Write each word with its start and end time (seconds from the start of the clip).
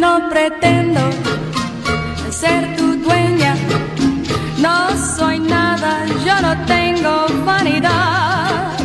No 0.00 0.12
pretendo 0.30 1.00
ser 2.30 2.74
tu 2.76 2.96
dueña, 2.96 3.54
no 4.58 4.96
soy 4.96 5.38
nada, 5.38 6.06
yo 6.24 6.40
no 6.40 6.52
tengo 6.64 7.26
vanidad 7.44 8.78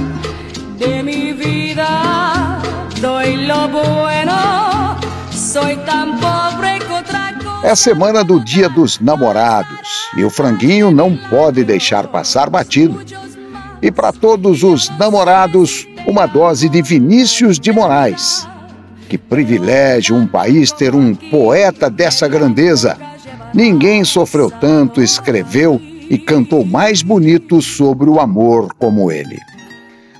de 0.77 1.02
mi 1.02 1.31
vida. 1.31 2.59
Doy 3.02 3.47
lo 3.47 3.69
bueno, 3.69 4.97
soy 5.31 5.77
tan 5.86 6.19
pobre. 6.19 6.66
É 7.63 7.73
semana 7.73 8.23
do 8.23 8.39
Dia 8.39 8.69
dos 8.69 8.99
Namorados 8.99 10.09
e 10.16 10.23
o 10.23 10.30
franguinho 10.30 10.91
não 10.91 11.17
pode 11.17 11.63
deixar 11.63 12.08
passar 12.08 12.47
batido. 12.47 13.02
E 13.81 13.89
para 13.89 14.11
todos 14.11 14.61
os 14.61 14.89
namorados, 14.99 15.88
uma 16.05 16.27
dose 16.27 16.69
de 16.69 16.83
Vinícius 16.83 17.59
de 17.59 17.71
Moraes. 17.71 18.47
Que 19.08 19.17
privilégio 19.17 20.16
um 20.16 20.25
país 20.25 20.72
ter 20.72 20.95
um 20.95 21.14
poeta 21.14 21.89
dessa 21.89 22.28
grandeza. 22.28 22.98
Ninguém 23.53 24.03
sofreu 24.03 24.50
tanto, 24.50 25.02
escreveu 25.02 25.80
e 26.09 26.17
cantou 26.17 26.66
mais 26.66 27.02
bonito 27.02 27.61
sobre 27.61 28.09
o 28.09 28.20
amor 28.20 28.73
como 28.78 29.11
ele. 29.11 29.39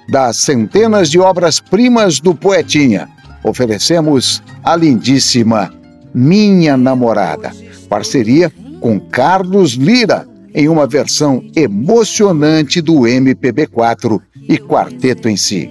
Das 0.10 0.38
centenas 0.38 1.10
de 1.10 1.20
obras-primas 1.20 2.20
do 2.20 2.36
poetinha, 2.36 3.10
oferecemos 3.44 4.42
a 4.64 4.76
lindíssima 4.76 5.74
Minha 6.14 6.78
Namorada, 6.78 7.52
parceria 7.90 8.52
com 8.80 9.00
Carlos 9.00 9.74
Lira, 9.74 10.28
em 10.54 10.70
uma 10.70 10.88
versão 10.88 11.44
emocionante 11.56 12.82
do 12.82 13.02
MPB4 13.02 14.22
e 14.48 14.58
quarteto 14.58 15.28
em 15.28 15.36
si. 15.36 15.70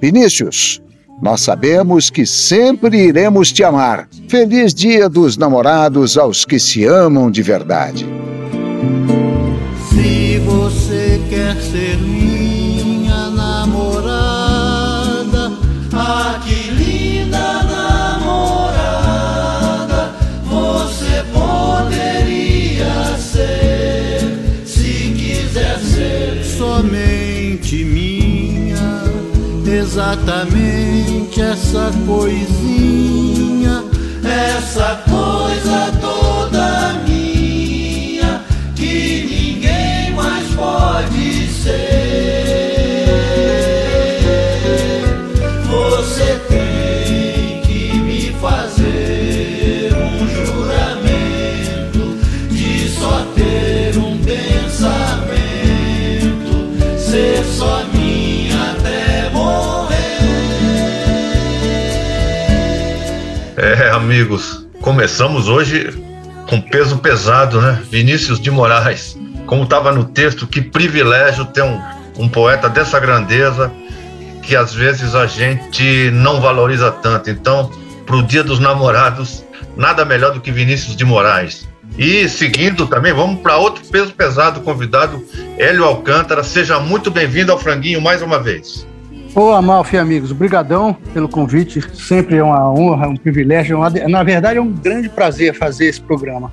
Vinícius, 0.00 0.82
nós 1.20 1.40
sabemos 1.40 2.10
que 2.10 2.26
sempre 2.26 3.06
iremos 3.06 3.50
te 3.52 3.64
amar. 3.64 4.08
Feliz 4.28 4.74
Dia 4.74 5.08
dos 5.08 5.36
Namorados 5.36 6.18
aos 6.18 6.44
que 6.44 6.58
se 6.58 6.84
amam 6.84 7.30
de 7.30 7.42
verdade. 7.42 8.06
Se 9.88 10.38
você 10.40 11.20
quer 11.30 11.56
ser 11.56 11.96
minha 11.98 12.35
exatamente 30.06 31.40
essa 31.40 31.90
coisinha, 32.06 33.82
essa 34.22 35.02
coisa 35.08 35.92
toda 36.00 36.92
minha 37.04 38.40
que 38.76 39.26
ninguém 39.28 40.12
mais 40.14 40.46
pode 40.54 41.48
ser. 41.48 42.25
É, 63.66 63.90
amigos, 63.90 64.64
começamos 64.80 65.48
hoje 65.48 65.92
com 66.48 66.60
peso 66.60 66.98
pesado, 66.98 67.60
né? 67.60 67.82
Vinícius 67.90 68.38
de 68.38 68.48
Moraes. 68.48 69.18
Como 69.44 69.64
estava 69.64 69.90
no 69.90 70.04
texto, 70.04 70.46
que 70.46 70.62
privilégio 70.62 71.44
ter 71.46 71.64
um, 71.64 71.82
um 72.16 72.28
poeta 72.28 72.68
dessa 72.68 73.00
grandeza 73.00 73.72
que 74.40 74.54
às 74.54 74.72
vezes 74.72 75.16
a 75.16 75.26
gente 75.26 76.12
não 76.12 76.40
valoriza 76.40 76.92
tanto. 76.92 77.28
Então, 77.28 77.68
para 78.06 78.14
o 78.14 78.22
Dia 78.22 78.44
dos 78.44 78.60
Namorados, 78.60 79.44
nada 79.76 80.04
melhor 80.04 80.32
do 80.32 80.40
que 80.40 80.52
Vinícius 80.52 80.94
de 80.94 81.04
Moraes. 81.04 81.66
E 81.98 82.28
seguindo 82.28 82.86
também, 82.86 83.12
vamos 83.12 83.40
para 83.40 83.56
outro 83.56 83.84
peso 83.86 84.12
pesado 84.12 84.60
convidado, 84.60 85.20
Hélio 85.58 85.84
Alcântara. 85.84 86.44
Seja 86.44 86.78
muito 86.78 87.10
bem-vindo 87.10 87.50
ao 87.50 87.58
Franguinho 87.58 88.00
mais 88.00 88.22
uma 88.22 88.38
vez. 88.38 88.86
Ô, 89.38 89.50
Amalfi, 89.52 89.98
amigos, 89.98 90.32
brigadão 90.32 90.96
pelo 91.12 91.28
convite. 91.28 91.82
Sempre 91.94 92.36
é 92.36 92.42
uma 92.42 92.72
honra, 92.72 93.06
um 93.06 93.16
privilégio. 93.16 93.76
uma- 93.76 93.90
na 93.90 94.22
verdade, 94.22 94.56
é 94.58 94.62
um 94.62 94.72
grande 94.72 95.10
prazer 95.10 95.54
fazer 95.54 95.88
esse 95.88 96.00
programa. 96.00 96.50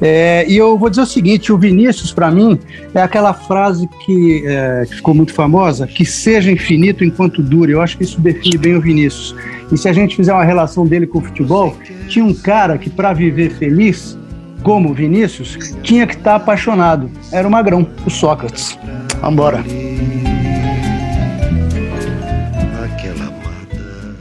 É, 0.00 0.46
e 0.48 0.56
eu 0.56 0.78
vou 0.78 0.88
dizer 0.88 1.02
o 1.02 1.06
seguinte: 1.06 1.52
o 1.52 1.58
Vinícius, 1.58 2.12
para 2.12 2.30
mim, 2.30 2.56
é 2.94 3.02
aquela 3.02 3.34
frase 3.34 3.88
que, 4.06 4.44
é, 4.46 4.84
que 4.88 4.94
ficou 4.96 5.12
muito 5.12 5.34
famosa, 5.34 5.88
que 5.88 6.04
seja 6.04 6.52
infinito 6.52 7.02
enquanto 7.04 7.42
dure. 7.42 7.72
Eu 7.72 7.82
acho 7.82 7.98
que 7.98 8.04
isso 8.04 8.20
define 8.20 8.56
bem 8.56 8.76
o 8.76 8.80
Vinícius. 8.80 9.34
E 9.72 9.76
se 9.76 9.88
a 9.88 9.92
gente 9.92 10.14
fizer 10.14 10.32
uma 10.32 10.44
relação 10.44 10.86
dele 10.86 11.08
com 11.08 11.18
o 11.18 11.22
futebol, 11.22 11.76
tinha 12.06 12.24
um 12.24 12.32
cara 12.34 12.78
que, 12.78 12.88
para 12.88 13.12
viver 13.12 13.50
feliz, 13.50 14.16
como 14.62 14.90
o 14.90 14.94
Vinícius, 14.94 15.58
tinha 15.82 16.06
que 16.06 16.14
estar 16.14 16.36
apaixonado. 16.36 17.10
Era 17.32 17.48
o 17.48 17.50
Magrão, 17.50 17.88
o 18.06 18.10
Sócrates. 18.10 18.78
Vambora. 19.20 19.64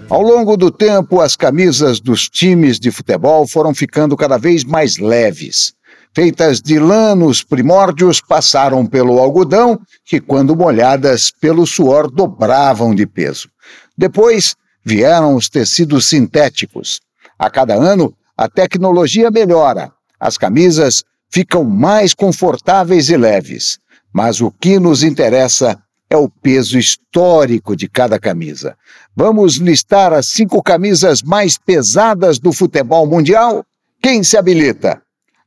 Ao 0.09 0.23
longo 0.23 0.57
do 0.57 0.71
tempo, 0.71 1.21
as 1.21 1.35
camisas 1.35 1.99
dos 1.99 2.27
times 2.27 2.79
de 2.79 2.89
futebol 2.89 3.47
foram 3.47 3.75
ficando 3.75 4.17
cada 4.17 4.39
vez 4.39 4.63
mais 4.63 4.97
leves. 4.97 5.73
Feitas 6.15 6.59
de 6.59 6.79
lã 6.79 7.13
nos 7.13 7.43
primórdios, 7.43 8.19
passaram 8.19 8.87
pelo 8.87 9.19
algodão, 9.19 9.79
que, 10.03 10.19
quando 10.19 10.55
molhadas 10.55 11.29
pelo 11.29 11.67
suor, 11.67 12.09
dobravam 12.09 12.95
de 12.95 13.05
peso. 13.05 13.47
Depois 13.95 14.55
vieram 14.83 15.35
os 15.35 15.47
tecidos 15.47 16.07
sintéticos. 16.07 16.99
A 17.37 17.47
cada 17.47 17.75
ano, 17.75 18.11
a 18.35 18.49
tecnologia 18.49 19.29
melhora. 19.29 19.91
As 20.19 20.39
camisas 20.39 21.03
ficam 21.31 21.63
mais 21.63 22.15
confortáveis 22.15 23.09
e 23.09 23.15
leves. 23.15 23.77
Mas 24.11 24.41
o 24.41 24.49
que 24.49 24.79
nos 24.79 25.03
interessa 25.03 25.79
é 26.09 26.17
o 26.17 26.27
peso 26.29 26.77
histórico 26.77 27.75
de 27.75 27.87
cada 27.87 28.19
camisa. 28.19 28.75
Vamos 29.15 29.55
listar 29.55 30.11
as 30.11 30.27
cinco 30.27 30.61
camisas 30.63 31.21
mais 31.21 31.57
pesadas 31.57 32.39
do 32.39 32.51
futebol 32.51 33.05
mundial? 33.05 33.63
Quem 34.01 34.23
se 34.23 34.37
habilita? 34.37 35.01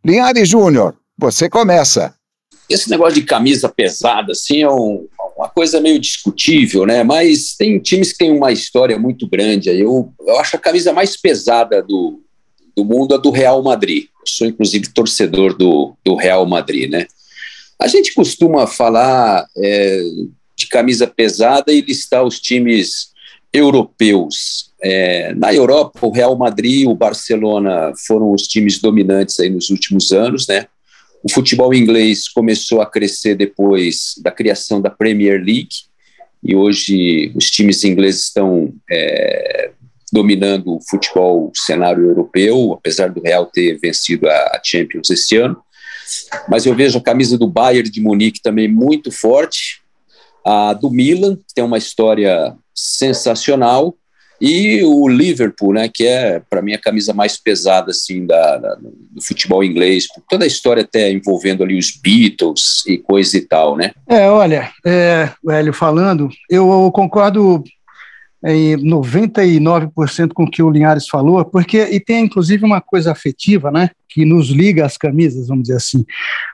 Linhares 0.05 0.49
Júnior, 0.49 0.95
você 1.19 1.49
começa. 1.49 2.15
Esse 2.69 2.89
negócio 2.89 3.15
de 3.15 3.23
camisa 3.23 3.69
pesada, 3.69 4.33
assim, 4.33 4.63
é 4.63 4.71
um- 4.71 5.07
uma 5.37 5.49
coisa 5.49 5.81
meio 5.81 5.99
discutível, 5.99 6.87
né? 6.87 7.03
Mas 7.03 7.55
tem 7.57 7.79
times 7.81 8.13
que 8.13 8.19
têm 8.19 8.31
uma 8.37 8.53
história 8.53 8.99
muito 8.99 9.27
grande. 9.29 9.69
Eu, 9.69 10.13
eu 10.21 10.39
acho 10.39 10.57
a 10.57 10.59
camisa 10.61 10.93
mais 10.93 11.17
pesada 11.17 11.83
do, 11.83 12.23
do 12.77 12.85
mundo 12.85 13.15
a 13.15 13.19
do 13.19 13.31
Real 13.31 13.63
Madrid. 13.63 14.05
Eu 14.05 14.27
sou, 14.27 14.47
inclusive, 14.47 14.89
torcedor 14.93 15.57
do, 15.57 15.97
do 16.05 16.15
Real 16.15 16.47
Madrid, 16.47 16.89
né? 16.91 17.07
A 17.81 17.89
gente 17.89 18.15
costuma 18.15 18.67
falar 18.67 19.45
é, 19.57 20.03
camisa 20.73 21.07
pesada 21.07 21.71
e 21.71 21.83
listar 21.83 22.25
os 22.25 22.41
times 22.41 23.13
europeus. 23.53 24.73
É, 24.83 25.35
na 25.35 25.55
Europa, 25.55 26.07
o 26.07 26.11
Real 26.11 26.35
Madrid 26.37 26.81
e 26.81 26.87
o 26.87 26.95
Barcelona 26.95 27.93
foram 28.07 28.33
os 28.33 28.49
times 28.49 28.81
dominantes 28.81 29.39
aí 29.39 29.51
nos 29.51 29.69
últimos 29.69 30.11
anos, 30.11 30.49
né? 30.49 30.67
O 31.23 31.31
futebol 31.31 31.73
inglês 31.73 32.27
começou 32.27 32.81
a 32.81 32.87
crescer 32.87 33.37
depois 33.37 34.15
da 34.23 34.33
criação 34.33 34.81
da 34.81 34.91
Premier 34.91 35.37
League 35.37 35.69
e 36.43 36.57
hoje 36.57 37.31
os 37.37 37.49
times 37.49 37.85
ingleses 37.85 38.25
estão 38.25 38.73
é, 38.91 39.71
dominando 40.13 40.77
o 40.77 40.81
futebol 40.91 41.51
o 41.51 41.53
cenário 41.55 42.05
europeu, 42.05 42.73
apesar 42.73 43.11
do 43.11 43.23
Real 43.23 43.47
ter 43.47 43.79
vencido 43.79 44.29
a 44.29 44.61
Champions 44.65 45.11
esse 45.11 45.37
ano. 45.37 45.57
Mas 46.49 46.67
eu 46.67 46.75
vejo 46.75 46.99
a 46.99 47.03
camisa 47.03 47.39
do 47.39 47.47
Bayern 47.47 47.89
de 47.89 48.01
Munique 48.01 48.43
também 48.43 48.67
muito 48.67 49.13
forte, 49.13 49.82
a 50.45 50.73
do 50.73 50.91
Milan, 50.91 51.37
que 51.37 51.55
tem 51.55 51.65
uma 51.65 51.79
história 51.79 52.55
sensacional, 52.75 53.95
e 54.45 54.83
o 54.83 55.07
Liverpool, 55.07 55.73
né, 55.73 55.89
que 55.89 56.05
é 56.05 56.43
para 56.51 56.61
mim 56.61 56.73
a 56.73 56.81
camisa 56.81 57.15
mais 57.15 57.37
pesada 57.37 57.93
assim 57.93 58.27
da, 58.27 58.57
da, 58.57 58.75
do 58.75 59.23
futebol 59.23 59.63
inglês, 59.63 60.09
toda 60.29 60.45
a 60.45 60.49
história 60.49 60.83
até 60.83 61.13
envolvendo 61.13 61.63
ali 61.63 61.79
os 61.79 61.93
Beatles 61.93 62.85
e 62.89 62.99
coisa 62.99 63.37
e 63.37 63.43
tal, 63.43 63.77
né? 63.77 63.93
É, 64.09 64.29
olha, 64.29 64.69
é, 64.85 65.31
Hélio 65.49 65.73
falando, 65.73 66.29
eu 66.51 66.91
concordo 66.93 67.63
em 68.45 68.77
99% 68.77 70.33
com 70.33 70.45
o 70.45 70.51
que 70.51 70.63
o 70.63 70.71
Linhares 70.71 71.09
falou, 71.09 71.45
porque 71.45 71.85
e 71.85 72.01
tem 72.01 72.25
inclusive 72.25 72.65
uma 72.65 72.81
coisa 72.81 73.13
afetiva, 73.13 73.71
né, 73.71 73.91
que 74.09 74.25
nos 74.25 74.49
liga 74.49 74.85
às 74.85 74.97
camisas, 74.97 75.49
vamos 75.49 75.65
dizer 75.65 75.77
assim. 75.77 76.05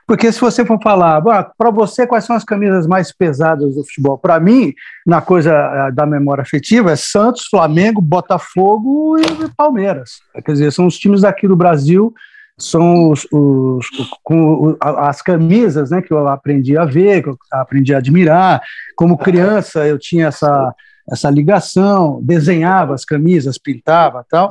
Porque 0.07 0.31
se 0.31 0.39
você 0.39 0.63
for 0.63 0.79
falar, 0.81 1.21
para 1.21 1.71
você 1.71 2.05
quais 2.05 2.25
são 2.25 2.35
as 2.35 2.43
camisas 2.43 2.85
mais 2.85 3.11
pesadas 3.11 3.75
do 3.75 3.83
futebol? 3.83 4.17
Para 4.17 4.39
mim, 4.39 4.73
na 5.05 5.19
coisa 5.19 5.51
eh, 5.51 5.91
da 5.91 6.05
memória 6.05 6.41
afetiva, 6.43 6.91
é 6.91 6.95
Santos, 6.95 7.47
Flamengo, 7.49 8.01
Botafogo 8.01 9.17
e 9.17 9.49
Palmeiras. 9.57 10.21
Quer 10.45 10.51
dizer, 10.51 10.71
são 10.71 10.85
os 10.85 10.97
times 10.97 11.21
daqui 11.21 11.47
do 11.47 11.55
Brasil 11.55 12.13
são 12.61 13.09
os, 13.09 13.25
os, 13.31 13.87
com 14.21 14.75
as 14.81 15.21
camisas 15.21 15.91
né, 15.91 16.01
que 16.01 16.11
eu 16.11 16.27
aprendi 16.27 16.77
a 16.77 16.83
ver, 16.83 17.23
que 17.23 17.29
eu 17.29 17.37
aprendi 17.51 17.95
a 17.95 17.99
admirar. 17.99 18.61
Como 18.95 19.17
criança, 19.17 19.87
eu 19.87 19.97
tinha 19.97 20.27
essa, 20.27 20.75
essa 21.11 21.29
ligação, 21.29 22.19
desenhava 22.23 22.93
as 22.93 23.05
camisas, 23.05 23.57
pintava 23.57 24.25
tal. 24.29 24.49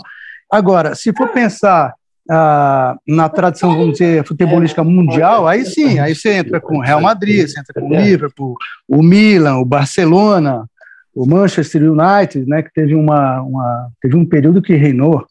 Agora, 0.50 0.94
se 0.94 1.12
for 1.12 1.28
pensar 1.28 1.94
ah, 2.30 2.96
na 3.06 3.28
tradição, 3.28 3.76
vamos 3.76 3.92
dizer, 3.92 4.24
futebolística 4.24 4.84
mundial, 4.84 5.48
aí 5.48 5.64
sim, 5.64 5.98
aí 5.98 6.14
você 6.14 6.34
entra 6.34 6.60
com 6.60 6.78
o 6.78 6.82
Real 6.82 7.00
Madrid, 7.00 7.48
você 7.48 7.58
entra 7.58 7.80
com 7.80 7.88
o 7.88 7.96
Liverpool, 7.96 8.54
o 8.86 9.02
Milan, 9.02 9.56
o 9.56 9.64
Barcelona, 9.64 10.66
o 11.14 11.26
Manchester 11.26 11.82
United, 11.90 12.46
né, 12.46 12.62
que 12.62 12.72
teve, 12.72 12.94
uma, 12.94 13.40
uma 13.42 13.88
teve 14.00 14.16
um 14.16 14.24
período 14.24 14.60
que 14.60 14.74
reinou 14.74 15.26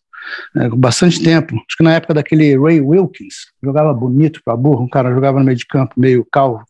né, 0.54 0.70
bastante 0.74 1.22
tempo. 1.22 1.56
Acho 1.56 1.78
que 1.78 1.84
na 1.84 1.94
época 1.94 2.16
daquele 2.16 2.58
Ray 2.58 2.82
Wilkins, 2.82 3.36
jogava 3.64 3.94
bonito 3.94 4.42
para 4.44 4.58
burro, 4.58 4.84
um 4.84 4.90
cara 4.90 5.14
jogava 5.14 5.40
no 5.40 5.46
meio 5.46 5.58
de 5.58 5.66
campo, 5.66 5.94
meio 5.98 6.26
calvo. 6.32 6.64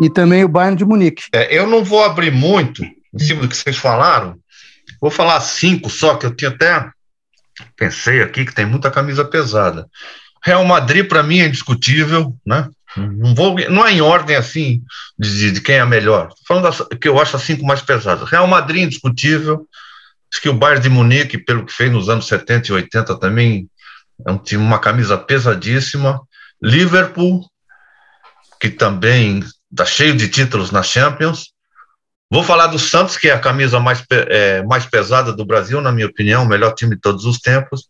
E 0.00 0.08
também 0.08 0.44
o 0.44 0.48
Bayern 0.48 0.76
de 0.76 0.84
Munique. 0.84 1.24
É, 1.34 1.56
eu 1.56 1.66
não 1.66 1.82
vou 1.82 2.04
abrir 2.04 2.30
muito 2.30 2.84
em 3.22 3.26
cima 3.26 3.42
do 3.42 3.48
que 3.48 3.56
vocês 3.56 3.76
falaram. 3.76 4.38
Vou 5.00 5.10
falar 5.10 5.40
cinco 5.40 5.90
só, 5.90 6.16
que 6.16 6.26
eu 6.26 6.34
tinha 6.34 6.50
até 6.50 6.90
pensei 7.76 8.22
aqui 8.22 8.44
que 8.44 8.54
tem 8.54 8.66
muita 8.66 8.90
camisa 8.90 9.24
pesada. 9.24 9.86
Real 10.44 10.64
Madrid, 10.64 11.06
para 11.06 11.22
mim, 11.22 11.40
é 11.40 11.46
indiscutível, 11.46 12.34
né? 12.46 12.68
Não, 12.96 13.34
vou, 13.34 13.56
não 13.68 13.86
é 13.86 13.92
em 13.92 14.00
ordem 14.00 14.34
assim 14.36 14.82
de, 15.18 15.52
de 15.52 15.60
quem 15.60 15.76
é 15.76 15.84
melhor. 15.84 16.32
Falando 16.46 16.64
das, 16.64 16.82
que 17.00 17.08
eu 17.08 17.20
acho 17.20 17.36
as 17.36 17.42
cinco 17.42 17.64
mais 17.64 17.82
pesadas. 17.82 18.28
Real 18.28 18.46
Madrid, 18.46 18.84
indiscutível. 18.84 19.66
Acho 20.32 20.42
que 20.42 20.48
o 20.48 20.54
Bayern 20.54 20.82
de 20.82 20.88
Munique, 20.88 21.38
pelo 21.38 21.64
que 21.64 21.72
fez 21.72 21.90
nos 21.90 22.08
anos 22.08 22.26
70 22.26 22.68
e 22.68 22.72
80, 22.72 23.18
também 23.18 23.68
é 24.26 24.30
um 24.30 24.38
time, 24.38 24.62
uma 24.62 24.78
camisa 24.78 25.16
pesadíssima. 25.18 26.20
Liverpool, 26.62 27.48
que 28.60 28.68
também 28.68 29.44
está 29.70 29.84
cheio 29.84 30.16
de 30.16 30.28
títulos 30.28 30.70
na 30.70 30.82
Champions. 30.82 31.52
Vou 32.30 32.42
falar 32.42 32.66
do 32.66 32.78
Santos, 32.78 33.16
que 33.16 33.28
é 33.28 33.32
a 33.32 33.38
camisa 33.38 33.80
mais, 33.80 34.04
é, 34.10 34.62
mais 34.62 34.84
pesada 34.84 35.32
do 35.32 35.46
Brasil, 35.46 35.80
na 35.80 35.90
minha 35.90 36.06
opinião, 36.06 36.44
o 36.44 36.48
melhor 36.48 36.74
time 36.74 36.94
de 36.94 37.00
todos 37.00 37.24
os 37.24 37.38
tempos. 37.38 37.88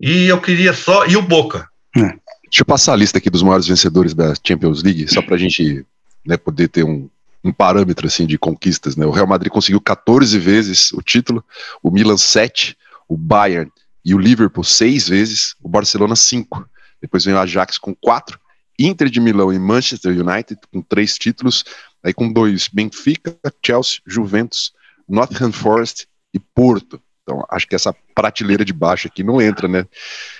E 0.00 0.26
eu 0.26 0.40
queria 0.40 0.72
só. 0.72 1.06
E 1.06 1.16
o 1.16 1.22
Boca. 1.22 1.68
É. 1.96 2.00
Deixa 2.00 2.60
eu 2.60 2.64
passar 2.64 2.92
a 2.92 2.96
lista 2.96 3.18
aqui 3.18 3.28
dos 3.28 3.42
maiores 3.42 3.66
vencedores 3.66 4.14
da 4.14 4.32
Champions 4.46 4.82
League, 4.82 5.12
só 5.12 5.20
para 5.20 5.34
a 5.34 5.38
gente 5.38 5.84
né, 6.24 6.36
poder 6.36 6.68
ter 6.68 6.84
um, 6.84 7.08
um 7.42 7.52
parâmetro 7.52 8.06
assim 8.06 8.26
de 8.26 8.38
conquistas. 8.38 8.94
Né? 8.94 9.04
O 9.04 9.10
Real 9.10 9.26
Madrid 9.26 9.52
conseguiu 9.52 9.80
14 9.80 10.38
vezes 10.38 10.92
o 10.92 11.02
título, 11.02 11.44
o 11.82 11.90
Milan 11.90 12.16
7, 12.16 12.76
o 13.08 13.16
Bayern 13.16 13.70
e 14.04 14.14
o 14.14 14.18
Liverpool 14.18 14.62
6 14.62 15.08
vezes, 15.08 15.56
o 15.60 15.68
Barcelona 15.68 16.14
5. 16.14 16.68
Depois 17.02 17.24
vem 17.24 17.34
o 17.34 17.38
Ajax 17.38 17.76
com 17.76 17.92
4, 17.92 18.38
Inter 18.78 19.08
de 19.08 19.20
Milão 19.20 19.52
e 19.52 19.58
Manchester 19.58 20.12
United 20.12 20.60
com 20.72 20.80
3 20.80 21.14
títulos, 21.18 21.64
Aí 22.04 22.12
com 22.12 22.32
dois, 22.32 22.68
Benfica, 22.68 23.36
Chelsea, 23.64 24.00
Juventus, 24.06 24.72
Nottingham 25.08 25.52
Forest 25.52 26.06
e 26.32 26.38
Porto. 26.38 27.00
Então, 27.22 27.44
acho 27.50 27.66
que 27.66 27.74
essa 27.74 27.94
prateleira 28.14 28.64
de 28.64 28.72
baixo 28.72 29.06
aqui 29.06 29.24
não 29.24 29.40
entra, 29.40 29.66
né? 29.66 29.86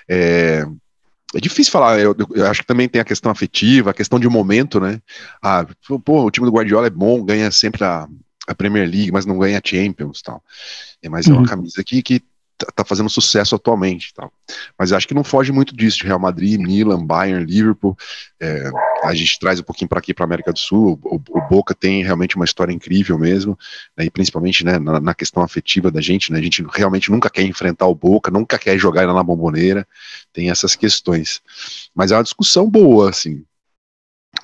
É, 0.08 0.66
é 1.34 1.40
difícil 1.40 1.72
falar, 1.72 1.98
eu, 1.98 2.14
eu, 2.34 2.46
acho 2.46 2.60
que 2.60 2.66
também 2.66 2.88
tem 2.88 3.00
a 3.00 3.04
questão 3.04 3.32
afetiva, 3.32 3.90
a 3.90 3.94
questão 3.94 4.20
de 4.20 4.28
momento, 4.28 4.78
né? 4.78 5.00
Ah, 5.42 5.66
pô, 6.04 6.24
o 6.24 6.30
time 6.30 6.46
do 6.46 6.52
Guardiola 6.52 6.86
é 6.86 6.90
bom, 6.90 7.24
ganha 7.24 7.50
sempre 7.50 7.82
a, 7.82 8.06
a 8.46 8.54
Premier 8.54 8.88
League, 8.88 9.10
mas 9.10 9.24
não 9.24 9.38
ganha 9.38 9.58
a 9.58 9.66
Champions 9.66 10.20
tal. 10.20 10.42
É, 11.02 11.08
mas 11.08 11.26
uhum. 11.26 11.32
é 11.32 11.36
uma 11.36 11.42
uhum. 11.42 11.48
camisa 11.48 11.80
aqui 11.80 12.02
que 12.02 12.22
Tá, 12.64 12.72
tá 12.76 12.84
fazendo 12.84 13.10
sucesso 13.10 13.54
atualmente. 13.54 14.12
Tal. 14.14 14.32
Mas 14.78 14.92
acho 14.92 15.06
que 15.06 15.14
não 15.14 15.24
foge 15.24 15.52
muito 15.52 15.76
disso, 15.76 15.98
de 15.98 16.06
Real 16.06 16.18
Madrid, 16.18 16.60
Milan, 16.60 17.04
Bayern, 17.04 17.44
Liverpool. 17.44 17.96
É, 18.40 18.70
a 19.02 19.14
gente 19.14 19.38
traz 19.38 19.60
um 19.60 19.62
pouquinho 19.62 19.88
para 19.88 19.98
aqui, 19.98 20.14
para 20.14 20.24
América 20.24 20.52
do 20.52 20.58
Sul. 20.58 20.98
O, 21.02 21.16
o, 21.16 21.48
Boca 21.48 21.74
tem 21.74 22.02
realmente 22.02 22.36
uma 22.36 22.44
história 22.44 22.72
incrível 22.72 23.18
mesmo, 23.18 23.58
né, 23.96 24.04
e 24.06 24.10
principalmente 24.10 24.64
né, 24.64 24.78
na, 24.78 25.00
na, 25.00 25.14
questão 25.14 25.42
afetiva 25.42 25.90
da 25.90 26.00
gente. 26.00 26.32
Né, 26.32 26.38
a 26.38 26.42
gente 26.42 26.64
realmente 26.72 27.10
nunca 27.10 27.28
quer 27.28 27.42
enfrentar 27.42 27.86
o 27.86 27.94
Boca, 27.94 28.30
nunca 28.30 28.58
quer 28.58 28.78
jogar 28.78 29.06
na 29.06 29.22
bomboneira. 29.22 29.86
Tem 30.32 30.50
essas 30.50 30.74
questões. 30.74 31.40
Mas 31.94 32.10
é 32.10 32.16
uma 32.16 32.22
discussão 32.22 32.68
boa, 32.68 33.10
assim. 33.10 33.44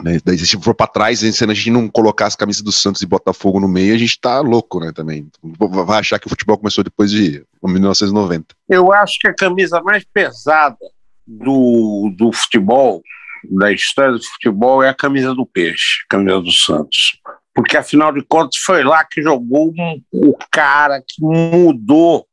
Né? 0.02 0.18
Daí, 0.24 0.38
se 0.38 0.58
for 0.60 0.74
para 0.74 0.86
trás, 0.86 1.20
se 1.20 1.44
a 1.44 1.54
gente 1.54 1.70
não 1.70 1.88
colocar 1.88 2.26
as 2.26 2.36
camisas 2.36 2.62
do 2.62 2.72
Santos 2.72 3.02
e 3.02 3.06
Botafogo 3.06 3.60
no 3.60 3.68
meio, 3.68 3.94
a 3.94 3.98
gente 3.98 4.18
tá 4.20 4.40
louco, 4.40 4.80
né? 4.80 4.92
Também. 4.92 5.28
Vai 5.42 6.00
achar 6.00 6.18
que 6.18 6.26
o 6.26 6.30
futebol 6.30 6.58
começou 6.58 6.84
depois 6.84 7.10
de 7.10 7.44
1990. 7.62 8.54
Eu 8.68 8.92
acho 8.92 9.18
que 9.20 9.28
a 9.28 9.34
camisa 9.34 9.82
mais 9.82 10.04
pesada 10.04 10.78
do, 11.26 12.12
do 12.16 12.32
futebol, 12.32 13.02
da 13.50 13.72
história 13.72 14.12
do 14.12 14.22
futebol, 14.22 14.82
é 14.82 14.88
a 14.88 14.94
camisa 14.94 15.34
do 15.34 15.46
Peixe, 15.46 16.02
a 16.04 16.16
camisa 16.16 16.40
do 16.40 16.52
Santos. 16.52 17.18
Porque, 17.54 17.76
afinal 17.76 18.12
de 18.12 18.22
contas, 18.22 18.56
foi 18.64 18.82
lá 18.84 19.04
que 19.04 19.22
jogou 19.22 19.72
o 20.12 20.36
cara 20.50 21.00
que 21.00 21.20
mudou, 21.20 22.26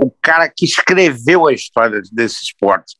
o 0.00 0.10
cara 0.22 0.48
que 0.48 0.64
escreveu 0.64 1.46
a 1.46 1.52
história 1.52 2.00
desse 2.12 2.44
esporte 2.44 2.94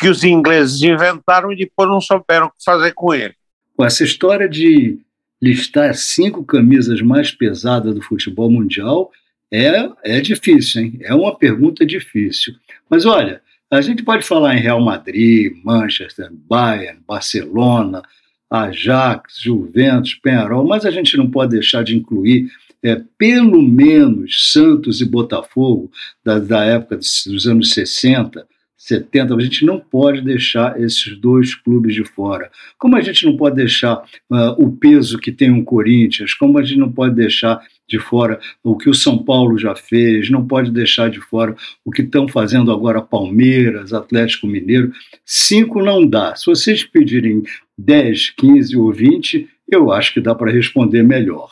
que 0.00 0.08
os 0.08 0.24
ingleses 0.24 0.82
inventaram 0.82 1.52
e 1.52 1.56
depois 1.56 1.88
não 1.88 2.00
souberam 2.00 2.46
o 2.46 2.50
que 2.50 2.64
fazer 2.64 2.92
com 2.92 3.12
ele. 3.12 3.34
Essa 3.78 4.02
história 4.02 4.48
de 4.48 4.98
listar 5.40 5.94
cinco 5.94 6.44
camisas 6.44 7.00
mais 7.00 7.30
pesadas 7.30 7.94
do 7.94 8.02
futebol 8.02 8.50
mundial 8.50 9.10
é, 9.52 9.90
é 10.04 10.20
difícil, 10.20 10.82
hein? 10.82 10.98
É 11.02 11.14
uma 11.14 11.36
pergunta 11.36 11.84
difícil. 11.84 12.54
Mas 12.88 13.04
olha, 13.04 13.42
a 13.70 13.80
gente 13.80 14.02
pode 14.02 14.24
falar 14.24 14.56
em 14.56 14.60
Real 14.60 14.80
Madrid, 14.80 15.52
Manchester, 15.64 16.30
Bayern, 16.32 17.00
Barcelona, 17.06 18.02
Ajax, 18.50 19.40
Juventus, 19.40 20.14
Penarol, 20.14 20.66
mas 20.66 20.84
a 20.84 20.90
gente 20.90 21.16
não 21.16 21.30
pode 21.30 21.52
deixar 21.52 21.84
de 21.84 21.96
incluir 21.96 22.50
é, 22.82 23.00
pelo 23.18 23.62
menos 23.62 24.52
Santos 24.52 25.00
e 25.00 25.04
Botafogo, 25.04 25.90
da, 26.24 26.38
da 26.38 26.64
época 26.64 26.96
dos 26.96 27.46
anos 27.46 27.70
60, 27.70 28.46
70, 28.80 29.34
a 29.34 29.40
gente 29.40 29.66
não 29.66 29.78
pode 29.78 30.22
deixar 30.22 30.80
esses 30.80 31.14
dois 31.14 31.54
clubes 31.54 31.94
de 31.94 32.02
fora. 32.02 32.50
Como 32.78 32.96
a 32.96 33.02
gente 33.02 33.26
não 33.26 33.36
pode 33.36 33.56
deixar 33.56 33.98
uh, 33.98 34.52
o 34.56 34.72
peso 34.72 35.18
que 35.18 35.30
tem 35.30 35.50
o 35.50 35.62
Corinthians, 35.62 36.32
como 36.32 36.58
a 36.58 36.62
gente 36.62 36.78
não 36.78 36.90
pode 36.90 37.14
deixar 37.14 37.60
de 37.86 37.98
fora 37.98 38.40
o 38.64 38.78
que 38.78 38.88
o 38.88 38.94
São 38.94 39.18
Paulo 39.18 39.58
já 39.58 39.76
fez, 39.76 40.30
não 40.30 40.46
pode 40.46 40.70
deixar 40.70 41.10
de 41.10 41.20
fora 41.20 41.54
o 41.84 41.90
que 41.90 42.00
estão 42.00 42.26
fazendo 42.26 42.72
agora 42.72 43.02
Palmeiras, 43.02 43.92
Atlético 43.92 44.46
Mineiro. 44.46 44.90
Cinco 45.26 45.82
não 45.82 46.06
dá. 46.06 46.34
Se 46.34 46.46
vocês 46.46 46.82
pedirem 46.82 47.42
10, 47.76 48.30
15 48.30 48.78
ou 48.78 48.90
20, 48.90 49.46
eu 49.70 49.92
acho 49.92 50.14
que 50.14 50.22
dá 50.22 50.34
para 50.34 50.50
responder 50.50 51.02
melhor. 51.02 51.50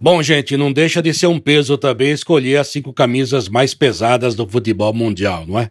Bom, 0.00 0.22
gente, 0.22 0.56
não 0.56 0.72
deixa 0.72 1.02
de 1.02 1.12
ser 1.12 1.26
um 1.26 1.38
peso 1.38 1.76
também 1.76 2.12
escolher 2.12 2.56
as 2.56 2.68
cinco 2.68 2.94
camisas 2.94 3.46
mais 3.46 3.74
pesadas 3.74 4.34
do 4.34 4.48
futebol 4.48 4.94
mundial, 4.94 5.46
não 5.46 5.60
é? 5.60 5.70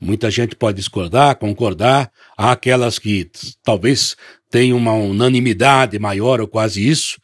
Muita 0.00 0.30
gente 0.30 0.54
pode 0.54 0.76
discordar, 0.76 1.36
concordar. 1.36 2.10
Há 2.36 2.52
aquelas 2.52 2.98
que 2.98 3.30
talvez 3.64 4.16
tenham 4.50 4.78
uma 4.78 4.92
unanimidade 4.92 5.98
maior 5.98 6.40
ou 6.40 6.46
quase 6.46 6.86
isso. 6.88 7.20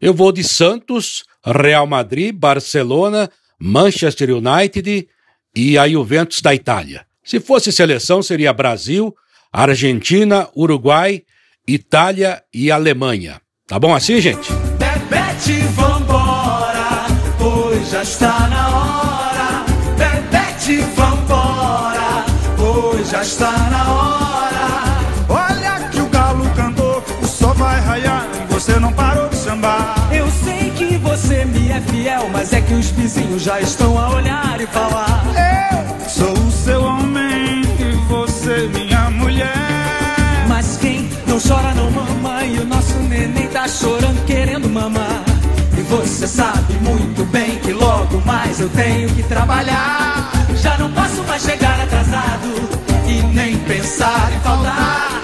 Eu 0.00 0.14
vou 0.14 0.32
de 0.32 0.42
Santos, 0.42 1.24
Real 1.44 1.86
Madrid, 1.86 2.34
Barcelona, 2.34 3.30
Manchester 3.58 4.30
United 4.30 5.08
e 5.54 5.78
a 5.78 5.88
Juventus 5.88 6.40
da 6.40 6.54
Itália. 6.54 7.06
Se 7.24 7.40
fosse 7.40 7.72
seleção, 7.72 8.22
seria 8.22 8.52
Brasil, 8.52 9.14
Argentina, 9.52 10.48
Uruguai, 10.54 11.22
Itália 11.66 12.42
e 12.52 12.70
Alemanha. 12.70 13.40
Tá 13.66 13.78
bom 13.78 13.94
assim, 13.94 14.20
gente? 14.20 14.52
Bebete, 14.78 15.60
vambora, 15.74 17.06
pois 17.38 17.90
já 17.90 18.02
está 18.02 18.48
na 18.48 18.68
hora. 18.68 19.64
Bebete, 19.96 20.82
já 23.16 23.22
está 23.22 23.52
na 23.70 23.92
hora. 23.92 24.66
Olha 25.28 25.88
que 25.88 26.00
o 26.00 26.08
galo 26.08 26.44
cantou, 26.54 27.02
o 27.22 27.26
sol 27.26 27.54
vai 27.54 27.80
raiar 27.80 28.26
e 28.42 28.52
você 28.52 28.78
não 28.78 28.92
parou 28.92 29.28
de 29.28 29.36
sambar. 29.36 29.94
Eu 30.12 30.28
sei 30.44 30.70
que 30.70 30.98
você 30.98 31.44
me 31.46 31.70
é 31.70 31.80
fiel, 31.80 32.28
mas 32.30 32.52
é 32.52 32.60
que 32.60 32.74
os 32.74 32.90
vizinhos 32.90 33.42
já 33.42 33.58
estão 33.60 33.98
a 33.98 34.10
olhar 34.10 34.60
e 34.60 34.66
falar. 34.66 35.24
Eu 35.34 36.08
sou 36.10 36.32
o 36.32 36.50
seu 36.50 36.84
homem 36.84 37.62
e 37.80 37.96
você 38.06 38.68
minha 38.68 39.10
mulher. 39.10 40.46
Mas 40.46 40.76
quem 40.76 41.08
não 41.26 41.38
chora 41.40 41.72
não 41.74 41.90
mama 41.90 42.44
e 42.44 42.58
o 42.58 42.66
nosso 42.66 42.98
neném 42.98 43.48
tá 43.48 43.66
chorando 43.66 44.26
querendo 44.26 44.68
mamar. 44.68 45.24
E 45.78 45.80
você 45.82 46.26
sabe 46.26 46.74
muito 46.82 47.24
bem 47.26 47.58
que 47.60 47.72
logo 47.72 48.20
mais 48.26 48.60
eu 48.60 48.68
tenho 48.68 49.08
que 49.14 49.22
trabalhar. 49.22 50.05
Pensar 53.96 54.30
em 54.32 54.40
faltar. 54.40 55.22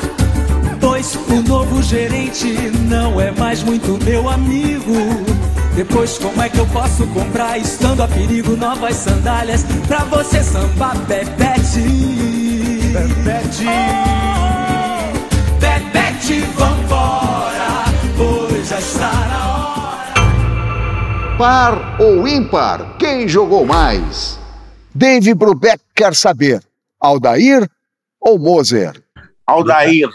Pois 0.80 1.14
o 1.14 1.42
novo 1.46 1.82
gerente 1.82 2.70
não 2.88 3.20
é 3.20 3.30
mais 3.30 3.62
muito 3.62 4.02
meu 4.02 4.28
amigo. 4.28 4.94
Depois, 5.76 6.18
como 6.18 6.40
é 6.42 6.48
que 6.48 6.58
eu 6.58 6.66
posso 6.66 7.06
comprar, 7.08 7.58
estando 7.58 8.02
a 8.02 8.08
perigo, 8.08 8.56
novas 8.56 8.96
sandálias 8.96 9.64
pra 9.86 10.04
você 10.04 10.42
sambar, 10.42 10.96
Bebete? 11.06 11.80
Bebete. 12.92 13.64
Oh, 13.66 15.12
Bebete, 15.60 16.40
vambora, 16.56 17.84
pois 18.16 18.68
já 18.68 18.78
está 18.78 19.12
na 19.28 19.56
hora. 19.56 21.36
Par 21.38 22.00
ou 22.00 22.26
ímpar? 22.26 22.96
Quem 22.98 23.28
jogou 23.28 23.66
mais? 23.66 24.38
Dave 24.94 25.34
Brubeck 25.34 25.82
quer 25.94 26.14
saber: 26.14 26.62
Aldair 27.00 27.66
ou 28.22 28.38
Moser? 28.38 29.02
Aldair. 29.46 30.08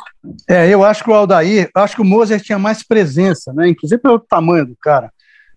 É, 0.49 0.69
eu 0.69 0.83
acho 0.83 1.03
que 1.03 1.09
o 1.09 1.13
Aldair, 1.13 1.69
eu 1.75 1.81
acho 1.81 1.95
que 1.95 2.01
o 2.01 2.05
Moser 2.05 2.41
tinha 2.41 2.57
mais 2.57 2.81
presença, 2.81 3.53
né? 3.53 3.69
Inclusive 3.69 4.01
pelo 4.01 4.19
tamanho 4.19 4.65
do 4.65 4.75
cara. 4.81 5.11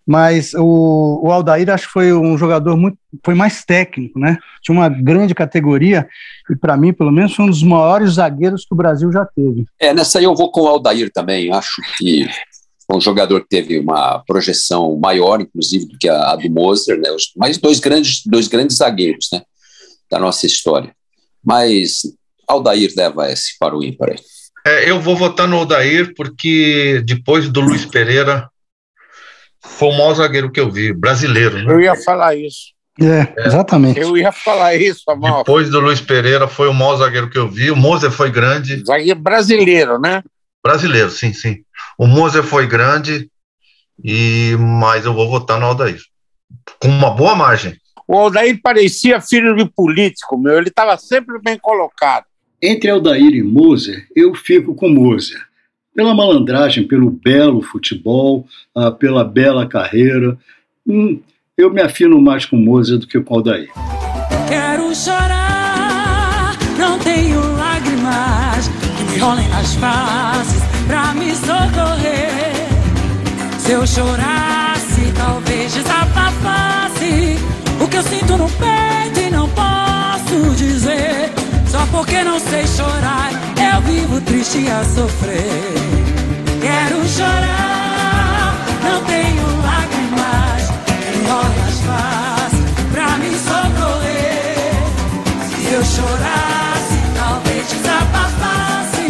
Mas 0.07 0.55
o, 0.55 1.21
o 1.23 1.31
Aldair 1.31 1.71
acho 1.71 1.87
que 1.87 1.93
foi 1.93 2.13
um 2.13 2.37
jogador 2.37 2.77
muito, 2.77 2.99
foi 3.25 3.35
mais 3.35 3.65
técnico, 3.65 4.19
né? 4.19 4.39
Tinha 4.63 4.77
uma 4.77 4.89
grande 4.89 5.35
categoria 5.35 6.09
e 6.51 6.57
para 6.57 6.77
mim, 6.77 6.93
pelo 6.93 7.13
menos, 7.13 7.35
foi 7.35 7.45
um 7.45 7.51
dos 7.51 7.63
maiores 7.63 8.15
zagueiros 8.15 8.65
que 8.65 8.75
o 8.75 8.77
Brasil 8.77 9.13
já 9.13 9.25
teve. 9.25 9.65
É, 9.79 9.95
nessa 9.95 10.19
aí 10.19 10.25
eu 10.25 10.35
vou 10.35 10.51
com 10.51 10.63
o 10.63 10.67
Aldair 10.69 11.11
também. 11.13 11.53
Acho 11.53 11.81
que 11.97 12.29
foi 12.87 12.97
um 12.97 13.01
jogador 13.01 13.41
que 13.43 13.49
teve 13.49 13.79
uma 13.79 14.19
projeção 14.27 14.99
maior, 14.99 15.41
inclusive, 15.41 15.87
do 15.87 15.97
que 15.97 16.09
a, 16.09 16.33
a 16.33 16.37
do 16.37 16.51
Moser, 16.51 16.99
né? 16.99 17.11
Os, 17.13 17.31
mas 17.37 17.59
dois 17.59 17.79
grandes, 17.79 18.23
dois 18.27 18.49
grandes 18.49 18.79
zagueiros, 18.79 19.29
né? 19.33 19.43
Da 20.11 20.19
nossa 20.19 20.45
história. 20.45 20.93
Mas 21.45 22.03
Aldair 22.51 22.93
leva 22.97 23.31
esse 23.31 23.59
para 23.59 23.77
o 23.77 23.83
ímpar. 23.83 24.15
É, 24.67 24.91
eu 24.91 25.01
vou 25.01 25.17
votar 25.17 25.49
no 25.49 25.57
Aldair 25.57 26.13
porque 26.15 27.03
depois 27.05 27.49
do 27.49 27.61
Luiz 27.61 27.85
Pereira 27.87 28.49
foi 29.63 29.89
o 29.89 29.93
maior 29.93 30.15
zagueiro 30.15 30.51
que 30.51 30.61
eu 30.61 30.71
vi, 30.71 30.93
brasileiro. 30.93 31.63
Né? 31.63 31.73
Eu 31.73 31.81
ia 31.81 31.95
falar 31.97 32.35
isso. 32.35 32.73
É, 33.01 33.47
exatamente. 33.47 33.99
Eu 33.99 34.17
ia 34.17 34.31
falar 34.31 34.75
isso, 34.75 35.05
Amal. 35.09 35.39
Depois 35.39 35.71
do 35.71 35.81
Luiz 35.81 36.01
Pereira 36.01 36.47
foi 36.47 36.69
o 36.69 36.75
maior 36.75 36.97
zagueiro 36.97 37.31
que 37.31 37.39
eu 37.39 37.49
vi. 37.49 37.71
O 37.71 37.77
Moser 37.77 38.11
foi 38.11 38.31
grande. 38.31 38.85
Zagueiro 38.85 39.19
brasileiro, 39.19 39.99
né? 39.99 40.23
Brasileiro, 40.63 41.11
sim, 41.11 41.33
sim. 41.33 41.65
O 41.97 42.07
Moser 42.07 42.43
foi 42.43 42.67
grande, 42.67 43.31
e 44.03 44.55
mas 44.59 45.07
eu 45.07 45.15
vou 45.15 45.31
votar 45.31 45.59
no 45.59 45.67
Aldair. 45.67 46.01
Com 46.79 46.89
uma 46.89 47.11
boa 47.11 47.35
margem. 47.35 47.75
O 48.07 48.17
Aldair 48.19 48.61
parecia 48.63 49.21
filho 49.21 49.57
de 49.57 49.65
político, 49.65 50.37
meu. 50.37 50.59
Ele 50.59 50.69
estava 50.69 50.97
sempre 50.99 51.41
bem 51.41 51.59
colocado. 51.59 52.27
Entre 52.63 52.91
Aldair 52.91 53.35
e 53.35 53.43
Moser, 53.43 54.07
eu 54.15 54.35
fico 54.35 54.75
com 54.75 54.91
Moser. 54.91 55.41
Pela 55.95 56.15
malandragem, 56.15 56.87
pelo 56.87 57.11
belo 57.11 57.63
futebol, 57.63 58.47
ah, 58.75 58.91
pela 58.91 59.25
bela 59.25 59.67
carreira. 59.67 60.37
Hum, 60.87 61.19
eu 61.57 61.73
me 61.73 61.81
afino 61.81 62.21
mais 62.21 62.45
com 62.45 62.57
Moser 62.57 62.99
do 62.99 63.07
que 63.07 63.19
com 63.19 63.35
Aldair. 63.37 63.71
Quero 64.47 64.95
chorar, 64.95 66.53
não 66.79 66.99
tenho 66.99 67.41
lágrimas 67.57 68.69
que 68.99 69.05
me 69.11 69.19
rolem 69.19 69.49
nas 69.49 69.75
faces 69.77 70.63
pra 70.87 71.15
me 71.15 71.35
socorrer. 71.35 72.53
Se 73.59 73.73
eu 73.73 73.87
chorasse, 73.87 75.13
talvez 75.17 75.73
desabafasse 75.73 77.39
o 77.83 77.89
que 77.89 77.97
eu 77.97 78.03
sinto 78.03 78.37
no 78.37 78.51
peito 78.51 79.19
e 79.27 79.31
não 79.31 79.49
posso 79.49 80.55
dizer. 80.57 81.10
Porque 81.91 82.23
não 82.23 82.39
sei 82.39 82.67
chorar, 82.67 83.31
eu 83.57 83.81
vivo 83.83 84.21
triste 84.21 84.67
a 84.69 84.85
sofrer. 84.85 85.75
Quero 86.61 87.09
chorar, 87.09 88.55
não 88.83 89.05
tenho 89.05 89.45
lágrimas 89.63 90.71
que 90.87 90.93
me 91.19 91.27
rolem 91.29 91.59
nas 91.59 91.81
faces 91.81 92.61
pra 92.93 93.17
me 93.19 93.31
socorrer. 93.37 94.73
Se 95.49 95.73
eu 95.73 95.85
chorasse, 95.85 96.99
talvez 97.15 97.67
desabafasse. 97.69 99.07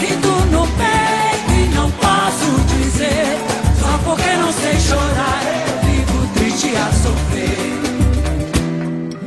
Sinto 0.00 0.30
no 0.50 0.66
peito 0.66 1.52
e 1.54 1.74
não 1.74 1.90
posso 1.92 2.50
dizer. 2.74 3.38
Só 3.80 3.98
porque 4.04 4.30
não 4.36 4.52
sei 4.52 4.80
chorar, 4.80 5.42
eu 5.68 5.78
vivo 5.88 6.28
triste 6.34 6.70
a 6.76 6.92
sofrer. 6.92 7.80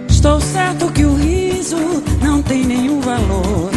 Estou 0.09 0.39
certo 0.41 0.91
que 0.91 1.05
o 1.05 1.15
riso 1.15 2.03
tem 2.47 2.63
nenhum 2.63 2.99
valor. 3.01 3.71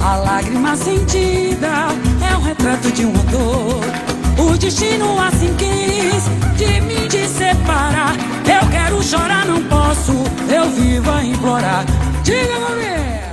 A 0.00 0.16
lágrima 0.16 0.76
sentida 0.76 1.88
é 2.28 2.36
o 2.36 2.40
retrato 2.40 2.90
de 2.90 3.04
uma 3.04 3.22
dor. 3.24 3.80
O 4.38 4.56
destino 4.56 5.20
assim 5.20 5.54
quis 5.54 6.24
de 6.56 6.80
mim 6.80 7.06
te 7.08 7.26
separar. 7.28 8.14
Eu 8.46 8.68
quero 8.70 9.02
chorar, 9.02 9.46
não 9.46 9.62
posso. 9.64 10.12
Eu 10.48 10.70
vivo 10.70 11.10
a 11.10 11.24
implorar. 11.24 11.84
Diga, 12.24 12.58
mulher. 12.58 13.30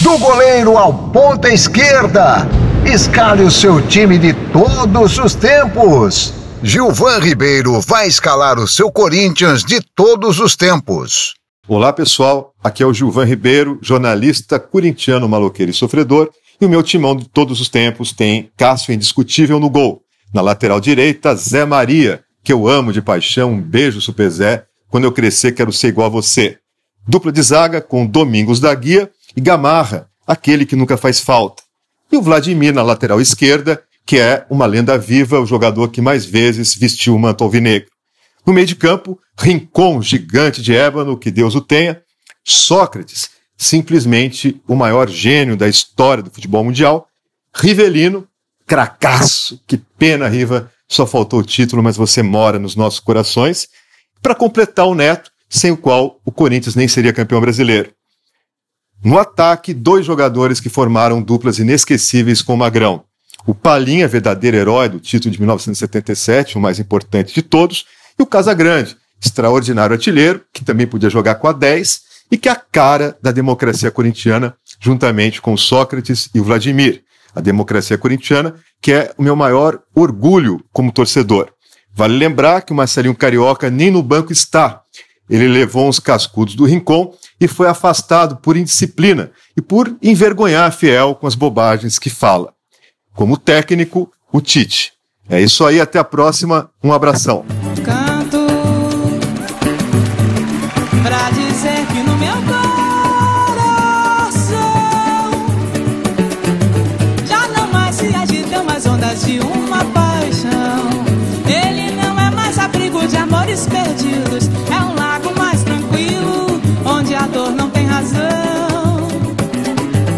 Do 0.00 0.18
goleiro 0.18 0.76
ao 0.76 0.92
ponta 0.92 1.48
esquerda, 1.48 2.48
escale 2.84 3.42
o 3.42 3.50
seu 3.50 3.80
time 3.86 4.18
de 4.18 4.32
todos 4.32 5.18
os 5.18 5.34
tempos. 5.34 6.34
Gilvan 6.62 7.20
Ribeiro 7.20 7.80
vai 7.80 8.08
escalar 8.08 8.58
o 8.58 8.66
seu 8.66 8.90
Corinthians 8.90 9.62
de 9.64 9.80
todos 9.80 10.40
os 10.40 10.56
tempos. 10.56 11.37
Olá 11.70 11.92
pessoal, 11.92 12.54
aqui 12.64 12.82
é 12.82 12.86
o 12.86 12.94
Gilvan 12.94 13.26
Ribeiro, 13.26 13.78
jornalista 13.82 14.58
corintiano 14.58 15.28
maloqueiro 15.28 15.70
e 15.70 15.74
sofredor, 15.74 16.30
e 16.58 16.64
o 16.64 16.68
meu 16.68 16.82
timão 16.82 17.14
de 17.14 17.28
todos 17.28 17.60
os 17.60 17.68
tempos 17.68 18.10
tem 18.10 18.50
Cássio 18.56 18.94
Indiscutível 18.94 19.60
no 19.60 19.68
gol. 19.68 20.00
Na 20.32 20.40
lateral 20.40 20.80
direita, 20.80 21.34
Zé 21.34 21.66
Maria, 21.66 22.24
que 22.42 22.50
eu 22.50 22.66
amo 22.66 22.90
de 22.90 23.02
paixão, 23.02 23.52
um 23.52 23.60
beijo 23.60 24.00
Super 24.00 24.30
Zé, 24.30 24.64
quando 24.88 25.04
eu 25.04 25.12
crescer 25.12 25.52
quero 25.52 25.70
ser 25.70 25.88
igual 25.88 26.06
a 26.06 26.10
você. 26.10 26.56
Dupla 27.06 27.30
de 27.30 27.42
zaga 27.42 27.82
com 27.82 28.06
Domingos 28.06 28.60
da 28.60 28.74
Guia 28.74 29.10
e 29.36 29.40
Gamarra, 29.42 30.08
aquele 30.26 30.64
que 30.64 30.74
nunca 30.74 30.96
faz 30.96 31.20
falta. 31.20 31.62
E 32.10 32.16
o 32.16 32.22
Vladimir 32.22 32.72
na 32.72 32.80
lateral 32.80 33.20
esquerda, 33.20 33.82
que 34.06 34.18
é 34.18 34.46
uma 34.48 34.64
lenda 34.64 34.96
viva, 34.96 35.38
o 35.38 35.44
jogador 35.44 35.88
que 35.88 36.00
mais 36.00 36.24
vezes 36.24 36.74
vestiu 36.74 37.14
o 37.14 37.18
manto 37.18 37.44
alvinegro. 37.44 37.90
No 38.46 38.52
meio 38.52 38.66
de 38.66 38.76
campo, 38.76 39.18
Rincon, 39.38 40.00
gigante 40.02 40.62
de 40.62 40.74
ébano, 40.74 41.18
que 41.18 41.30
Deus 41.30 41.54
o 41.54 41.60
tenha. 41.60 42.02
Sócrates, 42.44 43.30
simplesmente 43.56 44.60
o 44.66 44.74
maior 44.74 45.08
gênio 45.08 45.56
da 45.56 45.68
história 45.68 46.22
do 46.22 46.30
futebol 46.30 46.64
mundial. 46.64 47.08
Rivelino, 47.54 48.26
cracaço. 48.66 49.60
Que 49.66 49.76
pena, 49.76 50.28
Riva, 50.28 50.70
só 50.88 51.06
faltou 51.06 51.40
o 51.40 51.44
título, 51.44 51.82
mas 51.82 51.96
você 51.96 52.22
mora 52.22 52.58
nos 52.58 52.74
nossos 52.74 53.00
corações. 53.00 53.68
Para 54.22 54.34
completar 54.34 54.86
o 54.86 54.94
Neto, 54.94 55.30
sem 55.48 55.70
o 55.70 55.76
qual 55.76 56.20
o 56.24 56.32
Corinthians 56.32 56.74
nem 56.74 56.88
seria 56.88 57.12
campeão 57.12 57.40
brasileiro. 57.40 57.92
No 59.04 59.18
ataque, 59.18 59.72
dois 59.72 60.04
jogadores 60.04 60.60
que 60.60 60.68
formaram 60.68 61.22
duplas 61.22 61.58
inesquecíveis 61.58 62.42
com 62.42 62.54
o 62.54 62.58
Magrão. 62.58 63.04
O 63.46 63.54
Palinha, 63.54 64.08
verdadeiro 64.08 64.56
herói 64.56 64.88
do 64.88 64.98
título 64.98 65.32
de 65.32 65.38
1977, 65.38 66.58
o 66.58 66.60
mais 66.60 66.78
importante 66.78 67.32
de 67.32 67.40
todos, 67.40 67.86
e 68.18 68.22
o 68.22 68.26
Casagrande, 68.26 68.96
extraordinário 69.22 69.94
artilheiro, 69.94 70.42
que 70.52 70.64
também 70.64 70.86
podia 70.86 71.10
jogar 71.10 71.36
com 71.36 71.46
a 71.46 71.52
10 71.52 72.00
e 72.30 72.36
que 72.36 72.48
é 72.48 72.52
a 72.52 72.56
cara 72.56 73.16
da 73.22 73.32
democracia 73.32 73.90
corintiana, 73.90 74.54
juntamente 74.80 75.40
com 75.40 75.56
Sócrates 75.56 76.28
e 76.34 76.40
o 76.40 76.44
Vladimir. 76.44 77.02
A 77.34 77.40
democracia 77.40 77.96
corintiana, 77.96 78.54
que 78.80 78.92
é 78.92 79.12
o 79.16 79.22
meu 79.22 79.36
maior 79.36 79.80
orgulho 79.94 80.64
como 80.72 80.92
torcedor. 80.92 81.50
Vale 81.94 82.16
lembrar 82.16 82.62
que 82.62 82.72
o 82.72 82.76
Marcelinho 82.76 83.14
Carioca 83.14 83.70
nem 83.70 83.90
no 83.90 84.02
banco 84.02 84.32
está. 84.32 84.82
Ele 85.28 85.46
levou 85.46 85.88
uns 85.88 86.00
cascudos 86.00 86.54
do 86.54 86.64
Rincon 86.64 87.14
e 87.40 87.46
foi 87.46 87.68
afastado 87.68 88.36
por 88.36 88.56
indisciplina 88.56 89.30
e 89.56 89.60
por 89.60 89.94
envergonhar 90.02 90.66
a 90.66 90.70
Fiel 90.70 91.14
com 91.14 91.26
as 91.26 91.34
bobagens 91.34 91.98
que 91.98 92.08
fala. 92.08 92.52
Como 93.14 93.36
técnico, 93.36 94.10
o 94.32 94.40
Tite. 94.40 94.92
É 95.28 95.40
isso 95.40 95.64
aí, 95.66 95.80
até 95.80 95.98
a 95.98 96.04
próxima. 96.04 96.70
Um 96.82 96.92
abração. 96.92 97.44
Pra 101.02 101.30
dizer 101.30 101.86
que 101.92 102.02
no 102.02 102.16
meu 102.16 102.34
coração 102.42 103.68
já 107.24 107.48
não 107.48 107.68
mais 107.72 107.94
se 107.96 108.14
agitam 108.14 108.68
as 108.68 108.86
ondas 108.86 109.24
de 109.24 109.40
uma 109.40 109.84
paixão. 109.86 110.88
Ele 111.46 111.90
não 111.92 112.18
é 112.18 112.30
mais 112.30 112.58
abrigo 112.58 113.06
de 113.06 113.16
amores 113.16 113.66
perdidos, 113.66 114.48
é 114.70 114.80
um 114.84 114.94
lago 114.94 115.32
mais 115.36 115.62
tranquilo 115.62 116.60
onde 116.84 117.14
a 117.14 117.26
dor 117.26 117.50
não 117.52 117.70
tem 117.70 117.86
razão. 117.86 119.08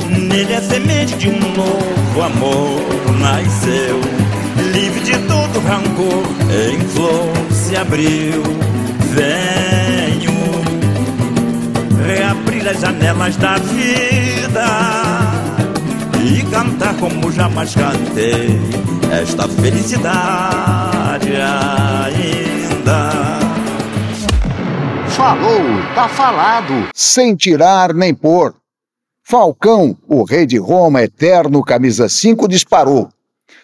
Nele 0.09 0.55
a 0.55 0.61
semente 0.63 1.17
de 1.17 1.29
um 1.29 1.39
novo 1.39 2.23
amor 2.23 2.81
nasceu. 3.19 4.01
Livre 4.73 5.01
de 5.01 5.19
todo 5.27 5.61
rancor, 5.67 6.23
em 6.71 6.81
flor 6.89 7.33
se 7.51 7.77
abriu. 7.77 8.43
Venho 9.13 10.10
reabrir 12.51 12.69
as 12.69 12.81
janelas 12.81 13.37
da 13.37 13.57
vida 13.59 14.67
e 16.23 16.43
cantar 16.51 16.97
como 16.99 17.31
jamais 17.31 17.75
cantei 17.75 18.49
esta 19.11 19.49
felicidade 19.49 21.31
ainda. 21.37 23.11
Falou, 25.09 25.61
tá 25.95 26.09
falado, 26.09 26.89
sem 26.95 27.37
tirar 27.37 27.95
nem 27.95 28.13
pôr. 28.15 28.55
Falcão, 29.23 29.97
o 30.09 30.25
rei 30.25 30.45
de 30.45 30.59
Roma 30.59 31.03
eterno, 31.03 31.63
camisa 31.63 32.09
5, 32.09 32.49
disparou. 32.49 33.09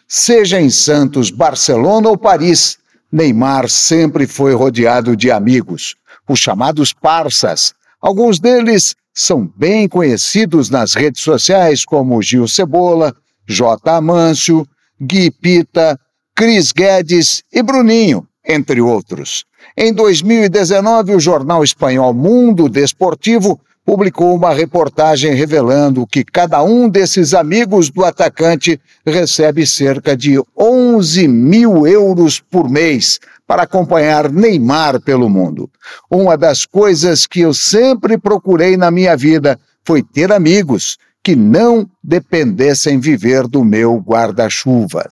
Seja 0.07 0.61
em 0.61 0.71
Santos, 0.71 1.31
Barcelona 1.31 2.09
ou 2.09 2.17
Paris, 2.17 2.79
Neymar 3.11 3.69
sempre 3.69 4.29
foi 4.29 4.55
rodeado 4.55 5.17
de 5.17 5.31
amigos, 5.31 5.97
os 6.29 6.39
chamados 6.39 6.93
parças. 6.93 7.75
Alguns 8.01 8.39
deles 8.39 8.95
são 9.15 9.51
bem 9.57 9.89
conhecidos 9.89 10.69
nas 10.69 10.95
redes 10.95 11.23
sociais, 11.23 11.85
como 11.85 12.21
Gil 12.23 12.47
Cebola, 12.47 13.15
J. 13.49 13.97
Amâncio, 13.97 14.67
Gui 15.01 15.31
Pita, 15.31 15.99
Cris 16.35 16.73
Guedes 16.73 17.43
e 17.51 17.63
Bruninho, 17.63 18.27
entre 18.47 18.81
outros. 18.81 19.45
Em 19.77 19.93
2019, 19.93 21.15
o 21.15 21.21
jornal 21.21 21.65
espanhol 21.65 22.13
Mundo 22.13 22.69
Desportivo 22.69 23.59
publicou 23.87 24.35
uma 24.35 24.53
reportagem 24.53 25.33
revelando 25.33 26.07
que 26.07 26.25
cada 26.25 26.63
um 26.63 26.89
desses 26.89 27.33
amigos 27.33 27.89
do 27.89 28.05
atacante 28.05 28.81
recebe 29.07 29.65
cerca 29.65 30.17
de 30.17 30.43
11 30.59 31.29
mil 31.29 31.87
euros 31.87 32.41
por 32.41 32.69
mês 32.69 33.21
para 33.47 33.63
acompanhar 33.63 34.31
Neymar 34.31 35.01
pelo 35.01 35.31
mundo. 35.31 35.71
Uma 36.11 36.37
das 36.37 36.67
coisas 36.67 37.27
que 37.27 37.41
eu 37.41 37.55
sempre 37.55 38.19
procurei 38.19 38.77
na 38.77 38.91
minha 38.91 39.17
vida 39.17 39.59
foi 39.85 40.03
ter 40.03 40.33
amigos 40.33 40.99
que 41.23 41.37
não 41.37 41.89
dependessem 42.03 42.99
viver 42.99 43.47
do 43.47 43.65
meu 43.65 43.99
guarda-chuva. 43.99 45.09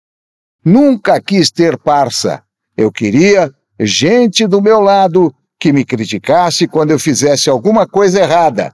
Nunca 0.63 1.19
quis 1.21 1.51
ter 1.51 1.77
parça. 1.77 2.43
Eu 2.77 2.91
queria 2.91 3.53
gente 3.79 4.45
do 4.45 4.61
meu 4.61 4.79
lado 4.79 5.33
que 5.59 5.73
me 5.73 5.83
criticasse 5.83 6.67
quando 6.67 6.91
eu 6.91 6.99
fizesse 6.99 7.49
alguma 7.49 7.85
coisa 7.87 8.21
errada, 8.21 8.73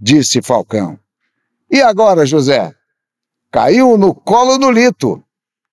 disse 0.00 0.40
Falcão. 0.40 0.98
E 1.70 1.80
agora, 1.80 2.24
José? 2.24 2.72
Caiu 3.50 3.98
no 3.98 4.14
colo 4.14 4.58
do 4.58 4.70
Lito. 4.70 5.22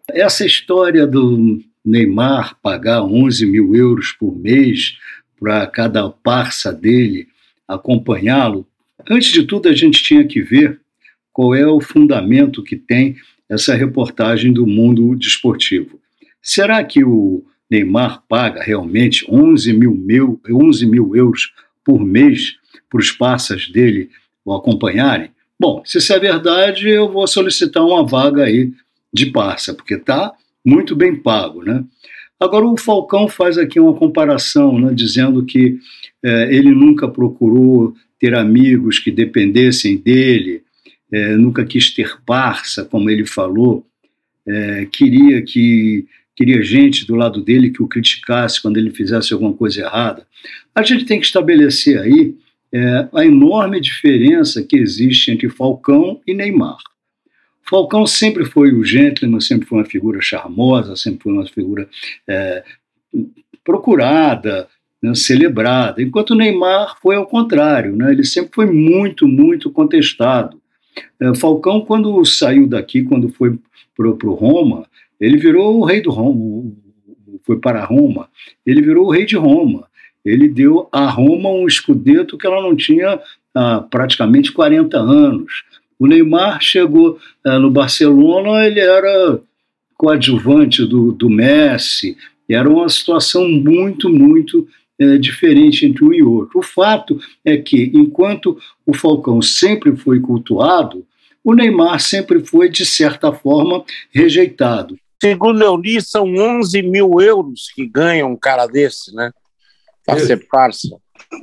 Essa 0.09 0.45
história 0.45 1.05
do 1.05 1.59
Neymar 1.89 2.57
pagar 2.61 3.03
11 3.03 3.45
mil 3.45 3.75
euros 3.75 4.11
por 4.11 4.37
mês 4.37 4.97
para 5.39 5.65
cada 5.67 6.09
parça 6.09 6.73
dele 6.73 7.27
acompanhá-lo, 7.67 8.65
antes 9.09 9.31
de 9.31 9.43
tudo 9.43 9.69
a 9.69 9.73
gente 9.73 10.01
tinha 10.03 10.25
que 10.25 10.41
ver 10.41 10.79
qual 11.31 11.53
é 11.53 11.67
o 11.67 11.79
fundamento 11.79 12.63
que 12.63 12.75
tem 12.75 13.15
essa 13.49 13.75
reportagem 13.75 14.51
do 14.51 14.65
mundo 14.65 15.15
desportivo. 15.15 15.99
Será 16.41 16.83
que 16.83 17.03
o 17.03 17.45
Neymar 17.69 18.23
paga 18.27 18.61
realmente 18.63 19.25
11 19.29 19.73
mil, 19.73 19.93
mil, 19.93 20.41
11 20.49 20.85
mil 20.85 21.15
euros 21.15 21.53
por 21.83 22.03
mês 22.03 22.55
para 22.89 22.99
os 22.99 23.11
parças 23.11 23.69
dele 23.69 24.09
o 24.43 24.53
acompanharem? 24.53 25.31
Bom, 25.59 25.81
se 25.85 25.97
isso 25.97 26.13
é 26.13 26.19
verdade, 26.19 26.89
eu 26.89 27.11
vou 27.11 27.27
solicitar 27.27 27.83
uma 27.83 28.05
vaga 28.05 28.43
aí 28.43 28.71
de 29.13 29.27
parça, 29.27 29.73
porque 29.73 29.95
está 29.95 30.33
muito 30.67 30.97
bem 30.97 31.15
pago, 31.15 31.63
né? 31.63 31.81
Agora, 32.37 32.65
o 32.65 32.75
Falcão 32.75 33.27
faz 33.29 33.57
aqui 33.57 33.79
uma 33.79 33.93
comparação, 33.93 34.77
né, 34.77 34.93
dizendo 34.93 35.45
que 35.45 35.79
eh, 36.21 36.53
ele 36.53 36.71
nunca 36.71 37.07
procurou 37.07 37.95
ter 38.19 38.35
amigos 38.35 38.99
que 38.99 39.09
dependessem 39.09 39.97
dele, 39.97 40.61
eh, 41.11 41.37
nunca 41.37 41.65
quis 41.65 41.91
ter 41.93 42.17
parça, 42.25 42.83
como 42.83 43.09
ele 43.09 43.25
falou, 43.25 43.87
eh, 44.45 44.87
queria 44.91 45.41
que 45.41 46.05
queria 46.35 46.61
gente 46.61 47.07
do 47.07 47.15
lado 47.15 47.41
dele 47.41 47.71
que 47.71 47.81
o 47.81 47.87
criticasse 47.87 48.61
quando 48.61 48.77
ele 48.77 48.91
fizesse 48.91 49.33
alguma 49.33 49.53
coisa 49.53 49.81
errada. 49.81 50.27
A 50.75 50.83
gente 50.83 51.05
tem 51.05 51.19
que 51.19 51.25
estabelecer 51.25 51.99
aí 51.99 52.35
é, 52.71 53.07
a 53.11 53.25
enorme 53.25 53.81
diferença 53.81 54.61
que 54.61 54.75
existe 54.75 55.31
entre 55.31 55.49
Falcão 55.49 56.21
e 56.27 56.35
Neymar. 56.35 56.77
Falcão 57.69 58.05
sempre 58.07 58.45
foi 58.45 58.73
o 58.73 58.83
gentleman, 58.83 59.39
sempre 59.41 59.67
foi 59.67 59.79
uma 59.79 59.85
figura 59.85 60.21
charmosa, 60.21 60.95
sempre 60.95 61.23
foi 61.23 61.33
uma 61.33 61.45
figura 61.45 61.87
é, 62.27 62.63
procurada, 63.63 64.67
né, 65.01 65.13
celebrada, 65.13 66.01
enquanto 66.01 66.35
Neymar 66.35 66.97
foi 67.01 67.15
ao 67.15 67.27
contrário, 67.27 67.95
né, 67.95 68.11
ele 68.11 68.23
sempre 68.23 68.51
foi 68.53 68.65
muito, 68.65 69.27
muito 69.27 69.69
contestado. 69.69 70.59
É, 71.19 71.35
Falcão, 71.35 71.81
quando 71.81 72.23
saiu 72.25 72.67
daqui, 72.67 73.03
quando 73.03 73.29
foi 73.29 73.57
para 73.95 74.07
o 74.07 74.33
Roma, 74.33 74.85
ele 75.19 75.37
virou 75.37 75.79
o 75.79 75.85
rei 75.85 76.01
do 76.01 76.09
Roma, 76.09 76.71
foi 77.45 77.59
para 77.59 77.83
Roma, 77.83 78.29
ele 78.65 78.81
virou 78.81 79.07
o 79.07 79.11
rei 79.11 79.25
de 79.25 79.35
Roma. 79.35 79.87
Ele 80.23 80.49
deu 80.49 80.89
a 80.91 81.09
Roma 81.09 81.49
um 81.49 81.65
escudeto 81.65 82.37
que 82.37 82.45
ela 82.45 82.61
não 82.61 82.75
tinha 82.75 83.17
há 83.55 83.79
praticamente 83.79 84.51
40 84.51 84.97
anos. 84.97 85.63
O 85.99 86.07
Neymar 86.07 86.61
chegou 86.61 87.17
uh, 87.45 87.59
no 87.59 87.71
Barcelona, 87.71 88.65
ele 88.65 88.79
era 88.79 89.39
coadjuvante 89.95 90.85
do, 90.85 91.11
do 91.11 91.29
Messi, 91.29 92.15
era 92.49 92.69
uma 92.69 92.87
situação 92.87 93.47
muito, 93.49 94.09
muito 94.09 94.67
é, 94.99 95.17
diferente 95.17 95.85
entre 95.85 96.03
um 96.03 96.13
e 96.13 96.23
outro. 96.23 96.59
O 96.59 96.63
fato 96.63 97.19
é 97.43 97.57
que, 97.57 97.91
enquanto 97.93 98.57
o 98.85 98.93
Falcão 98.93 99.41
sempre 99.41 99.95
foi 99.95 100.19
cultuado, 100.19 101.05
o 101.43 101.53
Neymar 101.53 101.99
sempre 101.99 102.43
foi, 102.43 102.69
de 102.69 102.85
certa 102.85 103.31
forma, 103.31 103.83
rejeitado. 104.11 104.97
Segundo 105.21 105.61
eu 105.63 105.75
li, 105.75 106.01
são 106.01 106.25
11 106.25 106.81
mil 106.83 107.19
euros 107.19 107.71
que 107.73 107.87
ganha 107.87 108.25
um 108.25 108.35
cara 108.35 108.67
desse, 108.67 109.13
né? 109.15 109.31
Para 110.05 110.19
ser 110.19 110.47
parça. 110.47 110.97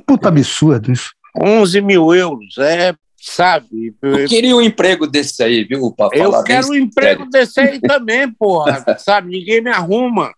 Puta 0.05 0.29
absurdo 0.29 0.91
isso. 0.91 1.11
11 1.39 1.81
mil 1.81 2.13
euros, 2.13 2.57
é, 2.57 2.95
sabe? 3.25 3.95
Eu 4.01 4.27
queria 4.27 4.55
um 4.55 4.61
emprego 4.61 5.07
desse 5.07 5.41
aí, 5.43 5.63
viu, 5.63 5.91
pra 5.91 6.09
Eu 6.13 6.31
falar 6.31 6.43
quero 6.43 6.67
um 6.69 6.75
emprego 6.75 7.23
sério. 7.23 7.29
desse 7.31 7.59
aí 7.59 7.79
também, 7.81 8.31
porra, 8.31 8.83
sabe? 8.99 9.29
Ninguém 9.29 9.61
me 9.61 9.69
arruma. 9.71 10.31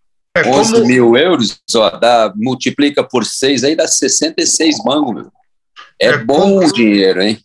11 0.45 0.81
mil 0.85 1.17
euros, 1.17 1.59
ó, 1.75 1.89
dá, 1.89 2.31
multiplica 2.35 3.03
por 3.03 3.25
6 3.25 3.63
aí, 3.63 3.75
dá 3.75 3.87
66 3.87 4.77
mangos, 4.85 5.15
meu. 5.15 5.31
É, 5.99 6.15
bom 6.15 6.59
o 6.63 6.71
dinheiro, 6.71 7.21
hein? 7.23 7.39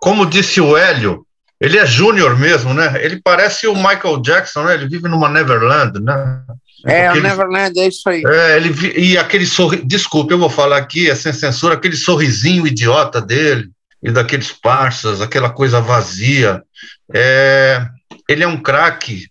Como 0.00 0.24
disse 0.24 0.60
o 0.60 0.76
Hélio, 0.76 1.26
ele 1.60 1.76
é 1.78 1.84
júnior 1.84 2.38
mesmo, 2.38 2.72
né? 2.72 3.04
Ele 3.04 3.20
parece 3.22 3.66
o 3.66 3.74
Michael 3.74 4.18
Jackson, 4.22 4.62
né? 4.62 4.74
Ele 4.74 4.88
vive 4.88 5.08
numa 5.08 5.28
Neverland, 5.28 5.98
né? 6.00 6.42
É, 6.86 7.08
o 7.08 7.10
Aquele- 7.10 7.26
Neverland, 7.28 7.80
é 7.80 7.88
isso 7.88 8.08
aí. 8.08 8.22
É, 8.24 8.56
ele 8.56 8.68
vi- 8.70 8.92
e 8.96 9.18
aquele 9.18 9.44
sorri... 9.44 9.82
Desculpe, 9.84 10.32
eu 10.32 10.38
vou 10.38 10.48
falar 10.48 10.76
aqui, 10.76 11.10
é 11.10 11.14
sem 11.16 11.32
censura, 11.32 11.74
aquele 11.74 11.96
sorrisinho 11.96 12.64
idiota 12.68 13.20
dele 13.20 13.68
e 14.02 14.10
daqueles 14.10 14.52
parças, 14.52 15.20
aquela 15.20 15.50
coisa 15.50 15.80
vazia. 15.80 16.62
É, 17.14 17.86
ele 18.28 18.44
é 18.44 18.48
um 18.48 18.60
craque 18.60 19.26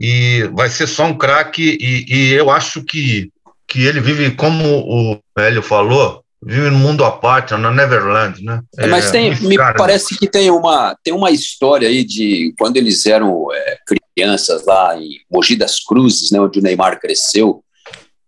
e 0.00 0.48
vai 0.52 0.68
ser 0.68 0.86
só 0.86 1.06
um 1.06 1.16
craque 1.16 1.78
e, 1.80 2.04
e 2.08 2.32
eu 2.32 2.50
acho 2.50 2.82
que, 2.82 3.30
que 3.66 3.82
ele 3.84 4.00
vive 4.00 4.32
como 4.32 4.64
o 4.64 5.20
Hélio 5.38 5.62
falou, 5.62 6.22
vive 6.42 6.68
num 6.68 6.78
mundo 6.78 7.04
à 7.04 7.12
parte, 7.12 7.54
na 7.54 7.70
Neverland, 7.70 8.42
né? 8.44 8.60
É, 8.76 8.86
mas 8.86 9.10
tem, 9.10 9.34
me 9.40 9.56
cara, 9.56 9.76
parece 9.76 10.16
que 10.18 10.28
tem 10.28 10.50
uma, 10.50 10.96
tem 11.02 11.14
uma 11.14 11.30
história 11.30 11.88
aí 11.88 12.04
de 12.04 12.52
quando 12.58 12.76
eles 12.76 13.06
eram 13.06 13.46
é, 13.52 13.78
crianças 14.14 14.66
lá 14.66 14.98
em 14.98 15.20
Mogi 15.30 15.56
das 15.56 15.80
Cruzes, 15.80 16.30
né, 16.30 16.40
onde 16.40 16.58
o 16.58 16.62
Neymar 16.62 17.00
cresceu, 17.00 17.64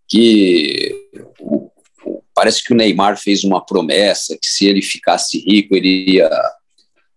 que 0.09 0.95
o, 1.39 1.66
parece 2.37 2.63
que 2.63 2.71
o 2.71 2.77
Neymar 2.77 3.17
fez 3.17 3.43
uma 3.43 3.65
promessa 3.65 4.37
que 4.39 4.47
se 4.47 4.67
ele 4.67 4.83
ficasse 4.83 5.39
rico 5.39 5.75
ele 5.75 6.17
ia 6.17 6.29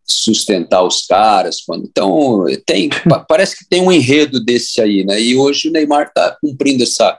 sustentar 0.02 0.82
os 0.82 1.06
caras. 1.06 1.60
Quando, 1.60 1.84
então 1.84 2.46
tem, 2.64 2.88
parece 3.28 3.58
que 3.58 3.68
tem 3.68 3.82
um 3.82 3.92
enredo 3.92 4.42
desse 4.42 4.80
aí, 4.80 5.04
né? 5.04 5.20
E 5.20 5.36
hoje 5.36 5.68
o 5.68 5.72
Neymar 5.72 6.06
está 6.06 6.38
cumprindo 6.40 6.82
essa 6.82 7.18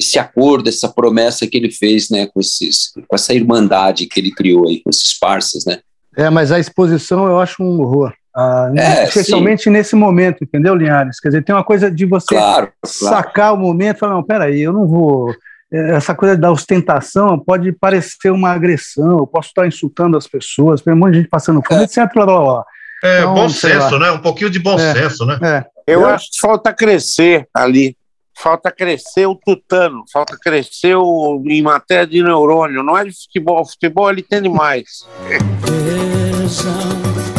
esse 0.00 0.18
acordo, 0.18 0.70
essa 0.70 0.88
promessa 0.88 1.46
que 1.46 1.58
ele 1.58 1.70
fez, 1.70 2.08
né, 2.08 2.26
com 2.26 2.40
esses, 2.40 2.90
com 3.06 3.14
essa 3.14 3.34
irmandade 3.34 4.06
que 4.06 4.18
ele 4.18 4.30
criou 4.30 4.66
aí 4.66 4.80
com 4.82 4.88
esses 4.88 5.18
parceiros, 5.18 5.66
né? 5.66 5.80
É, 6.16 6.30
mas 6.30 6.50
a 6.50 6.58
exposição 6.58 7.26
eu 7.26 7.38
acho 7.38 7.62
um 7.62 7.82
horror. 7.82 8.14
Ah, 8.34 8.72
é, 8.74 9.04
especialmente 9.04 9.64
sim. 9.64 9.70
nesse 9.70 9.94
momento, 9.94 10.42
entendeu, 10.42 10.74
Linhares? 10.74 11.20
Quer 11.20 11.28
dizer, 11.28 11.44
tem 11.44 11.54
uma 11.54 11.62
coisa 11.64 11.90
de 11.90 12.06
você 12.06 12.34
claro, 12.34 12.72
sacar 12.82 13.32
claro. 13.32 13.56
o 13.56 13.58
momento 13.58 13.96
e 13.96 13.98
falar, 13.98 14.14
não, 14.14 14.22
peraí, 14.22 14.62
eu 14.62 14.72
não 14.72 14.88
vou. 14.88 15.34
Essa 15.72 16.14
coisa 16.14 16.36
da 16.36 16.50
ostentação 16.50 17.38
pode 17.38 17.70
parecer 17.72 18.30
uma 18.30 18.50
agressão, 18.50 19.18
eu 19.18 19.26
posso 19.26 19.48
estar 19.48 19.66
insultando 19.66 20.16
as 20.16 20.26
pessoas, 20.26 20.82
tem 20.82 20.92
um 20.92 20.96
monte 20.96 21.12
de 21.12 21.18
gente 21.18 21.28
passando 21.28 21.62
fome, 21.66 21.82
é. 21.82 21.84
etc. 21.84 22.12
Blá, 22.12 22.26
blá, 22.26 22.40
blá. 22.40 22.64
É, 23.02 23.20
então, 23.20 23.34
bom 23.34 23.48
senso, 23.48 23.96
lá. 23.96 23.98
né? 23.98 24.10
Um 24.10 24.18
pouquinho 24.18 24.50
de 24.50 24.58
bom 24.58 24.78
é, 24.78 24.92
senso, 24.92 25.24
né? 25.24 25.38
É. 25.42 25.64
Eu, 25.86 26.00
eu 26.00 26.06
acho 26.06 26.30
que 26.30 26.40
falta 26.40 26.72
crescer 26.72 27.48
ali 27.54 27.96
falta 28.42 28.70
crescer 28.70 29.26
o 29.26 29.34
tutano, 29.34 30.02
falta 30.10 30.36
crescer 30.40 30.96
o, 30.96 31.42
em 31.46 31.60
matéria 31.60 32.06
de 32.06 32.22
neurônio, 32.22 32.82
não 32.82 32.96
é 32.96 33.04
de 33.04 33.12
futebol, 33.12 33.64
futebol 33.66 34.10
ele 34.10 34.22
tem 34.22 34.40
demais. 34.40 35.06
Vejam 35.28 36.72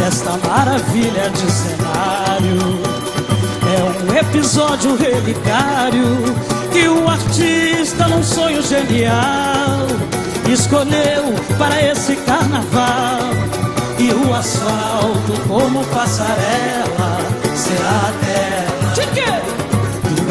esta 0.06 0.38
maravilha 0.48 1.30
de 1.32 1.52
cenário, 1.52 2.60
é 3.66 4.14
um 4.14 4.16
episódio 4.16 4.96
relicário 4.96 6.61
que 6.72 6.88
o 6.88 7.08
artista, 7.08 8.08
num 8.08 8.24
sonho 8.24 8.62
genial, 8.62 9.88
escolheu 10.50 11.34
para 11.58 11.82
esse 11.82 12.16
carnaval. 12.18 13.20
E 14.00 14.12
o 14.12 14.34
asfalto, 14.34 15.34
como 15.48 15.86
passarela, 15.86 17.20
será 17.56 18.10
a. 18.10 18.94
De 18.94 19.08
quê? 19.08 19.62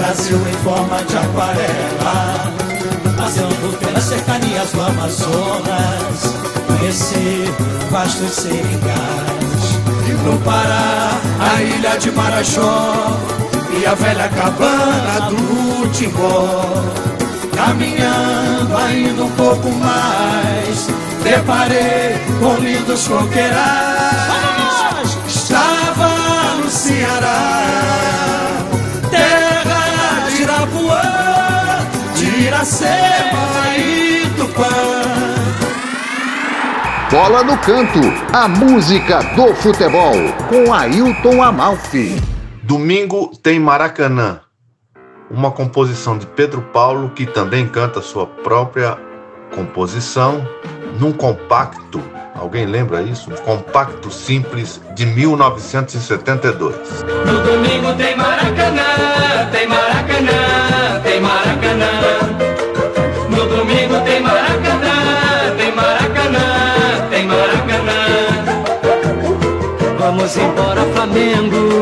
Brasil 0.00 0.38
em 0.48 0.64
forma 0.64 1.02
de 1.04 1.16
aquarela 1.16 2.52
Passeando 3.18 3.78
pelas 3.78 4.04
cercanias 4.04 4.72
do 4.72 4.80
Amazonas 4.80 6.34
Conhecer 6.66 7.44
vastos 7.90 8.30
seringais 8.32 9.78
E 10.08 10.12
no 10.24 10.38
Pará, 10.40 11.10
a 11.38 11.62
ilha 11.62 11.98
de 11.98 12.10
Marajó 12.12 13.18
E 13.78 13.86
a 13.86 13.94
velha 13.94 14.28
cabana 14.28 15.28
do 15.28 15.88
Timbó 15.90 16.84
Caminhando 17.54 18.76
ainda 18.76 19.24
um 19.24 19.30
pouco 19.30 19.70
mais 19.72 20.88
Deparei 21.22 22.18
com 22.38 22.54
lindos 22.62 23.06
coqueirais 23.06 23.58
Estava 25.26 26.08
no 26.56 26.70
Ceará 26.70 27.60
Iracema 32.50 33.76
e 33.76 34.26
Tupã. 34.36 34.64
Bola 37.10 37.44
no 37.44 37.56
canto, 37.58 38.00
a 38.32 38.48
música 38.48 39.22
do 39.36 39.54
futebol, 39.54 40.14
com 40.48 40.72
Ailton 40.72 41.42
Amalfi. 41.42 42.20
Domingo 42.70 43.32
tem 43.42 43.58
Maracanã, 43.58 44.42
uma 45.28 45.50
composição 45.50 46.16
de 46.16 46.24
Pedro 46.24 46.62
Paulo, 46.72 47.10
que 47.10 47.26
também 47.26 47.66
canta 47.66 48.00
sua 48.00 48.28
própria 48.28 48.96
composição, 49.52 50.46
num 51.00 51.12
compacto. 51.12 52.00
Alguém 52.32 52.66
lembra 52.66 53.02
isso? 53.02 53.28
Um 53.28 53.34
compacto 53.34 54.08
simples 54.08 54.80
de 54.94 55.04
1972. 55.04 56.76
No 57.26 57.42
domingo 57.42 57.92
tem 57.98 58.16
Maracanã, 58.16 59.48
tem 59.50 59.66
Maracanã, 59.66 61.00
tem 61.02 61.20
Maracanã. 61.20 62.20
Vamos 69.98 70.36
embora, 70.36 70.82
Flamengo. 70.94 71.79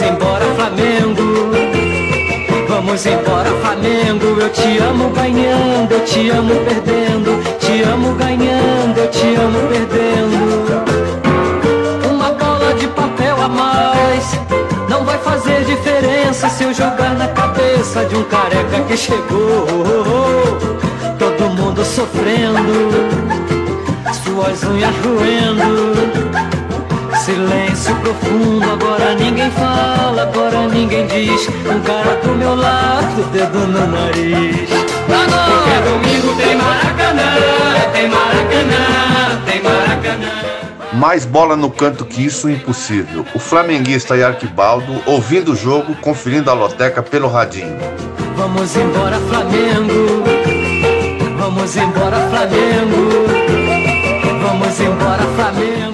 Vamos 0.00 0.14
embora, 0.14 0.46
Flamengo. 0.56 1.22
Vamos 2.66 3.04
embora, 3.04 3.50
Flamengo. 3.60 4.40
Eu 4.40 4.48
te 4.48 4.78
amo 4.78 5.10
ganhando, 5.10 5.92
eu 5.92 6.04
te 6.06 6.30
amo 6.30 6.54
perdendo. 6.64 7.58
Te 7.58 7.82
amo 7.82 8.14
ganhando, 8.14 8.96
eu 8.98 9.10
te 9.10 9.34
amo 9.34 9.58
perdendo. 9.68 10.38
Uma 12.10 12.32
bola 12.32 12.72
de 12.78 12.86
papel 12.88 13.42
a 13.42 13.48
mais 13.48 14.40
não 14.88 15.04
vai 15.04 15.18
fazer 15.18 15.66
diferença 15.66 16.48
se 16.48 16.64
eu 16.64 16.72
jogar 16.72 17.14
na 17.18 17.28
cabeça 17.28 18.02
de 18.06 18.16
um 18.16 18.24
careca 18.24 18.80
que 18.88 18.96
chegou. 18.96 19.66
Todo 21.18 21.50
mundo 21.50 21.84
sofrendo, 21.84 22.88
suas 24.24 24.62
unhas 24.62 24.94
roendo. 25.04 26.59
Silêncio 27.20 27.94
profundo, 27.96 28.64
agora 28.72 29.14
ninguém 29.14 29.50
fala, 29.50 30.22
agora 30.22 30.66
ninguém 30.68 31.06
diz. 31.06 31.48
Um 31.48 31.80
cara 31.80 32.16
do 32.16 32.34
meu 32.34 32.54
lado, 32.54 33.22
dedo 33.30 33.58
no 33.58 33.86
nariz. 33.88 34.70
Porque 35.06 35.90
domingo 35.90 36.34
tem 36.36 36.56
Maracanã, 36.56 37.34
tem 37.92 38.08
Maracanã, 38.08 39.42
tem 39.44 39.62
Maracanã. 39.62 40.30
Mais 40.94 41.26
bola 41.26 41.56
no 41.56 41.70
canto 41.70 42.06
que 42.06 42.24
isso, 42.24 42.48
impossível. 42.48 43.26
O 43.34 43.38
flamenguista 43.38 44.16
e 44.16 44.24
Arquibaldo 44.24 45.02
ouvindo 45.04 45.52
o 45.52 45.56
jogo, 45.56 45.94
conferindo 45.96 46.50
a 46.50 46.54
loteca 46.54 47.02
pelo 47.02 47.28
radinho. 47.28 47.76
Vamos 48.34 48.74
embora, 48.76 49.18
Flamengo. 49.28 50.24
Vamos 51.38 51.76
embora, 51.76 52.16
Flamengo. 52.30 53.10
Vamos 54.42 54.80
embora, 54.80 55.22
Flamengo. 55.36 55.89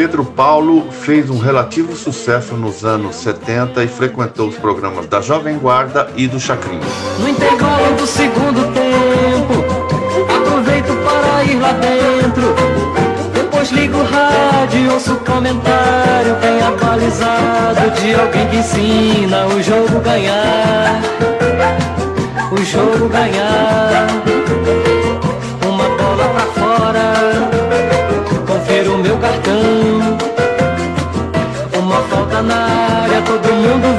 Pedro 0.00 0.24
Paulo 0.24 0.90
fez 0.90 1.28
um 1.28 1.36
relativo 1.36 1.94
sucesso 1.94 2.56
nos 2.56 2.86
anos 2.86 3.16
70 3.16 3.84
e 3.84 3.86
frequentou 3.86 4.48
os 4.48 4.56
programas 4.56 5.06
da 5.06 5.20
Jovem 5.20 5.58
Guarda 5.58 6.08
e 6.16 6.26
do 6.26 6.40
Chacrinha. 6.40 6.80
No 7.18 7.28
intervalo 7.28 7.94
do 7.96 8.06
segundo 8.06 8.72
tempo, 8.72 9.62
aproveito 10.34 10.96
para 11.04 11.44
ir 11.44 11.60
lá 11.60 11.72
dentro. 11.72 12.54
Depois 13.34 13.70
ligo 13.72 13.98
o 13.98 14.04
rádio, 14.04 14.90
ouço 14.90 15.16
comentário 15.16 16.34
bem 16.40 16.62
atualizado 16.62 17.90
de 18.00 18.14
alguém 18.14 18.48
que 18.48 18.56
ensina 18.56 19.48
o 19.48 19.62
jogo 19.62 20.00
ganhar. 20.00 21.02
O 22.50 22.64
jogo 22.64 23.06
ganhar. 23.10 24.29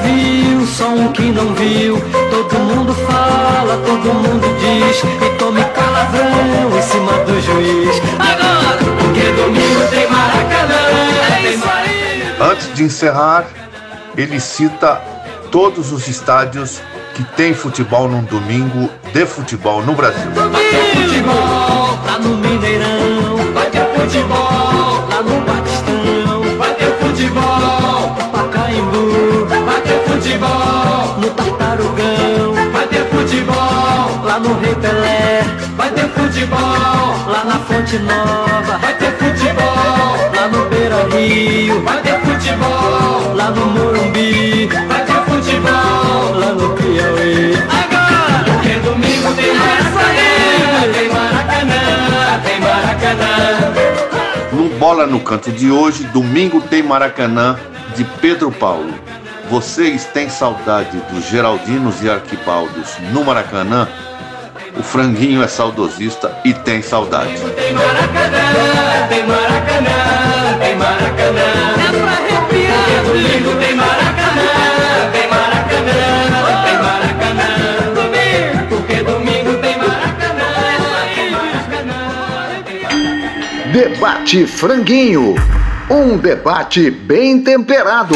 Viu, 0.03 0.65
só 0.65 0.89
um 0.89 1.11
que 1.11 1.31
não 1.31 1.53
viu. 1.53 1.97
Todo 2.29 2.59
mundo 2.59 2.93
fala, 2.93 3.77
todo 3.85 4.13
mundo 4.13 4.47
diz. 4.59 5.03
E 5.03 5.37
tome 5.37 5.63
calavrão 5.65 6.77
em 6.77 6.81
cima 6.81 7.11
do 7.25 7.41
juiz. 7.41 8.01
Agora, 8.19 8.79
porque 8.99 9.21
domingo 9.31 9.87
tem 9.89 10.09
Maracanã. 10.09 10.75
É 11.35 11.53
isso 11.53 11.65
aí. 11.65 12.35
Antes 12.39 12.73
de 12.73 12.83
encerrar, 12.83 13.45
ele 14.17 14.39
cita 14.39 15.01
todos 15.51 15.91
os 15.91 16.07
estádios 16.07 16.81
que 17.13 17.23
tem 17.35 17.53
futebol 17.53 18.07
num 18.07 18.23
domingo 18.23 18.89
de 19.13 19.25
futebol 19.25 19.83
no 19.83 19.93
Brasil. 19.93 20.31
Ter 20.31 20.95
futebol 20.95 21.99
lá 22.05 22.19
no 22.19 22.37
Mineirão, 22.37 23.53
vai 23.53 23.69
ter 23.69 23.85
futebol 23.95 25.07
lá 25.09 25.21
no 25.21 25.41
futebol 36.41 37.31
lá 37.31 37.43
na 37.45 37.59
Fonte 37.59 37.99
Nova. 37.99 38.77
Vai 38.79 38.93
ter 38.95 39.11
futebol 39.11 40.15
lá 40.35 40.47
no 40.47 40.69
Beira 40.69 41.07
Rio. 41.15 41.81
Vai 41.83 42.01
ter 42.01 42.19
futebol 42.21 43.35
lá 43.35 43.51
no 43.51 43.65
Morumbi. 43.67 44.67
Vai 44.87 45.05
ter 45.05 45.21
futebol 45.29 46.39
lá 46.39 46.53
no 46.53 46.69
Piauí. 46.75 47.53
Agora, 47.69 48.43
porque 48.45 48.73
domingo 48.79 49.33
tem 49.35 49.53
Maracanã, 49.53 50.93
tem 50.93 51.09
Maracanã, 51.09 52.39
tem 52.43 52.59
Maracanã. 52.59 53.73
No 54.51 54.69
Bola 54.79 55.05
no 55.05 55.19
Canto 55.19 55.51
de 55.51 55.69
hoje, 55.69 56.05
domingo 56.05 56.59
tem 56.61 56.81
Maracanã 56.81 57.55
de 57.95 58.03
Pedro 58.03 58.51
Paulo. 58.51 58.93
Vocês 59.49 60.05
têm 60.05 60.29
saudade 60.29 60.97
dos 61.11 61.25
Geraldinos 61.25 62.01
e 62.01 62.09
Arquibaldos 62.09 62.95
no 63.11 63.23
Maracanã? 63.23 63.87
O 64.77 64.83
franguinho 64.83 65.43
é 65.43 65.47
saudosista 65.47 66.37
e 66.45 66.53
tem 66.53 66.81
saudade. 66.81 67.33
Tem 67.55 67.73
Maracanã, 67.73 69.07
tem 69.09 69.25
Maracanã, 69.27 70.59
tem 70.59 70.75
Maracanã. 70.75 71.41
É 71.77 71.91
pra 71.99 72.11
arrepiar. 72.11 73.03
Domingo 73.05 73.59
tem 73.59 73.75
Maracanã, 73.75 75.11
tem 75.11 75.27
Maracanã, 75.27 76.63
tem 76.63 76.77
Maracanã. 76.77 77.49
Domingo, 77.93 78.67
porque 78.69 79.03
domingo 79.03 79.53
tem 79.61 79.77
Maracanã. 79.77 80.47
Debate 83.73 84.47
Franguinho. 84.47 85.35
Um 85.89 86.17
debate 86.17 86.89
bem 86.89 87.41
temperado. 87.43 88.15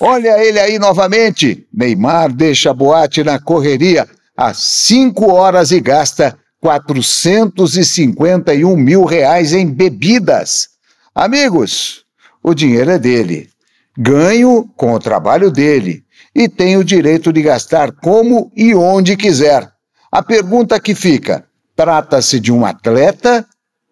Olha 0.00 0.42
ele 0.42 0.58
aí 0.58 0.78
novamente. 0.78 1.64
Neymar 1.72 2.32
deixa 2.32 2.70
a 2.70 2.74
boate 2.74 3.22
na 3.22 3.38
correria 3.38 4.08
às 4.40 4.56
5 4.56 5.30
horas 5.30 5.70
e 5.70 5.78
gasta 5.80 6.36
451 6.62 8.74
mil 8.74 9.04
reais 9.04 9.52
em 9.52 9.66
bebidas. 9.66 10.70
Amigos, 11.14 12.06
o 12.42 12.54
dinheiro 12.54 12.90
é 12.90 12.98
dele. 12.98 13.50
Ganho 13.98 14.66
com 14.78 14.94
o 14.94 14.98
trabalho 14.98 15.50
dele 15.50 16.02
e 16.34 16.48
tem 16.48 16.78
o 16.78 16.84
direito 16.84 17.34
de 17.34 17.42
gastar 17.42 17.92
como 17.92 18.50
e 18.56 18.74
onde 18.74 19.14
quiser. 19.14 19.70
A 20.10 20.22
pergunta 20.22 20.80
que 20.80 20.94
fica: 20.94 21.44
trata-se 21.76 22.40
de 22.40 22.50
um 22.50 22.64
atleta 22.64 23.46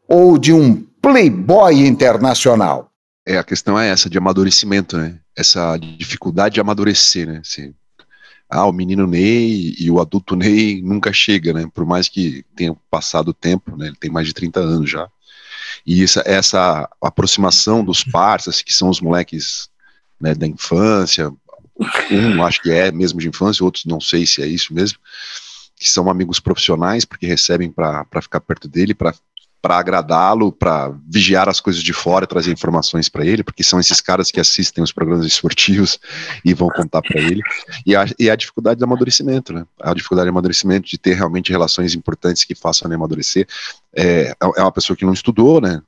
ou 0.08 0.38
de 0.38 0.54
um 0.54 0.76
playboy 1.02 1.87
internacional? 1.87 2.90
É, 3.26 3.37
a 3.37 3.44
questão 3.44 3.78
é 3.78 3.90
essa, 3.90 4.08
de 4.08 4.16
amadurecimento, 4.16 4.96
né? 4.96 5.18
Essa 5.37 5.76
dificuldade 5.76 6.54
de 6.54 6.61
amadurecer, 6.62 7.26
né? 7.26 7.42
Assim, 7.44 7.74
ah, 8.48 8.66
o 8.66 8.72
menino 8.72 9.06
Ney 9.06 9.74
e 9.78 9.90
o 9.90 10.00
adulto 10.00 10.34
Ney 10.34 10.80
nunca 10.82 11.12
chega, 11.12 11.52
né? 11.52 11.68
Por 11.72 11.84
mais 11.84 12.08
que 12.08 12.44
tenha 12.56 12.74
passado 12.90 13.28
o 13.28 13.34
tempo, 13.34 13.76
né? 13.76 13.88
Ele 13.88 13.96
tem 13.96 14.11
mais 14.11 14.26
de 14.26 14.32
30 14.32 14.61
anos 14.61 14.90
já. 14.90 15.08
E 15.87 16.02
essa, 16.02 16.22
essa 16.26 16.88
aproximação 17.00 17.84
dos 17.84 18.02
parceiros, 18.02 18.62
que 18.62 18.72
são 18.72 18.88
os 18.88 19.00
moleques 19.00 19.68
né, 20.20 20.34
da 20.34 20.46
infância, 20.46 21.32
um 22.11 22.42
acho 22.42 22.62
que 22.62 22.70
é 22.70 22.90
mesmo 22.90 23.20
de 23.20 23.28
infância, 23.28 23.64
outros 23.64 23.84
não 23.84 24.00
sei 24.00 24.26
se 24.26 24.42
é 24.42 24.46
isso 24.46 24.74
mesmo, 24.74 24.98
que 25.76 25.88
são 25.88 26.11
amigos 26.11 26.40
profissionais, 26.40 27.04
porque 27.04 27.26
recebem 27.26 27.70
para 27.70 28.04
ficar 28.20 28.40
perto 28.40 28.66
dele, 28.66 28.94
para 28.94 29.14
para 29.60 29.76
agradá-lo, 29.76 30.52
para 30.52 30.92
vigiar 31.08 31.48
as 31.48 31.60
coisas 31.60 31.82
de 31.82 31.92
fora, 31.92 32.26
trazer 32.26 32.52
informações 32.52 33.08
para 33.08 33.26
ele, 33.26 33.42
porque 33.42 33.64
são 33.64 33.80
esses 33.80 34.00
caras 34.00 34.30
que 34.30 34.38
assistem 34.38 34.82
os 34.84 34.92
programas 34.92 35.26
esportivos 35.26 35.98
e 36.44 36.54
vão 36.54 36.68
contar 36.68 37.02
para 37.02 37.20
ele. 37.20 37.42
E 37.84 37.96
a, 37.96 38.06
e 38.18 38.30
a 38.30 38.36
dificuldade 38.36 38.78
do 38.78 38.84
amadurecimento, 38.84 39.52
né? 39.52 39.66
A 39.80 39.92
dificuldade 39.94 40.26
de 40.26 40.30
amadurecimento, 40.30 40.88
de 40.88 40.96
ter 40.96 41.14
realmente 41.14 41.50
relações 41.50 41.94
importantes 41.94 42.44
que 42.44 42.54
façam 42.54 42.88
ele 42.88 42.94
amadurecer. 42.94 43.46
É, 43.94 44.32
é 44.56 44.62
uma 44.62 44.72
pessoa 44.72 44.96
que 44.96 45.04
não 45.04 45.12
estudou, 45.12 45.60
né? 45.60 45.82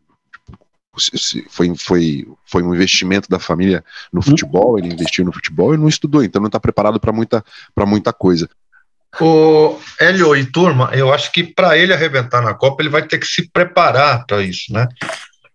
Foi, 1.49 1.77
foi, 1.77 2.29
foi 2.45 2.63
um 2.63 2.75
investimento 2.75 3.29
da 3.29 3.39
família 3.39 3.85
no 4.13 4.21
futebol, 4.21 4.77
ele 4.77 4.93
investiu 4.93 5.25
no 5.25 5.33
futebol 5.33 5.73
e 5.73 5.79
não 5.79 5.89
estudou, 5.89 6.23
então 6.25 6.41
não 6.41 6.49
está 6.49 6.59
preparado 6.59 6.99
para 6.99 7.13
muita, 7.13 7.45
muita 7.87 8.13
coisa. 8.13 8.49
O 9.19 9.79
Hélio 9.99 10.37
e 10.37 10.45
turma, 10.45 10.91
eu 10.93 11.13
acho 11.13 11.33
que 11.33 11.43
para 11.43 11.77
ele 11.77 11.93
arrebentar 11.93 12.41
na 12.41 12.55
Copa, 12.55 12.83
ele 12.83 12.89
vai 12.89 13.03
ter 13.03 13.19
que 13.19 13.27
se 13.27 13.51
preparar 13.51 14.25
para 14.27 14.41
isso, 14.43 14.73
né? 14.73 14.87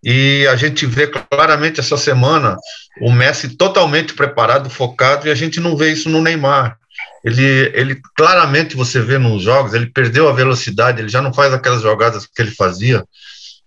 E 0.04 0.46
a 0.48 0.56
gente 0.56 0.84
vê 0.84 1.06
claramente 1.06 1.80
essa 1.80 1.96
semana 1.96 2.56
o 3.00 3.10
Messi 3.10 3.56
totalmente 3.56 4.14
preparado, 4.14 4.70
focado, 4.70 5.26
e 5.26 5.30
a 5.30 5.34
gente 5.34 5.58
não 5.58 5.76
vê 5.76 5.90
isso 5.90 6.08
no 6.08 6.22
Neymar. 6.22 6.76
Ele, 7.24 7.72
ele 7.74 8.00
claramente 8.16 8.76
você 8.76 9.00
vê 9.00 9.18
nos 9.18 9.42
jogos, 9.42 9.74
ele 9.74 9.86
perdeu 9.86 10.28
a 10.28 10.32
velocidade, 10.32 11.00
ele 11.00 11.08
já 11.08 11.20
não 11.20 11.32
faz 11.32 11.52
aquelas 11.52 11.82
jogadas 11.82 12.26
que 12.26 12.40
ele 12.40 12.52
fazia. 12.52 13.02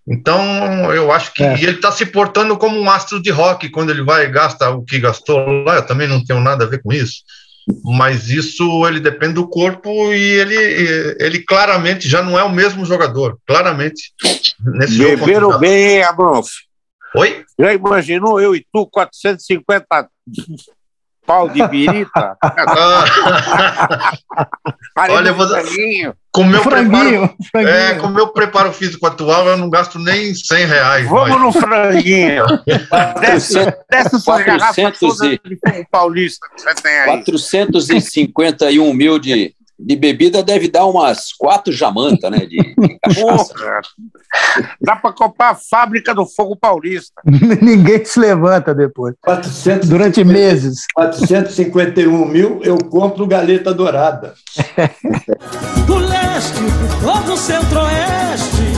Então, 0.08 0.94
eu 0.94 1.12
acho 1.12 1.34
que 1.34 1.44
é. 1.44 1.54
ele 1.56 1.72
está 1.72 1.92
se 1.92 2.06
portando 2.06 2.58
como 2.58 2.80
um 2.80 2.90
astro 2.90 3.22
de 3.22 3.32
rock 3.32 3.70
quando 3.70 3.90
ele 3.90 4.04
vai 4.04 4.26
e 4.26 4.30
gasta 4.30 4.70
o 4.70 4.84
que 4.84 5.00
gastou 5.00 5.64
lá. 5.64 5.76
Eu 5.76 5.86
também 5.86 6.08
não 6.08 6.24
tenho 6.24 6.40
nada 6.40 6.64
a 6.64 6.68
ver 6.68 6.82
com 6.82 6.94
isso 6.94 7.22
mas 7.84 8.30
isso 8.30 8.86
ele 8.88 9.00
depende 9.00 9.34
do 9.34 9.48
corpo 9.48 9.90
e 10.14 10.22
ele, 10.22 10.56
ele 11.20 11.40
claramente 11.44 12.08
já 12.08 12.22
não 12.22 12.38
é 12.38 12.44
o 12.44 12.52
mesmo 12.52 12.86
jogador, 12.86 13.38
claramente. 13.46 14.14
Nesse 14.60 14.98
Beberam 14.98 15.58
bem, 15.60 16.04
Abronf? 16.04 16.50
Oi? 17.16 17.44
Já 17.60 17.74
imaginou 17.74 18.40
eu 18.40 18.56
e 18.56 18.66
tu, 18.72 18.86
450 18.88 20.10
pau 21.30 21.48
de 21.48 21.62
birita? 21.68 22.36
Olha, 24.98 25.30
eu 25.30 25.36
vou... 25.36 25.48
com 26.32 26.44
meu 26.44 26.64
franguinho, 26.64 27.28
preparo, 27.28 27.36
franguinho. 27.52 27.76
É, 27.76 27.94
com 27.94 28.08
o 28.08 28.10
meu 28.10 28.30
preparo 28.30 28.74
físico 28.74 29.06
atual, 29.06 29.48
eu 29.48 29.56
não 29.56 29.70
gasto 29.70 30.00
nem 30.00 30.34
100 30.34 30.66
reais. 30.66 31.08
Vamos 31.08 31.30
mas... 31.30 31.40
no 31.40 31.52
franguinho. 31.52 32.46
Desce, 33.22 33.60
desce 33.92 34.26
400 34.26 35.22
e... 35.22 35.40
paulista 35.92 36.48
que 36.56 36.62
você 36.64 36.74
tem 36.82 36.92
aí. 36.92 37.06
451 37.06 38.92
mil 38.94 39.20
de, 39.20 39.54
de 39.80 39.96
bebida 39.96 40.44
deve 40.44 40.68
dar 40.68 40.86
umas 40.86 41.32
quatro 41.32 41.72
jamanta, 41.72 42.30
né? 42.30 42.40
De, 42.40 42.58
de 42.58 43.00
cachaça. 43.02 43.54
Dá 44.82 44.96
para 44.96 45.14
comprar 45.14 45.52
a 45.52 45.56
fábrica 45.56 46.14
do 46.14 46.26
fogo 46.26 46.56
paulista. 46.56 47.22
Ninguém 47.26 48.04
se 48.04 48.20
levanta 48.20 48.76
depois. 48.76 49.16
450, 49.22 49.88
Durante 49.88 50.24
meses. 50.24 50.86
451 50.94 52.26
mil, 52.26 52.60
eu 52.64 52.78
compro 52.78 53.26
galeta 53.26 53.74
dourada. 53.74 54.34
do 55.88 55.96
leste, 55.96 56.60
todo 57.02 57.34
o 57.34 57.38
centro-oeste, 57.38 58.74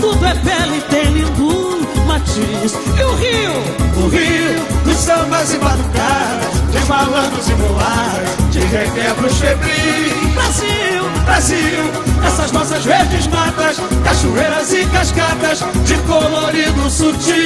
tudo 0.00 0.24
é 0.24 0.34
pele, 0.34 0.80
tem 0.88 1.12
lindo 1.12 2.06
matiz. 2.06 2.72
E 2.98 3.02
o 3.02 3.14
Rio? 3.16 4.04
O 4.04 4.08
Rio, 4.08 4.84
dos 4.84 4.96
sambas 4.96 5.52
e 5.52 5.58
batucadas 5.58 6.65
de 6.76 6.88
malandros 6.88 7.48
e 7.48 7.54
mulares, 7.54 8.30
de 8.50 8.60
requebros 8.60 9.38
febris. 9.38 10.34
Brasil, 10.34 11.10
Brasil, 11.24 12.26
essas 12.26 12.52
nossas 12.52 12.84
verdes 12.84 13.26
matas, 13.28 13.78
cachoeiras 14.04 14.72
e 14.72 14.86
cascatas, 14.86 15.64
de 15.84 15.94
colorido 16.02 16.90
sutil. 16.90 17.36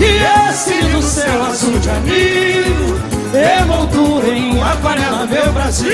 E 0.00 0.50
esse 0.50 0.80
do 0.88 1.02
céu 1.02 1.44
azul 1.44 1.78
de 1.78 1.90
anil, 1.90 3.00
emoldura 3.62 4.28
em 4.28 4.62
aquarela, 4.62 5.26
meu 5.26 5.52
Brasil. 5.52 5.90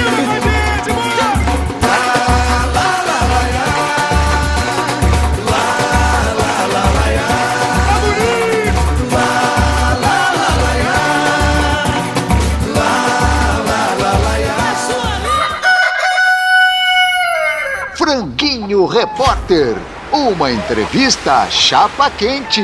Franguinho 18.80 18.86
Repórter, 18.86 19.76
uma 20.12 20.50
entrevista 20.50 21.48
chapa 21.50 22.10
quente. 22.10 22.62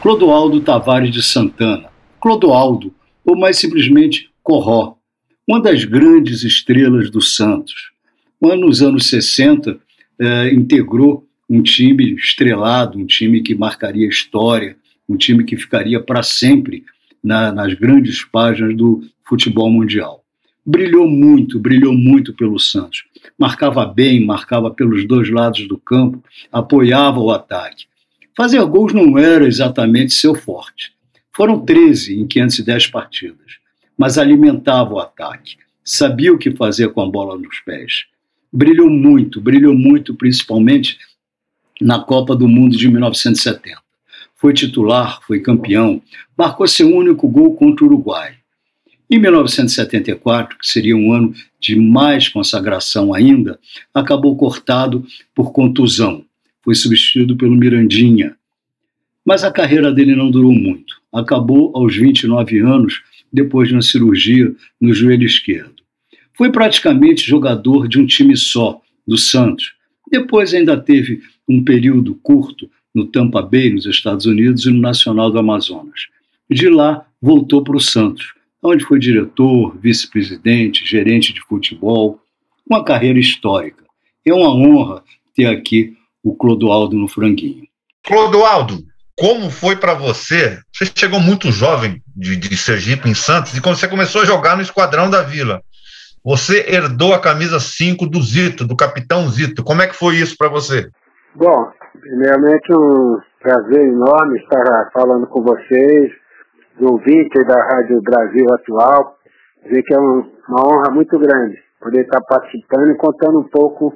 Clodoaldo 0.00 0.60
Tavares 0.60 1.12
de 1.12 1.22
Santana. 1.22 1.88
Clodoaldo, 2.20 2.92
ou 3.24 3.36
mais 3.36 3.58
simplesmente 3.58 4.30
Corró, 4.42 4.96
uma 5.46 5.60
das 5.60 5.84
grandes 5.84 6.42
estrelas 6.42 7.10
do 7.10 7.20
Santos. 7.20 7.92
Nos 8.40 8.82
anos 8.82 9.06
60, 9.06 9.78
eh, 10.18 10.52
integrou 10.52 11.26
um 11.48 11.62
time 11.62 12.14
estrelado, 12.14 12.98
um 12.98 13.06
time 13.06 13.42
que 13.42 13.54
marcaria 13.54 14.08
história, 14.08 14.76
um 15.08 15.16
time 15.16 15.44
que 15.44 15.56
ficaria 15.56 16.00
para 16.00 16.22
sempre 16.22 16.84
na, 17.22 17.52
nas 17.52 17.74
grandes 17.74 18.24
páginas 18.24 18.76
do 18.76 19.02
futebol 19.26 19.70
mundial. 19.70 20.24
Brilhou 20.66 21.08
muito, 21.08 21.58
brilhou 21.58 21.92
muito 21.92 22.34
pelo 22.34 22.58
Santos. 22.58 23.04
Marcava 23.38 23.84
bem, 23.86 24.24
marcava 24.24 24.70
pelos 24.70 25.06
dois 25.06 25.30
lados 25.30 25.66
do 25.66 25.78
campo, 25.78 26.22
apoiava 26.52 27.20
o 27.20 27.30
ataque. 27.30 27.86
Fazer 28.36 28.64
gols 28.64 28.92
não 28.92 29.16
era 29.18 29.46
exatamente 29.46 30.14
seu 30.14 30.34
forte. 30.34 30.92
Foram 31.34 31.64
13 31.64 32.20
em 32.20 32.26
510 32.26 32.88
partidas, 32.88 33.58
mas 33.98 34.18
alimentava 34.18 34.94
o 34.94 34.98
ataque, 34.98 35.56
sabia 35.84 36.32
o 36.32 36.38
que 36.38 36.54
fazer 36.54 36.88
com 36.90 37.00
a 37.00 37.10
bola 37.10 37.36
nos 37.36 37.58
pés. 37.60 38.06
Brilhou 38.52 38.88
muito, 38.88 39.40
brilhou 39.40 39.74
muito, 39.74 40.14
principalmente 40.14 40.98
na 41.80 41.98
Copa 41.98 42.36
do 42.36 42.46
Mundo 42.46 42.76
de 42.76 42.88
1970. 42.88 43.82
Foi 44.36 44.52
titular, 44.52 45.20
foi 45.26 45.40
campeão, 45.40 46.00
marcou 46.36 46.66
seu 46.68 46.88
único 46.88 47.28
gol 47.28 47.54
contra 47.56 47.84
o 47.84 47.88
Uruguai. 47.88 48.34
Em 49.10 49.18
1974, 49.18 50.58
que 50.58 50.66
seria 50.66 50.96
um 50.96 51.12
ano 51.12 51.34
de 51.60 51.76
mais 51.76 52.28
consagração 52.28 53.12
ainda, 53.12 53.58
acabou 53.94 54.36
cortado 54.36 55.04
por 55.34 55.52
contusão 55.52 56.24
foi 56.64 56.74
substituído 56.74 57.36
pelo 57.36 57.54
Mirandinha. 57.54 58.34
Mas 59.24 59.44
a 59.44 59.52
carreira 59.52 59.92
dele 59.92 60.16
não 60.16 60.30
durou 60.30 60.52
muito. 60.52 60.96
Acabou 61.12 61.70
aos 61.76 61.94
29 61.94 62.58
anos, 62.60 63.02
depois 63.30 63.68
de 63.68 63.74
uma 63.74 63.82
cirurgia 63.82 64.52
no 64.80 64.94
joelho 64.94 65.26
esquerdo. 65.26 65.74
Foi 66.36 66.50
praticamente 66.50 67.26
jogador 67.26 67.86
de 67.86 68.00
um 68.00 68.06
time 68.06 68.36
só, 68.36 68.80
do 69.06 69.18
Santos. 69.18 69.74
Depois 70.10 70.54
ainda 70.54 70.76
teve 70.76 71.22
um 71.48 71.62
período 71.62 72.14
curto 72.22 72.70
no 72.94 73.06
Tampa 73.06 73.42
Bay, 73.42 73.70
nos 73.70 73.86
Estados 73.86 74.24
Unidos, 74.24 74.64
e 74.64 74.70
no 74.70 74.80
Nacional 74.80 75.30
do 75.30 75.38
Amazonas. 75.38 76.08
De 76.50 76.68
lá, 76.68 77.06
voltou 77.20 77.62
para 77.62 77.76
o 77.76 77.80
Santos, 77.80 78.33
onde 78.64 78.84
foi 78.84 78.98
diretor, 78.98 79.76
vice-presidente, 79.78 80.86
gerente 80.86 81.34
de 81.34 81.40
futebol. 81.42 82.18
Uma 82.68 82.82
carreira 82.82 83.18
histórica. 83.18 83.84
É 84.26 84.32
uma 84.32 84.54
honra 84.54 85.02
ter 85.34 85.46
aqui 85.46 85.94
o 86.22 86.34
Clodoaldo 86.34 86.96
no 86.96 87.06
Franguinho. 87.06 87.64
Clodoaldo, 88.02 88.78
como 89.18 89.50
foi 89.50 89.76
para 89.76 89.92
você? 89.92 90.58
Você 90.72 90.90
chegou 90.94 91.20
muito 91.20 91.52
jovem 91.52 92.02
de, 92.16 92.36
de 92.36 92.56
Sergipe, 92.56 93.08
em 93.08 93.14
Santos, 93.14 93.54
e 93.54 93.60
quando 93.60 93.76
você 93.76 93.86
começou 93.86 94.22
a 94.22 94.24
jogar 94.24 94.56
no 94.56 94.62
Esquadrão 94.62 95.10
da 95.10 95.22
Vila, 95.22 95.60
você 96.24 96.64
herdou 96.66 97.12
a 97.12 97.20
camisa 97.20 97.60
5 97.60 98.06
do 98.06 98.22
Zito, 98.22 98.66
do 98.66 98.74
capitão 98.74 99.28
Zito. 99.28 99.62
Como 99.62 99.82
é 99.82 99.86
que 99.86 99.94
foi 99.94 100.16
isso 100.16 100.34
para 100.38 100.48
você? 100.48 100.88
Bom, 101.34 101.70
primeiramente 102.00 102.72
um 102.72 103.18
prazer 103.40 103.88
enorme 103.88 104.38
estar 104.38 104.90
falando 104.94 105.26
com 105.26 105.42
vocês, 105.42 106.12
do 106.78 106.92
ouvinte 106.92 107.44
da 107.44 107.62
Rádio 107.72 108.00
Brasil 108.02 108.46
Atual. 108.54 109.16
Dizer 109.64 109.82
que 109.82 109.94
é 109.94 109.98
um, 109.98 110.22
uma 110.48 110.66
honra 110.66 110.90
muito 110.92 111.18
grande 111.18 111.64
poder 111.80 112.00
estar 112.00 112.20
participando 112.22 112.90
e 112.90 112.96
contando 112.96 113.40
um 113.40 113.48
pouco 113.48 113.92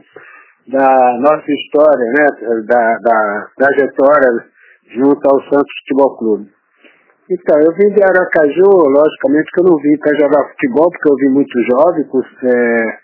da 0.68 1.18
nossa 1.20 1.50
história, 1.50 2.04
né, 2.04 2.26
da, 2.66 2.98
da 2.98 3.48
trajetória 3.56 4.44
junto 4.94 5.20
ao 5.26 5.40
Santos 5.44 5.72
Futebol 5.80 6.16
Clube. 6.18 6.50
Então, 7.30 7.58
eu 7.60 7.72
vim 7.74 7.94
de 7.94 8.02
Aracaju, 8.02 8.88
logicamente 8.88 9.50
que 9.52 9.60
eu 9.60 9.64
não 9.64 9.76
vim 9.76 9.98
para 9.98 10.18
jogar 10.18 10.48
futebol, 10.50 10.90
porque 10.90 11.10
eu 11.10 11.16
vim 11.16 11.34
muito 11.34 11.60
jovem, 11.70 12.04
com, 12.04 12.20
é, 12.20 12.98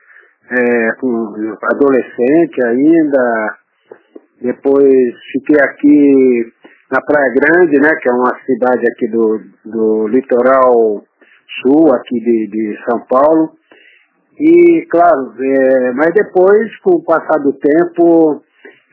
é, 0.51 0.93
com 0.99 1.57
adolescente 1.73 2.67
ainda. 2.67 3.57
Depois 4.41 5.15
fiquei 5.33 5.57
aqui 5.63 6.53
na 6.91 7.01
Praia 7.01 7.33
Grande, 7.35 7.81
né, 7.81 7.91
que 8.01 8.09
é 8.09 8.13
uma 8.13 8.39
cidade 8.45 8.85
aqui 8.93 9.09
do, 9.09 9.41
do 9.65 10.09
litoral 10.09 11.05
sul, 11.63 11.95
aqui 11.95 12.21
de, 12.21 12.47
de 12.49 12.79
São 12.89 13.01
Paulo. 13.09 13.53
E, 14.39 14.87
claro, 14.91 15.33
é, 15.39 15.93
mas 15.93 16.13
depois, 16.13 16.77
com 16.79 16.97
o 16.97 17.05
passar 17.05 17.39
do 17.39 17.53
tempo, 17.53 18.43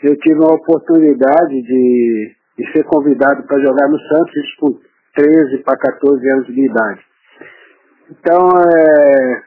eu 0.03 0.15
tive 0.17 0.39
a 0.43 0.53
oportunidade 0.53 1.61
de, 1.61 2.35
de 2.57 2.71
ser 2.71 2.83
convidado 2.83 3.43
para 3.43 3.59
jogar 3.59 3.87
no 3.87 3.99
Santos, 3.99 4.35
isso 4.35 4.79
13 5.15 5.63
para 5.63 5.77
14 5.77 6.31
anos 6.31 6.47
de 6.47 6.65
idade. 6.65 7.01
Então, 8.11 8.49
é, 8.77 9.41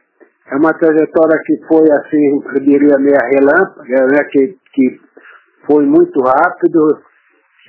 é 0.51 0.55
uma 0.57 0.73
trajetória 0.73 1.39
que 1.45 1.57
foi, 1.67 1.91
assim, 1.91 2.41
eu 2.55 2.61
diria, 2.61 2.97
meia 2.99 3.19
relâmpaga, 3.33 4.07
né, 4.07 4.23
que, 4.31 4.57
que 4.73 4.99
foi 5.65 5.85
muito 5.85 6.19
rápido. 6.21 6.99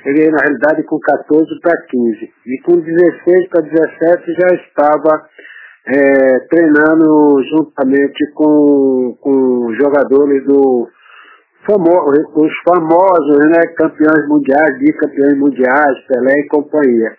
Cheguei, 0.07 0.31
na 0.31 0.39
realidade, 0.39 0.85
com 0.85 1.01
14 1.01 1.61
para 1.61 1.83
15. 1.83 2.33
E 2.47 2.63
com 2.63 2.79
16 2.79 3.49
para 3.49 3.63
17 3.63 4.37
já 4.39 4.55
estava 4.55 5.27
é, 5.85 6.39
treinando 6.49 7.43
juntamente 7.43 8.33
com, 8.33 9.19
com 9.21 9.75
jogadores 9.75 10.45
do 10.45 10.89
famo, 11.67 11.91
os 12.37 12.53
famosos 12.65 13.37
né, 13.51 13.67
campeões 13.77 14.29
mundiais, 14.29 14.79
bicampeões 14.79 15.37
mundiais, 15.39 15.99
Pelé 16.07 16.35
e 16.39 16.49
companhia. 16.51 17.11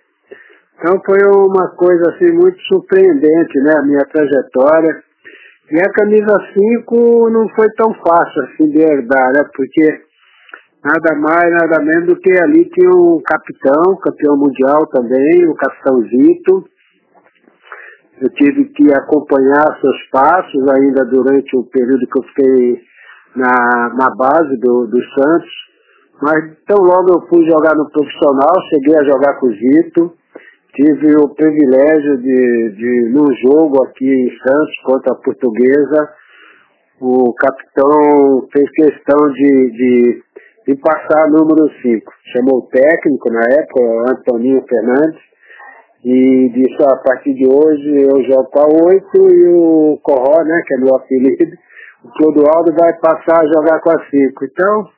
Então 0.80 1.02
foi 1.06 1.20
uma 1.28 1.68
coisa 1.76 2.12
assim 2.12 2.32
muito 2.32 2.58
surpreendente, 2.70 3.60
né, 3.64 3.74
a 3.80 3.84
minha 3.84 4.06
trajetória. 4.06 5.04
E 5.70 5.82
a 5.82 5.92
camisa 5.92 6.38
5 6.58 7.30
não 7.32 7.50
foi 7.50 7.68
tão 7.76 7.94
fácil 7.96 8.44
assim 8.44 8.70
de 8.70 8.80
herdar, 8.80 9.34
né, 9.34 9.44
porque 9.54 10.07
nada 10.88 11.16
mais, 11.20 11.52
nada 11.52 11.84
menos 11.84 12.08
do 12.08 12.16
que 12.16 12.32
ali 12.42 12.64
tinha 12.70 12.90
um 12.90 13.22
capitão, 13.26 13.98
campeão 13.98 14.38
mundial 14.38 14.88
também, 14.88 15.48
o 15.48 15.56
capitão 15.56 16.02
Zito. 16.04 16.66
Eu 18.22 18.30
tive 18.30 18.66
que 18.70 18.92
acompanhar 18.94 19.66
seus 19.80 20.10
passos 20.12 20.64
ainda 20.72 21.06
durante 21.06 21.56
o 21.56 21.64
período 21.66 22.08
que 22.08 22.20
eu 22.20 22.24
fiquei 22.24 22.82
na, 23.36 23.94
na 23.96 24.16
base 24.16 24.58
do, 24.58 24.88
do 24.88 25.00
Santos. 25.14 25.52
Mas 26.22 26.58
tão 26.66 26.84
logo 26.84 27.14
eu 27.14 27.28
fui 27.28 27.46
jogar 27.46 27.76
no 27.76 27.92
profissional, 27.92 28.54
cheguei 28.74 28.96
a 28.98 29.04
jogar 29.04 29.40
com 29.40 29.48
o 29.48 29.54
Zito 29.54 30.18
tive 30.78 31.16
o 31.16 31.30
privilégio 31.30 32.18
de, 32.18 32.72
de, 32.76 33.10
num 33.10 33.34
jogo 33.42 33.84
aqui 33.84 34.06
em 34.06 34.30
Santos 34.38 34.78
contra 34.84 35.14
a 35.14 35.16
Portuguesa, 35.16 36.08
o 37.02 37.34
capitão 37.34 38.48
fez 38.54 38.70
questão 38.72 39.32
de, 39.34 39.72
de, 39.72 40.24
de 40.68 40.76
passar 40.76 41.30
número 41.30 41.70
5. 41.82 42.14
Chamou 42.34 42.60
o 42.60 42.68
técnico 42.68 43.32
na 43.32 43.40
época, 43.40 44.12
Antoninho 44.12 44.66
Fernandes, 44.68 45.22
e 46.04 46.50
disse, 46.50 46.84
a 46.84 46.98
partir 46.98 47.34
de 47.34 47.48
hoje 47.48 48.02
eu 48.02 48.22
jogo 48.26 48.50
com 48.52 48.60
a 48.60 48.86
8 48.86 49.08
e 49.34 49.48
o 49.48 49.98
Corró, 50.04 50.44
né, 50.44 50.62
que 50.68 50.76
é 50.76 50.78
meu 50.78 50.96
apelido, 50.96 51.58
o 52.04 52.10
Clodoaldo 52.10 52.74
vai 52.78 52.94
passar 53.00 53.42
a 53.42 53.48
jogar 53.48 53.80
com 53.80 53.92
a 53.92 54.06
5. 54.10 54.46
Então, 54.46 54.90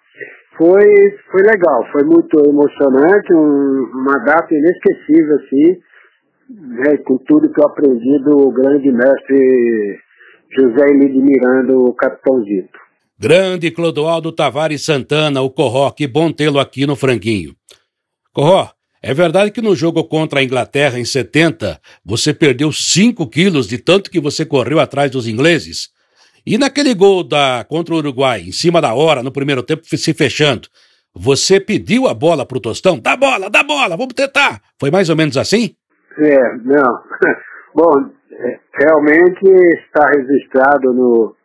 foi, 0.58 0.84
foi 1.32 1.42
legal, 1.44 1.86
foi 1.92 2.04
muito 2.04 2.38
emocionante, 2.50 3.32
um, 3.34 3.92
uma 3.94 4.18
data 4.26 4.48
inesquecível, 4.52 5.36
assim, 5.36 5.80
né, 6.50 6.98
com 7.06 7.18
tudo 7.20 7.54
que 7.54 7.62
eu 7.62 7.68
aprendi 7.68 8.24
do 8.24 8.52
grande 8.52 8.92
mestre 8.92 10.00
José 10.60 10.90
Emílio 10.90 11.24
Miranda, 11.24 11.78
o 11.78 11.94
Capitão 11.94 12.44
Zito. 12.44 12.89
Grande 13.22 13.70
Clodoaldo 13.70 14.32
Tavares 14.32 14.86
Santana, 14.86 15.42
o 15.42 15.50
Corró, 15.50 15.92
que 15.92 16.08
bom 16.08 16.32
tê-lo 16.32 16.58
aqui 16.58 16.88
no 16.88 16.96
Franguinho. 16.96 17.54
Corró, 18.32 18.70
é 19.04 19.14
verdade 19.14 19.52
que 19.52 19.62
no 19.62 19.76
jogo 19.76 20.06
contra 20.06 20.40
a 20.40 20.44
Inglaterra 20.44 20.98
em 20.98 21.04
70, 21.04 21.82
você 22.06 22.34
perdeu 22.34 22.72
5 22.72 23.28
quilos 23.28 23.68
de 23.68 23.78
tanto 23.78 24.10
que 24.10 24.22
você 24.22 24.46
correu 24.46 24.80
atrás 24.80 25.12
dos 25.12 25.28
ingleses? 25.28 25.90
E 26.46 26.58
naquele 26.58 26.94
gol 26.94 27.22
da 27.22 27.66
contra 27.68 27.94
o 27.94 27.98
Uruguai, 27.98 28.40
em 28.40 28.54
cima 28.54 28.80
da 28.80 28.94
hora, 28.94 29.22
no 29.22 29.34
primeiro 29.34 29.64
tempo, 29.64 29.82
se 29.86 30.14
fechando, 30.14 30.70
você 31.14 31.60
pediu 31.60 32.08
a 32.08 32.14
bola 32.14 32.46
pro 32.46 32.62
Tostão? 32.62 32.98
Dá 32.98 33.18
bola, 33.18 33.50
dá 33.50 33.64
bola, 33.64 33.98
vamos 33.98 34.14
tentar. 34.14 34.62
Foi 34.80 34.90
mais 34.90 35.10
ou 35.10 35.18
menos 35.18 35.36
assim? 35.36 35.76
É, 36.18 36.56
não. 36.64 37.02
Bom, 37.76 38.00
é, 38.32 38.60
realmente 38.80 39.46
está 39.84 40.08
registrado 40.10 40.94
no, 40.94 41.36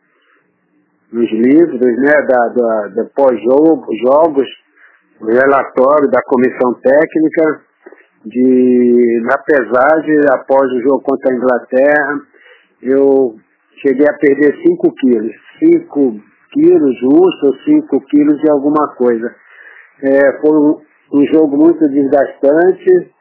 nos 1.14 1.30
livros, 1.30 1.80
né, 1.80 2.12
da, 2.26 2.48
da, 2.48 2.88
da 2.88 3.04
pós-jogo, 3.14 3.86
jogos, 4.02 4.48
o 5.20 5.26
relatório 5.26 6.10
da 6.10 6.20
comissão 6.22 6.74
técnica 6.82 7.60
de 8.26 9.20
na 9.22 9.38
pesagem 9.38 10.16
após 10.32 10.72
o 10.72 10.80
jogo 10.82 11.02
contra 11.02 11.32
a 11.32 11.36
Inglaterra, 11.36 12.20
eu 12.82 13.36
cheguei 13.80 14.06
a 14.08 14.18
perder 14.18 14.56
5 14.66 14.94
quilos. 14.96 15.32
5 15.62 16.20
quilos 16.52 16.98
justo, 16.98 17.62
5 17.64 18.00
quilos 18.06 18.40
de 18.40 18.50
alguma 18.50 18.88
coisa. 18.96 19.32
É, 20.02 20.40
foi 20.40 20.58
um, 20.58 20.80
um, 21.12 21.26
jogo 21.32 21.56
muito 21.56 21.88
desgastante, 21.90 23.12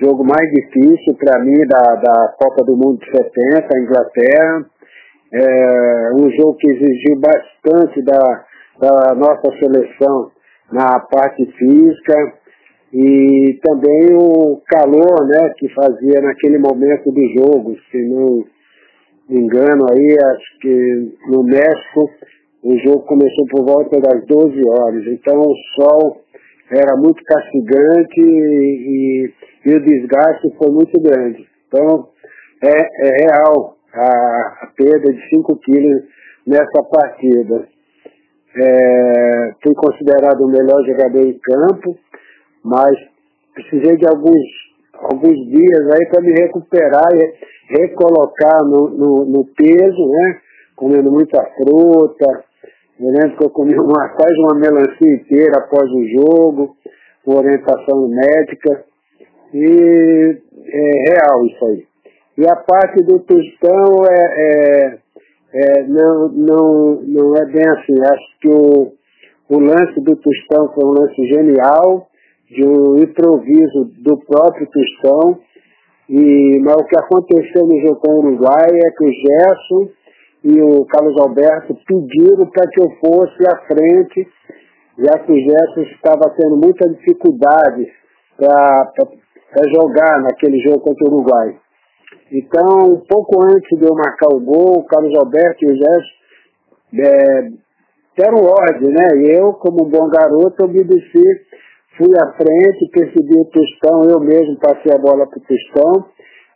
jogo 0.00 0.24
mais 0.24 0.50
difícil 0.52 1.14
para 1.18 1.38
mim 1.40 1.66
da, 1.68 1.96
da 1.96 2.34
Copa 2.40 2.64
do 2.64 2.74
Mundo 2.76 2.98
de 2.98 3.10
70, 3.10 3.68
a 3.76 3.78
Inglaterra. 3.78 4.71
É, 5.34 6.10
um 6.14 6.30
jogo 6.30 6.56
que 6.56 6.68
exigiu 6.70 7.18
bastante 7.18 8.02
da, 8.02 8.44
da 8.78 9.14
nossa 9.14 9.50
seleção 9.58 10.30
na 10.70 11.00
parte 11.00 11.46
física 11.52 12.34
e 12.92 13.58
também 13.62 14.14
o 14.14 14.60
calor 14.66 15.26
né, 15.26 15.54
que 15.56 15.68
fazia 15.70 16.20
naquele 16.20 16.58
momento 16.58 17.10
do 17.10 17.22
jogo, 17.38 17.74
se 17.90 18.02
não 18.06 18.44
engano 19.30 19.86
aí, 19.90 20.16
acho 20.22 20.58
que 20.60 21.12
no 21.28 21.42
México 21.42 22.10
o 22.62 22.78
jogo 22.78 23.00
começou 23.06 23.46
por 23.46 23.64
volta 23.64 23.98
das 24.00 24.26
12 24.26 24.60
horas, 24.68 25.06
então 25.06 25.40
o 25.40 25.54
sol 25.74 26.20
era 26.70 26.96
muito 26.96 27.22
castigante 27.24 28.20
e, 28.20 29.30
e 29.66 29.74
o 29.74 29.84
desgaste 29.84 30.54
foi 30.56 30.70
muito 30.70 31.00
grande. 31.00 31.46
Então 31.68 32.08
é, 32.62 33.08
é 33.08 33.24
real 33.24 33.76
a, 33.94 34.64
a, 34.64 34.66
perda 34.76 35.12
de 35.12 35.28
5 35.28 35.56
quilos 35.56 36.02
nessa 36.46 36.82
partida. 36.82 37.68
É, 38.54 39.54
fui 39.62 39.74
considerado 39.74 40.42
o 40.42 40.48
melhor 40.48 40.84
jogador 40.84 41.22
em 41.26 41.38
campo, 41.38 41.96
mas 42.62 42.92
precisei 43.54 43.96
de 43.96 44.06
alguns, 44.06 44.46
alguns 44.94 45.36
dias 45.48 45.90
aí 45.94 46.06
para 46.08 46.20
me 46.20 46.32
recuperar 46.32 47.08
e 47.14 47.78
recolocar 47.78 48.62
no, 48.64 48.88
no, 48.88 49.24
no, 49.24 49.44
peso, 49.46 50.08
né? 50.10 50.40
Comendo 50.76 51.10
muita 51.10 51.42
fruta. 51.56 52.44
Eu 53.00 53.06
lembro 53.06 53.36
que 53.36 53.44
eu 53.44 53.50
comi 53.50 53.74
uma, 53.74 54.10
quase 54.10 54.38
uma 54.38 54.58
melancia 54.58 55.14
inteira 55.14 55.58
após 55.58 55.90
o 55.90 56.04
jogo. 56.08 56.76
com 57.24 57.36
orientação 57.36 58.08
médica, 58.08 58.84
e 59.54 60.38
é 60.66 61.12
real 61.12 61.46
isso 61.46 61.64
aí. 61.66 61.91
E 62.36 62.48
a 62.48 62.56
parte 62.56 63.02
do 63.02 63.18
Tostão 63.20 64.04
é, 64.10 64.22
é, 64.40 64.98
é, 65.54 65.82
não, 65.82 66.28
não, 66.28 67.02
não 67.02 67.36
é 67.36 67.44
bem 67.44 67.68
assim. 67.68 67.94
Acho 68.00 68.38
que 68.40 68.48
o, 68.48 68.92
o 69.50 69.58
lance 69.58 70.00
do 70.00 70.16
Tostão 70.16 70.72
foi 70.72 70.84
um 70.84 70.94
lance 70.98 71.26
genial, 71.26 72.08
de 72.48 72.66
um 72.66 72.96
improviso 72.96 73.90
do 73.98 74.16
próprio 74.24 74.66
Tostão. 74.66 75.40
E, 76.08 76.58
mas 76.60 76.74
o 76.76 76.84
que 76.84 76.98
aconteceu 76.98 77.66
no 77.66 77.80
jogo 77.80 78.00
com 78.00 78.12
o 78.12 78.18
Uruguai 78.18 78.68
é 78.70 78.90
que 78.90 79.04
o 79.04 79.12
Gerson 79.12 79.88
e 80.44 80.60
o 80.60 80.84
Carlos 80.86 81.16
Alberto 81.20 81.76
pediram 81.86 82.46
para 82.46 82.68
que 82.70 82.82
eu 82.82 82.90
fosse 82.98 83.46
à 83.46 83.56
frente, 83.66 84.26
já 84.98 85.18
que 85.18 85.32
o 85.32 85.38
Gerson 85.38 85.82
estava 85.82 86.34
tendo 86.36 86.56
muita 86.56 86.88
dificuldade 86.88 87.86
para 88.36 89.70
jogar 89.74 90.22
naquele 90.22 90.58
jogo 90.60 90.80
contra 90.80 91.08
o 91.08 91.14
Uruguai. 91.14 91.61
Então, 92.32 93.02
pouco 93.06 93.44
antes 93.44 93.78
de 93.78 93.84
eu 93.84 93.94
marcar 93.94 94.28
o 94.32 94.40
gol, 94.40 94.78
o 94.78 94.86
Carlos 94.86 95.14
Alberto 95.18 95.64
e 95.64 95.70
o 95.70 95.76
Gerson 95.76 96.22
é, 96.94 97.50
deram 98.16 98.44
ordem, 98.44 98.88
né? 98.88 99.08
E 99.16 99.36
eu, 99.38 99.52
como 99.54 99.84
um 99.84 99.90
bom 99.90 100.08
garoto, 100.08 100.64
obedeci, 100.64 101.22
fui 101.98 102.08
à 102.16 102.32
frente, 102.32 102.90
percebi 102.90 103.36
o 103.36 103.44
Tostão, 103.44 104.02
eu 104.08 104.20
mesmo 104.20 104.58
passei 104.58 104.92
a 104.94 104.98
bola 104.98 105.26
para 105.26 105.38
o 105.38 105.42
Tostão, 105.42 106.06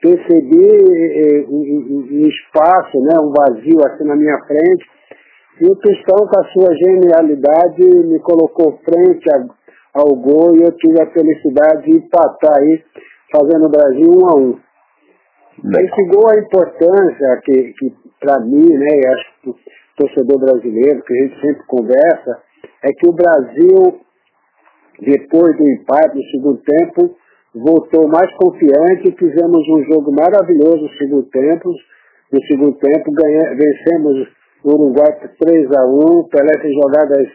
percebi 0.00 0.66
eh, 0.66 1.46
um, 1.48 2.20
um, 2.20 2.26
espaço, 2.26 2.98
né, 3.00 3.18
um 3.20 3.32
vazio 3.32 3.78
assim 3.86 4.04
na 4.04 4.16
minha 4.16 4.38
frente, 4.46 4.86
e 5.60 5.66
o 5.66 5.76
Tostão, 5.76 6.26
com 6.26 6.40
a 6.40 6.44
sua 6.52 6.74
genialidade, 6.74 7.82
me 7.82 8.18
colocou 8.20 8.78
frente 8.84 9.28
a, 9.30 9.44
ao 10.00 10.16
gol 10.16 10.56
e 10.56 10.62
eu 10.62 10.72
tive 10.72 11.02
a 11.02 11.10
felicidade 11.10 11.84
de 11.84 11.98
empatar 11.98 12.58
aí, 12.60 12.82
fazendo 13.30 13.66
o 13.66 13.70
Brasil 13.70 14.10
um 14.10 14.28
a 14.28 14.38
um. 14.38 14.65
Gol, 15.62 16.30
a 16.30 16.38
importância 16.38 17.40
que, 17.44 17.72
que 17.72 17.94
para 18.20 18.40
mim, 18.40 18.68
né, 18.68 18.88
e 18.88 19.06
acho 19.06 19.24
que 19.42 19.50
o 19.50 19.56
torcedor 19.96 20.38
brasileiro, 20.38 21.02
que 21.02 21.12
a 21.12 21.22
gente 21.22 21.40
sempre 21.40 21.62
conversa, 21.66 22.42
é 22.82 22.92
que 22.92 23.08
o 23.08 23.12
Brasil, 23.12 24.00
depois 25.00 25.56
do 25.56 25.70
empate 25.70 26.16
no 26.16 26.24
segundo 26.24 26.60
tempo, 26.62 27.16
voltou 27.54 28.06
mais 28.08 28.30
confiante, 28.36 29.16
fizemos 29.18 29.66
um 29.68 29.82
jogo 29.84 30.12
maravilhoso 30.12 30.82
no 30.82 30.98
segundo 30.98 31.24
tempo, 31.30 31.70
no 32.32 32.42
segundo 32.46 32.76
tempo 32.78 33.12
ganha, 33.12 33.54
vencemos 33.56 34.28
o 34.62 34.70
Uruguai 34.74 35.12
por 35.20 35.48
3 35.48 35.70
a 35.76 35.86
1 35.86 36.28
Pelé 36.28 36.60
fez 36.60 36.74
jogadas 36.74 37.28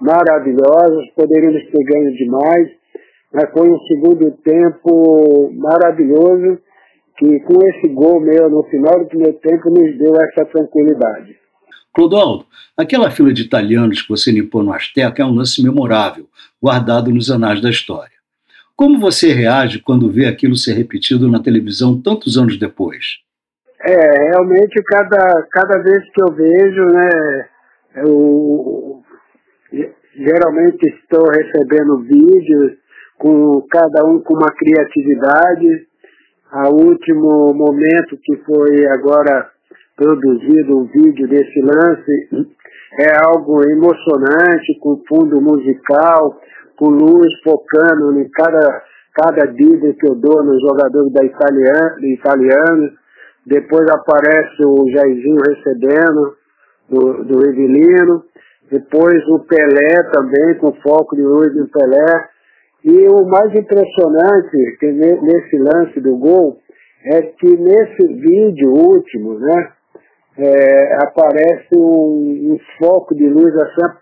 maravilhosas, 0.00 1.08
poderíamos 1.14 1.62
ter 1.70 1.84
ganho 1.84 2.12
demais, 2.16 2.68
mas 3.32 3.50
foi 3.52 3.70
um 3.70 3.78
segundo 3.86 4.30
tempo 4.42 5.52
maravilhoso 5.54 6.58
que 7.22 7.38
com 7.40 7.64
esse 7.68 7.88
gol 7.88 8.20
meu 8.20 8.50
no 8.50 8.64
final 8.64 8.98
do 8.98 9.06
primeiro 9.06 9.38
tempo 9.38 9.70
nos 9.70 9.96
deu 9.96 10.12
essa 10.16 10.44
tranquilidade. 10.46 11.36
Clodoaldo, 11.94 12.46
aquela 12.76 13.12
fila 13.12 13.32
de 13.32 13.42
italianos 13.42 14.02
que 14.02 14.08
você 14.08 14.32
limpou 14.32 14.60
no 14.62 14.72
Azteca 14.72 15.22
é 15.22 15.24
um 15.24 15.34
lance 15.34 15.62
memorável, 15.62 16.26
guardado 16.60 17.12
nos 17.12 17.30
anais 17.30 17.60
da 17.60 17.70
história. 17.70 18.10
Como 18.74 18.98
você 18.98 19.32
reage 19.32 19.78
quando 19.78 20.10
vê 20.10 20.26
aquilo 20.26 20.56
ser 20.56 20.72
repetido 20.72 21.30
na 21.30 21.40
televisão 21.40 22.00
tantos 22.00 22.36
anos 22.36 22.58
depois? 22.58 23.20
É, 23.84 24.30
realmente 24.30 24.82
cada, 24.84 25.46
cada 25.52 25.78
vez 25.78 26.02
que 26.12 26.22
eu 26.22 26.34
vejo, 26.34 26.84
né, 26.86 27.48
eu 27.96 29.02
geralmente 30.16 30.88
estou 30.88 31.28
recebendo 31.28 31.98
vídeos 31.98 32.72
com 33.16 33.64
cada 33.70 34.04
um 34.06 34.20
com 34.20 34.34
uma 34.34 34.50
criatividade. 34.52 35.91
A 36.52 36.68
último 36.68 37.54
momento 37.54 38.18
que 38.22 38.36
foi 38.44 38.86
agora 38.94 39.48
produzido 39.96 40.80
um 40.80 40.84
vídeo 40.84 41.26
desse 41.26 41.60
lance 41.62 42.46
é 43.00 43.10
algo 43.24 43.62
emocionante, 43.70 44.78
com 44.78 45.02
fundo 45.08 45.40
musical, 45.40 46.38
com 46.76 46.90
luz 46.90 47.32
focando 47.42 48.18
em 48.20 48.28
cada, 48.28 48.82
cada 49.14 49.50
drible 49.50 49.94
que 49.94 50.06
eu 50.06 50.14
dou 50.14 50.44
nos 50.44 50.60
jogadores 50.60 51.10
da 51.14 51.24
italiano, 51.24 52.04
italiano. 52.04 52.90
Depois 53.46 53.88
aparece 53.88 54.62
o 54.66 54.90
Jairzinho 54.90 55.40
recebendo 55.48 56.36
do, 56.90 57.24
do 57.24 57.48
Evelino. 57.48 58.24
Depois 58.70 59.26
o 59.28 59.38
Pelé 59.38 60.10
também, 60.12 60.58
com 60.58 60.74
foco 60.82 61.16
de 61.16 61.22
luz 61.22 61.56
no 61.56 61.66
Pelé. 61.68 62.31
E 62.84 63.08
o 63.08 63.24
mais 63.26 63.54
impressionante 63.54 64.76
que 64.80 64.86
nesse 64.90 65.56
lance 65.56 66.00
do 66.00 66.16
gol 66.16 66.58
é 67.04 67.22
que 67.22 67.56
nesse 67.56 68.06
vídeo 68.14 68.70
último, 68.70 69.38
né, 69.38 69.72
é, 70.38 70.96
aparece 71.04 71.68
um, 71.76 72.52
um, 72.52 72.58
foco 72.78 73.14
de 73.14 73.28
luz 73.28 73.54
assim, 73.54 73.94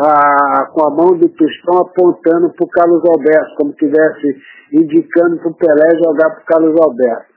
a, 0.00 0.66
com 0.72 0.86
a 0.86 0.90
mão 0.90 1.18
do 1.18 1.28
Tostão 1.28 1.78
apontando 1.78 2.50
para 2.50 2.64
o 2.64 2.68
Carlos 2.68 3.02
Alberto, 3.04 3.54
como 3.56 3.72
tivesse 3.74 4.36
indicando 4.72 5.38
para 5.38 5.50
o 5.50 5.54
Pelé 5.54 5.98
jogar 6.04 6.30
para 6.30 6.42
o 6.42 6.46
Carlos 6.46 6.80
Alberto. 6.80 7.34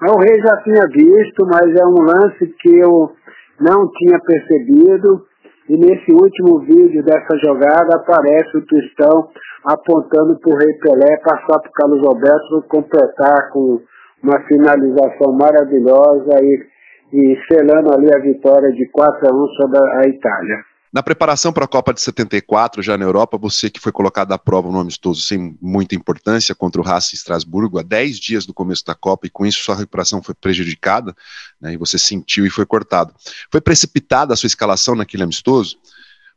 Mas 0.00 0.12
o 0.12 0.18
Rei 0.18 0.40
já 0.40 0.56
tinha 0.62 0.86
visto, 0.88 1.46
mas 1.46 1.76
é 1.76 1.86
um 1.86 2.02
lance 2.02 2.46
que 2.58 2.78
eu 2.78 3.12
não 3.60 3.88
tinha 3.92 4.18
percebido. 4.18 5.26
E 5.70 5.76
nesse 5.76 6.10
último 6.10 6.58
vídeo 6.58 7.00
dessa 7.04 7.38
jogada 7.44 7.94
aparece 7.94 8.56
o 8.56 8.66
Tostão 8.66 9.28
apontando 9.64 10.36
para 10.40 10.52
o 10.52 10.58
Rei 10.58 10.74
Pelé 10.80 11.16
passar 11.22 11.60
para 11.60 11.70
o 11.70 11.72
Carlos 11.72 12.08
Alberto 12.08 12.64
completar 12.66 13.50
com 13.52 13.80
uma 14.20 14.40
finalização 14.48 15.32
maravilhosa 15.32 16.42
e, 16.42 16.66
e 17.12 17.38
selando 17.48 17.94
ali 17.94 18.08
a 18.12 18.18
vitória 18.18 18.72
de 18.72 18.84
4 18.90 19.28
a 19.30 19.32
1 19.32 19.46
sobre 19.46 19.78
a 19.78 20.08
Itália. 20.08 20.69
Na 20.92 21.04
preparação 21.04 21.52
para 21.52 21.66
a 21.66 21.68
Copa 21.68 21.94
de 21.94 22.00
74, 22.00 22.82
já 22.82 22.98
na 22.98 23.04
Europa, 23.04 23.38
você 23.38 23.70
que 23.70 23.78
foi 23.78 23.92
colocado 23.92 24.32
à 24.32 24.38
prova 24.38 24.68
no 24.72 24.80
amistoso 24.80 25.20
sem 25.20 25.56
muita 25.62 25.94
importância 25.94 26.52
contra 26.52 26.80
o 26.80 26.84
Racing 26.84 27.14
Estrasburgo, 27.14 27.78
há 27.78 27.82
10 27.82 28.18
dias 28.18 28.44
do 28.44 28.52
começo 28.52 28.84
da 28.84 28.94
Copa, 28.94 29.28
e 29.28 29.30
com 29.30 29.46
isso 29.46 29.62
sua 29.62 29.76
recuperação 29.76 30.20
foi 30.20 30.34
prejudicada, 30.34 31.14
né, 31.60 31.74
e 31.74 31.76
você 31.76 31.96
sentiu 31.96 32.44
e 32.44 32.50
foi 32.50 32.66
cortado. 32.66 33.14
Foi 33.52 33.60
precipitada 33.60 34.34
a 34.34 34.36
sua 34.36 34.48
escalação 34.48 34.96
naquele 34.96 35.22
amistoso? 35.22 35.78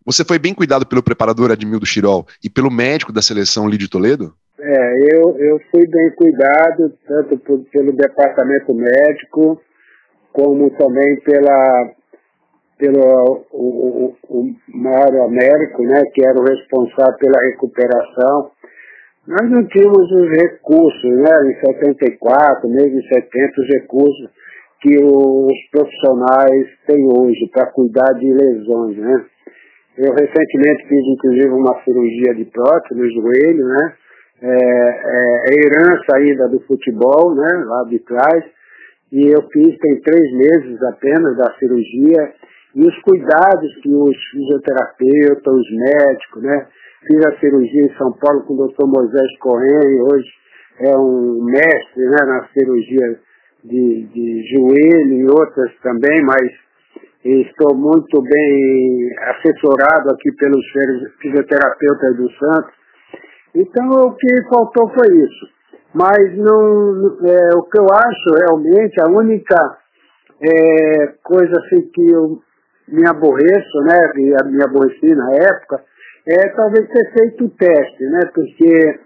Você 0.05 0.23
foi 0.23 0.37
bem 0.37 0.53
cuidado 0.53 0.85
pelo 0.85 1.01
preparador 1.01 1.49
Admildo 1.49 1.85
Chirol 1.85 2.27
e 2.43 2.47
pelo 2.47 2.69
médico 2.69 3.11
da 3.11 3.23
seleção 3.23 3.67
Lídio 3.67 3.89
Toledo? 3.89 4.35
É, 4.59 5.15
eu, 5.15 5.35
eu 5.39 5.59
fui 5.71 5.87
bem 5.87 6.11
cuidado, 6.11 6.93
tanto 7.07 7.39
por, 7.39 7.59
pelo 7.71 7.91
departamento 7.91 8.71
médico, 8.71 9.59
como 10.31 10.69
também 10.77 11.19
pela 11.21 11.91
pelo 12.77 13.45
o, 13.51 14.15
o, 14.29 14.51
Mário 14.73 15.23
Américo, 15.23 15.83
né, 15.83 16.01
que 16.13 16.25
era 16.25 16.39
o 16.39 16.43
responsável 16.43 17.17
pela 17.19 17.45
recuperação. 17.45 18.51
Nós 19.27 19.49
não 19.49 19.65
tínhamos 19.67 20.11
os 20.11 20.29
recursos, 20.29 21.11
né, 21.11 21.31
em 21.45 21.59
74, 21.65 22.69
mesmo 22.69 22.99
em 22.99 23.07
70, 23.07 23.61
os 23.61 23.67
recursos 23.67 24.29
que 24.81 24.97
os 25.01 25.53
profissionais 25.71 26.67
têm 26.87 27.05
hoje 27.05 27.49
para 27.53 27.71
cuidar 27.71 28.13
de 28.13 28.33
lesões, 28.33 28.97
né. 28.97 29.25
Eu 29.95 30.11
recentemente 30.11 30.87
fiz, 30.87 31.05
inclusive, 31.05 31.49
uma 31.49 31.79
cirurgia 31.83 32.33
de 32.33 32.45
prótese 32.45 32.99
no 32.99 33.09
joelho, 33.11 33.65
né, 33.67 33.93
é, 34.41 34.47
é, 34.47 35.39
é 35.47 35.67
herança 35.67 36.17
ainda 36.17 36.49
do 36.49 36.59
futebol, 36.61 37.33
né, 37.35 37.63
lá 37.65 37.83
de 37.85 37.99
trás, 37.99 38.43
e 39.13 39.27
eu 39.27 39.47
fiz 39.49 39.77
tem 39.77 40.01
três 40.01 40.33
meses 40.33 40.81
apenas 40.81 41.37
da 41.37 41.53
cirurgia, 41.59 42.33
e 42.75 42.81
os 42.81 43.01
cuidados 43.01 43.75
que 43.81 43.89
os 43.89 44.17
fisioterapeutas, 44.31 45.53
os 45.53 45.71
médicos, 45.71 46.43
né? 46.43 46.67
Fiz 47.05 47.25
a 47.25 47.39
cirurgia 47.39 47.85
em 47.85 47.97
São 47.97 48.13
Paulo 48.13 48.43
com 48.43 48.53
o 48.53 48.57
doutor 48.57 48.87
Moisés 48.87 49.37
Correia, 49.39 50.03
hoje 50.03 50.29
é 50.79 50.97
um 50.97 51.43
mestre 51.43 52.05
né, 52.05 52.17
na 52.25 52.47
cirurgia 52.47 53.19
de, 53.63 54.07
de 54.07 54.43
joelho 54.51 55.13
e 55.13 55.25
outras 55.25 55.71
também, 55.83 56.23
mas 56.25 56.51
estou 57.23 57.75
muito 57.75 58.21
bem 58.21 59.09
assessorado 59.29 60.09
aqui 60.11 60.31
pelos 60.33 60.65
fisioterapeutas 61.21 62.17
do 62.17 62.29
Santos. 62.31 62.73
Então 63.55 63.87
o 63.89 64.15
que 64.15 64.43
faltou 64.49 64.89
foi 64.89 65.15
isso. 65.15 65.53
Mas 65.93 66.35
não, 66.37 67.17
é, 67.23 67.55
o 67.55 67.63
que 67.63 67.79
eu 67.79 67.85
acho 67.93 68.45
realmente, 68.47 68.99
a 68.99 69.09
única 69.09 69.77
é, 70.41 71.13
coisa 71.23 71.53
assim 71.59 71.87
que 71.93 72.11
eu 72.11 72.41
me 72.87 73.07
aborreço, 73.07 73.79
né, 73.85 74.11
e 74.15 74.51
me 74.51 74.63
aborreci 74.63 75.15
na 75.15 75.33
época, 75.33 75.83
é 76.27 76.49
talvez 76.55 76.87
ter 76.89 77.11
feito 77.13 77.45
o 77.45 77.49
teste, 77.49 78.03
né, 78.05 78.19
porque 78.33 78.99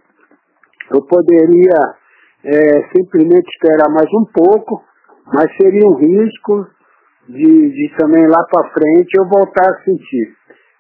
eu 0.94 1.02
poderia 1.04 1.96
é, 2.44 2.88
simplesmente 2.96 3.48
esperar 3.50 3.90
mais 3.90 4.08
um 4.14 4.26
pouco, 4.34 4.84
mas 5.34 5.48
seria 5.58 5.88
um 5.88 5.96
risco 5.96 6.68
de, 7.28 7.70
de 7.70 7.96
também 7.98 8.26
lá 8.28 8.44
para 8.50 8.70
frente 8.72 9.10
eu 9.18 9.28
voltar 9.28 9.70
a 9.70 9.84
sentir. 9.84 10.34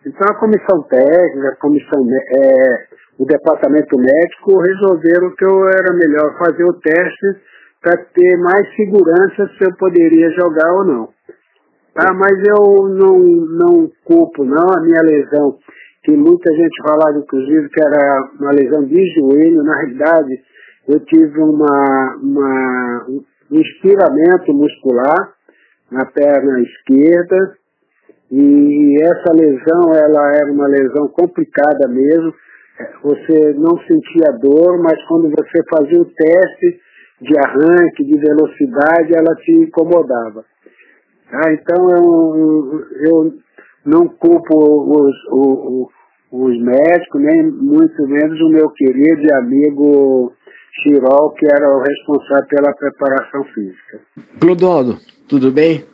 Então 0.06 0.28
a 0.32 0.40
comissão 0.40 0.84
técnica, 0.84 1.50
a 1.50 1.56
comissão, 1.58 2.08
é, 2.10 2.88
o 3.20 3.26
departamento 3.26 3.98
médico 3.98 4.62
resolveram 4.62 5.36
que 5.36 5.46
eu 5.46 5.68
era 5.68 5.94
melhor 5.94 6.38
fazer 6.38 6.64
o 6.64 6.80
teste 6.80 7.42
para 7.82 7.98
ter 7.98 8.38
mais 8.38 8.76
segurança 8.76 9.50
se 9.58 9.66
eu 9.66 9.76
poderia 9.78 10.30
jogar 10.32 10.72
ou 10.74 10.86
não. 10.86 11.10
Tá, 11.98 12.14
mas 12.14 12.38
eu 12.48 12.88
não, 12.90 13.18
não 13.18 13.92
culpo 14.06 14.46
não 14.46 14.68
a 14.70 14.82
minha 14.82 15.02
lesão, 15.02 15.58
que 16.04 16.12
muita 16.16 16.54
gente 16.54 16.80
falava 16.84 17.18
inclusive 17.18 17.70
que 17.70 17.82
era 17.84 18.30
uma 18.40 18.52
lesão 18.52 18.86
de 18.86 19.04
joelho, 19.16 19.64
na 19.64 19.76
realidade 19.78 20.40
eu 20.88 21.00
tive 21.00 21.40
uma, 21.42 22.20
uma, 22.22 23.06
um 23.10 23.60
estiramento 23.60 24.54
muscular 24.54 25.34
na 25.92 26.06
perna 26.06 26.62
esquerda. 26.62 27.58
E 28.32 28.96
essa 29.02 29.34
lesão 29.34 29.94
ela 29.96 30.36
era 30.36 30.52
uma 30.52 30.68
lesão 30.68 31.08
complicada 31.08 31.88
mesmo, 31.88 32.32
você 33.02 33.54
não 33.54 33.76
sentia 33.88 34.38
dor, 34.40 34.78
mas 34.84 35.02
quando 35.08 35.30
você 35.30 35.64
fazia 35.68 36.00
o 36.00 36.06
teste 36.06 36.80
de 37.22 37.36
arranque, 37.40 38.04
de 38.04 38.20
velocidade, 38.20 39.16
ela 39.16 39.34
te 39.38 39.52
incomodava. 39.52 40.46
Ah, 41.32 41.52
então 41.52 41.90
eu, 41.90 42.86
eu 43.06 43.34
não 43.86 44.08
culpo 44.08 44.56
os, 44.56 45.16
os, 45.32 45.88
os 46.32 46.62
médicos, 46.62 47.22
nem 47.22 47.52
muito 47.52 48.08
menos 48.08 48.40
o 48.42 48.50
meu 48.50 48.70
querido 48.70 49.22
e 49.22 49.34
amigo 49.34 50.34
Chirol, 50.82 51.32
que 51.32 51.46
era 51.46 51.70
o 51.70 51.80
responsável 51.80 52.48
pela 52.48 52.74
preparação 52.74 53.44
física. 53.54 54.00
Clodoaldo, 54.40 54.98
tudo 55.28 55.52
bem? 55.52 55.86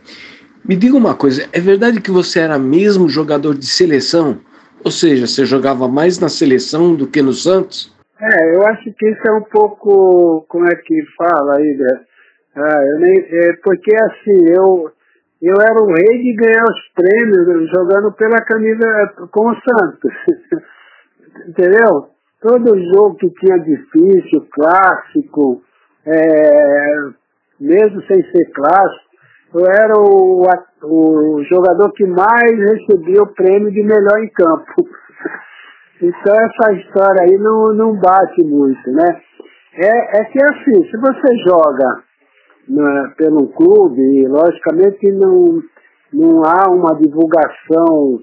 Me 0.68 0.76
diga 0.76 0.96
uma 0.96 1.16
coisa, 1.16 1.48
é 1.52 1.60
verdade 1.60 2.00
que 2.00 2.12
você 2.12 2.40
era 2.40 2.58
mesmo 2.58 3.10
jogador 3.10 3.56
de 3.56 3.66
seleção? 3.66 4.40
Ou 4.84 4.92
seja, 4.92 5.28
você 5.28 5.46
jogava 5.46 5.88
mais 5.88 6.20
na 6.20 6.30
seleção 6.30 6.96
do 6.96 7.08
que 7.08 7.22
no 7.22 7.34
Santos? 7.34 7.94
É, 8.20 8.56
eu 8.56 8.66
acho 8.68 8.84
que 8.94 9.10
isso 9.10 9.22
é 9.28 9.32
um 9.34 9.42
pouco, 9.44 10.46
como 10.48 10.66
é 10.66 10.76
que 10.76 10.96
fala 11.18 11.58
aí, 11.58 11.78
né? 11.78 12.00
Ah, 12.56 12.84
eu 12.86 13.00
nem, 13.00 13.18
é, 13.18 13.54
porque 13.64 13.94
assim, 13.96 14.46
eu, 14.56 14.92
eu 15.46 15.56
era 15.60 15.84
o 15.84 15.88
rei 15.88 16.22
de 16.22 16.34
ganhar 16.36 16.64
os 16.64 16.94
prêmios 16.96 17.70
jogando 17.70 18.14
pela 18.14 18.38
camisa 18.46 19.14
com 19.30 19.50
o 19.50 19.56
Santos. 19.56 20.14
Entendeu? 21.48 22.10
Todo 22.42 22.80
jogo 22.94 23.16
que 23.16 23.30
tinha 23.32 23.58
difícil, 23.60 24.48
clássico, 24.52 25.62
é, 26.06 26.96
mesmo 27.60 28.02
sem 28.04 28.22
ser 28.32 28.52
clássico, 28.54 29.14
eu 29.56 29.66
era 29.68 29.94
o, 29.98 30.48
o 30.84 31.44
jogador 31.44 31.92
que 31.92 32.06
mais 32.06 32.52
recebia 32.52 33.22
o 33.22 33.34
prêmio 33.34 33.72
de 33.72 33.84
melhor 33.84 34.20
em 34.24 34.30
campo. 34.30 34.88
Então 36.02 36.36
essa 36.36 36.74
história 36.74 37.22
aí 37.22 37.38
não, 37.38 37.68
não 37.68 37.96
bate 37.96 38.44
muito, 38.44 38.92
né? 38.92 39.22
É, 39.76 40.20
é 40.20 40.26
que 40.26 40.38
é 40.38 40.46
assim, 40.52 40.84
se 40.90 40.98
você 40.98 41.38
joga 41.48 42.04
pelo 43.18 43.48
clube, 43.50 44.28
logicamente 44.28 45.12
não, 45.12 45.62
não 46.14 46.42
há 46.44 46.72
uma 46.72 46.98
divulgação 46.98 48.20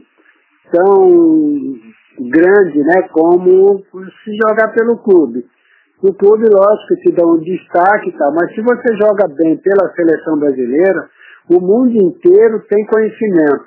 tão 0.72 1.74
grande, 2.18 2.78
né, 2.78 3.09
como 3.12 3.82
se 4.24 4.36
jogar 4.43 4.72
pelo 4.72 4.99
clube. 4.99 5.45
No 6.03 6.14
clube, 6.14 6.49
lógico, 6.49 6.97
te 7.03 7.12
dá 7.12 7.26
um 7.26 7.38
destaque, 7.38 8.12
tá, 8.12 8.30
mas 8.30 8.55
se 8.55 8.62
você 8.62 8.97
joga 8.97 9.28
bem 9.28 9.57
pela 9.59 9.93
seleção 9.95 10.38
brasileira, 10.38 11.09
o 11.51 11.61
mundo 11.61 11.93
inteiro 11.93 12.64
tem 12.68 12.86
conhecimento. 12.86 13.66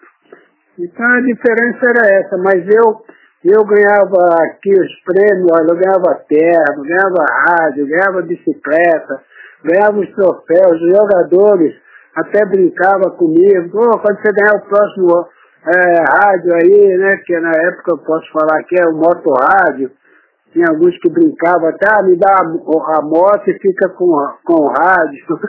Então 0.79 1.05
a 1.05 1.21
diferença 1.21 1.85
era 1.85 2.15
essa, 2.15 2.37
mas 2.37 2.65
eu, 2.65 3.03
eu 3.45 3.63
ganhava 3.65 4.43
aqui 4.45 4.71
os 4.71 5.03
prêmios, 5.05 5.47
olha, 5.51 5.67
eu 5.69 5.77
ganhava 5.77 6.23
terno, 6.27 6.83
ganhava 6.83 7.25
rádio, 7.47 7.87
ganhava 7.87 8.21
bicicleta, 8.23 9.21
ganhava 9.63 9.99
os 9.99 10.09
troféus, 10.11 10.81
os 10.81 10.91
jogadores 10.95 11.75
até 12.15 12.45
brincavam 12.45 13.11
comigo, 13.17 13.79
oh, 13.79 13.99
quando 13.99 14.21
você 14.21 14.31
ganhar 14.31 14.55
o 14.55 14.67
próximo 14.67 15.27
é, 15.65 16.03
rádio 16.03 16.53
aí, 16.55 16.97
né, 16.97 17.11
que 17.25 17.39
na 17.39 17.51
época 17.51 17.91
eu 17.91 17.97
posso 17.99 18.31
falar 18.31 18.63
que 18.63 18.75
é 18.79 18.87
o 18.87 18.93
motorrádio, 18.93 19.91
tinha 20.51 20.67
alguns 20.69 20.95
que 20.99 21.09
brincavam 21.09 21.69
até, 21.69 21.87
ah, 21.89 22.03
me 22.03 22.15
dá 22.15 22.37
a, 22.37 22.97
a 22.97 23.01
moto 23.01 23.47
e 23.47 23.59
fica 23.59 23.89
com, 23.89 24.15
com 24.45 24.65
o 24.65 24.67
rádio. 24.67 25.39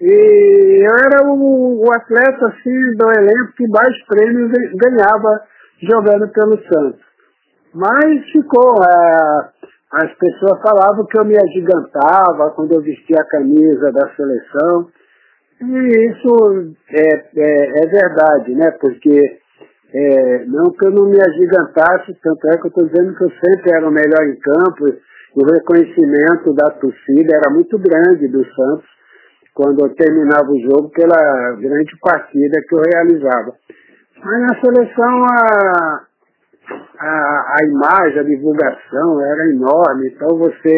E 0.00 0.82
eu 0.82 0.94
era 0.96 1.28
o, 1.28 1.84
o, 1.84 1.92
atleta 1.92 2.46
assim, 2.46 2.96
do 2.96 3.06
elenco 3.18 3.52
que 3.56 3.68
mais 3.68 4.04
prêmios 4.06 4.50
ganhava 4.74 5.42
jogando 5.80 6.28
pelo 6.32 6.58
Santos. 6.64 7.00
Mas 7.72 8.24
ficou, 8.32 8.82
é, 8.82 9.48
as 10.02 10.12
pessoas 10.18 10.60
falavam 10.60 11.06
que 11.06 11.18
eu 11.18 11.24
me 11.24 11.36
agigantava 11.36 12.50
quando 12.54 12.72
eu 12.72 12.82
vestia 12.82 13.16
a 13.18 13.28
camisa 13.28 13.90
da 13.92 14.14
seleção. 14.14 14.88
E 15.62 16.10
isso 16.10 16.74
é, 16.90 17.14
é, 17.34 17.82
é 17.82 17.86
verdade, 17.86 18.54
né? 18.54 18.70
Porque 18.78 19.38
é, 19.94 20.44
não 20.46 20.70
que 20.72 20.86
eu 20.86 20.90
não 20.90 21.06
me 21.08 21.18
agigantasse, 21.18 22.14
tanto 22.22 22.48
é 22.48 22.58
que 22.58 22.66
eu 22.66 22.68
estou 22.68 22.86
dizendo 22.86 23.16
que 23.16 23.24
eu 23.24 23.30
sempre 23.30 23.74
era 23.74 23.88
o 23.88 23.90
melhor 23.90 24.26
em 24.26 24.38
campo, 24.38 24.84
o 25.34 25.44
reconhecimento 25.44 26.52
da 26.54 26.70
torcida 26.72 27.36
era 27.36 27.54
muito 27.54 27.78
grande 27.78 28.28
do 28.28 28.44
Santos 28.54 28.86
quando 29.54 29.80
eu 29.80 29.94
terminava 29.94 30.50
o 30.50 30.60
jogo 30.60 30.90
pela 30.90 31.52
grande 31.56 31.96
partida 32.02 32.60
que 32.68 32.74
eu 32.74 32.82
realizava. 32.92 33.54
Mas 34.22 34.40
na 34.42 34.60
seleção 34.60 35.24
a, 35.24 36.04
a, 36.98 37.56
a 37.60 37.66
imagem, 37.66 38.18
a 38.18 38.22
divulgação 38.22 39.20
era 39.24 39.50
enorme, 39.50 40.08
então 40.08 40.38
você 40.38 40.76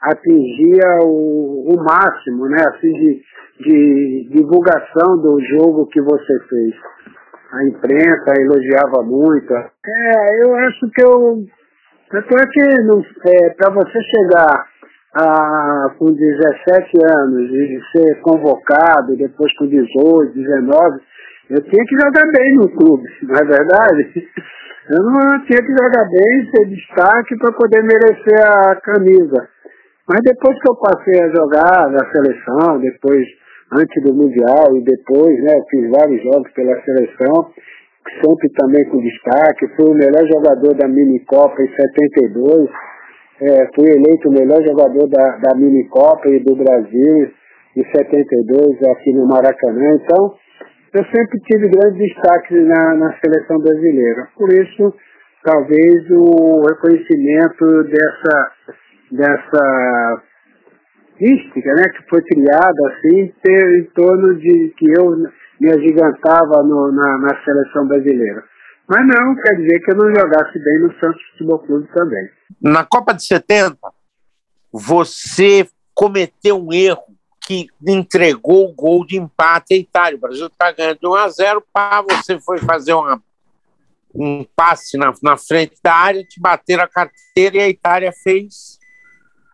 atingia 0.00 0.98
o, 1.04 1.74
o 1.74 1.84
máximo, 1.84 2.48
né, 2.48 2.64
assim, 2.68 2.92
de, 2.92 3.22
de 3.60 4.28
divulgação 4.30 5.18
do 5.18 5.38
jogo 5.44 5.86
que 5.86 6.00
você 6.00 6.38
fez. 6.48 6.74
A 7.52 7.64
imprensa 7.64 8.40
elogiava 8.40 9.02
muito. 9.02 9.52
É, 9.52 10.44
eu 10.44 10.54
acho 10.54 10.88
que 10.94 11.04
eu. 11.04 11.44
Tanto 12.08 12.38
é 12.38 12.46
que 12.46 12.60
é, 12.60 13.50
para 13.50 13.72
você 13.72 13.98
chegar 14.02 14.66
com 15.98 16.12
17 16.12 16.98
anos 17.18 17.50
e 17.50 17.80
ser 17.92 18.20
convocado, 18.20 19.16
depois 19.16 19.52
com 19.56 19.66
18, 19.66 20.32
19, 20.32 21.00
eu 21.50 21.62
tinha 21.62 21.84
que 21.84 21.96
jogar 22.00 22.30
bem 22.32 22.54
no 22.54 22.68
clube, 22.70 23.08
não 23.22 23.34
é 23.34 23.44
verdade? 23.44 24.28
Eu 24.88 25.02
não 25.04 25.44
tinha 25.44 25.60
que 25.60 25.72
jogar 25.76 26.04
bem, 26.08 26.50
ser 26.50 26.66
destaque 26.66 27.36
para 27.36 27.52
poder 27.52 27.82
merecer 27.82 28.40
a 28.40 28.76
camisa. 28.76 29.48
Mas 30.08 30.20
depois 30.24 30.58
que 30.58 30.70
eu 30.70 30.76
passei 30.76 31.22
a 31.22 31.28
jogar 31.28 31.90
na 31.90 32.10
seleção, 32.10 32.80
depois, 32.80 33.26
antes 33.72 34.02
do 34.02 34.14
Mundial 34.14 34.76
e 34.76 34.82
depois, 34.82 35.38
né, 35.44 35.54
fiz 35.70 35.90
vários 35.90 36.22
jogos 36.22 36.50
pela 36.52 36.80
seleção, 36.82 37.52
sempre 38.24 38.48
também 38.56 38.84
com 38.88 38.98
destaque, 38.98 39.68
fui 39.76 39.90
o 39.90 39.94
melhor 39.94 40.26
jogador 40.26 40.74
da 40.74 40.88
mini 40.88 41.20
Copa 41.26 41.62
em 41.62 41.68
72, 41.68 42.70
é, 43.42 43.68
fui 43.74 43.88
eleito 43.88 44.28
o 44.28 44.32
melhor 44.32 44.60
jogador 44.66 45.06
da, 45.08 45.36
da 45.36 45.56
mini 45.56 45.86
Copa 45.88 46.28
e 46.28 46.40
do 46.40 46.56
Brasil 46.56 47.30
em 47.76 47.84
72 47.84 48.82
aqui 48.90 49.12
no 49.12 49.26
Maracanã. 49.26 49.94
Então, 49.94 50.34
eu 50.92 51.04
sempre 51.04 51.40
tive 51.46 51.68
grande 51.68 51.98
destaque 51.98 52.54
na, 52.54 52.94
na 52.96 53.18
seleção 53.20 53.58
brasileira. 53.58 54.28
Por 54.36 54.52
isso, 54.52 54.94
talvez 55.44 56.10
o 56.10 56.62
reconhecimento 56.68 57.84
dessa, 57.84 58.52
dessa 59.12 60.22
mística 61.20 61.74
né, 61.74 61.84
que 61.96 62.08
foi 62.08 62.22
criada 62.22 62.88
assim, 62.88 63.32
ter, 63.42 63.78
em 63.78 63.84
torno 63.94 64.34
de 64.36 64.74
que 64.76 64.86
eu 64.98 65.16
me 65.60 65.70
agigantava 65.70 66.62
no, 66.64 66.90
na, 66.90 67.18
na 67.18 67.44
seleção 67.44 67.86
brasileira. 67.86 68.42
Mas 68.88 69.06
não 69.06 69.36
quer 69.36 69.54
dizer 69.56 69.80
que 69.80 69.92
eu 69.92 69.96
não 69.96 70.08
jogasse 70.08 70.58
bem 70.58 70.80
no 70.80 70.92
Santos 70.98 71.22
Futebol 71.30 71.60
Clube 71.60 71.88
também. 71.94 72.28
Na 72.60 72.84
Copa 72.84 73.14
de 73.14 73.24
70, 73.24 73.76
você 74.72 75.68
cometeu 75.94 76.56
um 76.56 76.72
erro 76.72 77.19
que 77.50 77.68
entregou 77.84 78.68
o 78.68 78.72
gol 78.72 79.04
de 79.04 79.16
empate 79.16 79.74
à 79.74 79.76
Itália. 79.76 80.16
O 80.16 80.20
Brasil 80.20 80.46
está 80.46 80.70
ganhando 80.70 81.00
de 81.00 81.06
1 81.08 81.14
a 81.14 81.28
0, 81.28 81.64
pá, 81.72 82.00
você 82.00 82.38
foi 82.38 82.58
fazer 82.58 82.92
uma, 82.92 83.20
um 84.14 84.44
passe 84.54 84.96
na, 84.96 85.12
na 85.20 85.36
frente 85.36 85.74
da 85.82 85.92
área, 85.92 86.22
te 86.22 86.38
bateram 86.38 86.84
a 86.84 86.88
carteira 86.88 87.56
e 87.56 87.60
a 87.60 87.68
Itália 87.68 88.12
fez. 88.22 88.78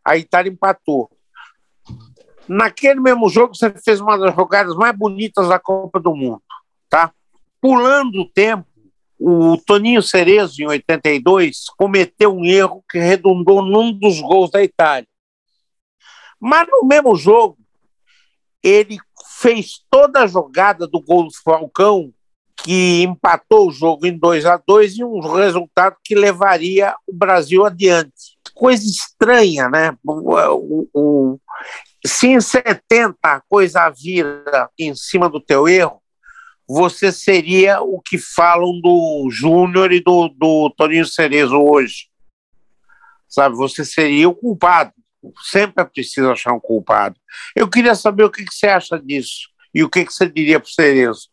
A 0.04 0.14
Itália 0.18 0.52
empatou. 0.52 1.10
Naquele 2.46 3.00
mesmo 3.00 3.30
jogo, 3.30 3.56
você 3.56 3.70
fez 3.82 3.98
uma 3.98 4.18
das 4.18 4.34
jogadas 4.34 4.76
mais 4.76 4.94
bonitas 4.94 5.48
da 5.48 5.58
Copa 5.58 5.98
do 5.98 6.14
Mundo, 6.14 6.42
tá? 6.90 7.10
Pulando 7.62 8.20
o 8.20 8.28
tempo, 8.28 8.66
o 9.18 9.56
Toninho 9.56 10.02
Cerezo, 10.02 10.60
em 10.60 10.66
82, 10.66 11.64
cometeu 11.78 12.36
um 12.36 12.44
erro 12.44 12.84
que 12.90 12.98
redundou 12.98 13.62
num 13.62 13.90
dos 13.90 14.20
gols 14.20 14.50
da 14.50 14.62
Itália. 14.62 15.08
Mas 16.38 16.68
no 16.68 16.86
mesmo 16.86 17.16
jogo, 17.16 17.56
ele 18.66 18.98
fez 19.38 19.84
toda 19.88 20.24
a 20.24 20.26
jogada 20.26 20.88
do 20.88 21.00
gol 21.00 21.24
do 21.24 21.30
Falcão, 21.44 22.12
que 22.56 23.02
empatou 23.02 23.68
o 23.68 23.70
jogo 23.70 24.06
em 24.06 24.18
2 24.18 24.44
a 24.44 24.56
2 24.56 24.98
e 24.98 25.04
um 25.04 25.20
resultado 25.20 25.96
que 26.02 26.16
levaria 26.16 26.96
o 27.06 27.14
Brasil 27.14 27.64
adiante. 27.64 28.36
coisa 28.54 28.84
estranha, 28.84 29.68
né? 29.68 29.96
O, 30.04 30.88
o, 30.92 31.40
se 32.04 32.26
em 32.26 32.40
70 32.40 33.16
a 33.22 33.40
coisa 33.40 33.88
vira 33.90 34.68
em 34.76 34.96
cima 34.96 35.28
do 35.28 35.40
teu 35.40 35.68
erro, 35.68 36.02
você 36.66 37.12
seria 37.12 37.80
o 37.80 38.00
que 38.00 38.18
falam 38.18 38.80
do 38.80 39.28
Júnior 39.30 39.92
e 39.92 40.00
do, 40.00 40.28
do 40.28 40.70
Toninho 40.70 41.06
Cerezo 41.06 41.56
hoje. 41.56 42.08
Sabe, 43.28 43.54
você 43.54 43.84
seria 43.84 44.28
o 44.28 44.34
culpado. 44.34 44.92
Sempre 45.50 45.82
é 45.82 45.86
preciso 45.86 46.30
achar 46.30 46.52
um 46.52 46.60
culpado. 46.60 47.16
Eu 47.54 47.68
queria 47.68 47.94
saber 47.94 48.24
o 48.24 48.30
que, 48.30 48.44
que 48.44 48.54
você 48.54 48.66
acha 48.66 48.98
disso 48.98 49.48
e 49.74 49.82
o 49.82 49.90
que, 49.90 50.04
que 50.04 50.12
você 50.12 50.28
diria 50.28 50.58
para 50.58 50.66
o 50.66 50.70
Cerezo. 50.70 51.28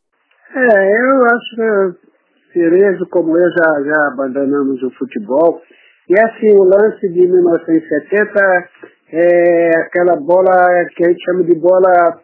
É, 0.56 1.12
eu 1.12 1.26
acho 1.26 1.56
que 1.56 2.14
Cerezo, 2.54 3.08
como 3.10 3.38
eu, 3.38 3.50
já, 3.50 3.84
já 3.84 4.08
abandonamos 4.08 4.82
o 4.84 4.92
futebol. 4.92 5.62
E 6.10 6.20
assim, 6.20 6.52
o 6.56 6.64
lance 6.64 7.10
de 7.10 7.28
1970 7.28 8.70
é 9.14 9.70
aquela 9.80 10.16
bola 10.18 10.52
que 10.96 11.06
a 11.06 11.10
gente 11.10 11.24
chama 11.24 11.44
de 11.44 11.56
bola 11.56 12.20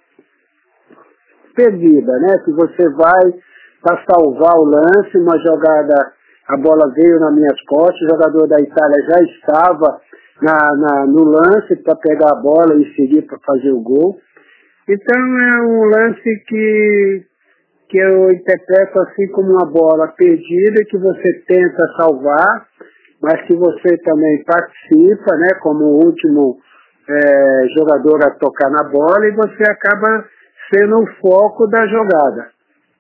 perdida, 1.55 2.19
né? 2.19 2.37
Que 2.45 2.51
você 2.51 2.89
vai 2.89 3.33
para 3.81 4.03
salvar 4.09 4.55
o 4.55 4.65
lance, 4.65 5.17
uma 5.17 5.37
jogada, 5.39 6.13
a 6.47 6.57
bola 6.57 6.91
veio 6.93 7.19
nas 7.19 7.33
minhas 7.33 7.61
costas, 7.67 8.01
o 8.01 8.09
jogador 8.09 8.47
da 8.47 8.59
Itália 8.59 9.05
já 9.07 9.23
estava 9.23 10.01
na, 10.41 10.75
na 10.75 11.05
no 11.05 11.23
lance 11.25 11.75
para 11.83 11.95
pegar 11.95 12.31
a 12.31 12.41
bola 12.41 12.75
e 12.75 12.95
seguir 12.95 13.23
para 13.23 13.37
fazer 13.39 13.71
o 13.71 13.81
gol. 13.81 14.17
Então 14.87 15.37
é 15.37 15.61
um 15.61 15.83
lance 15.85 16.43
que, 16.47 17.25
que 17.89 17.99
eu 17.99 18.31
interpreto 18.31 19.01
assim 19.01 19.27
como 19.31 19.51
uma 19.51 19.69
bola 19.69 20.07
perdida 20.17 20.85
que 20.89 20.97
você 20.97 21.33
tenta 21.47 21.83
salvar, 21.99 22.65
mas 23.21 23.45
que 23.45 23.55
você 23.55 23.97
também 24.03 24.43
participa, 24.43 25.35
né, 25.35 25.49
como 25.61 25.83
o 25.83 26.05
último 26.05 26.57
é, 27.07 27.67
jogador 27.77 28.25
a 28.25 28.31
tocar 28.31 28.69
na 28.69 28.83
bola 28.89 29.27
e 29.27 29.31
você 29.31 29.63
acaba 29.69 30.25
sendo 30.73 31.03
o 31.03 31.07
foco 31.21 31.67
da 31.67 31.85
jogada. 31.85 32.49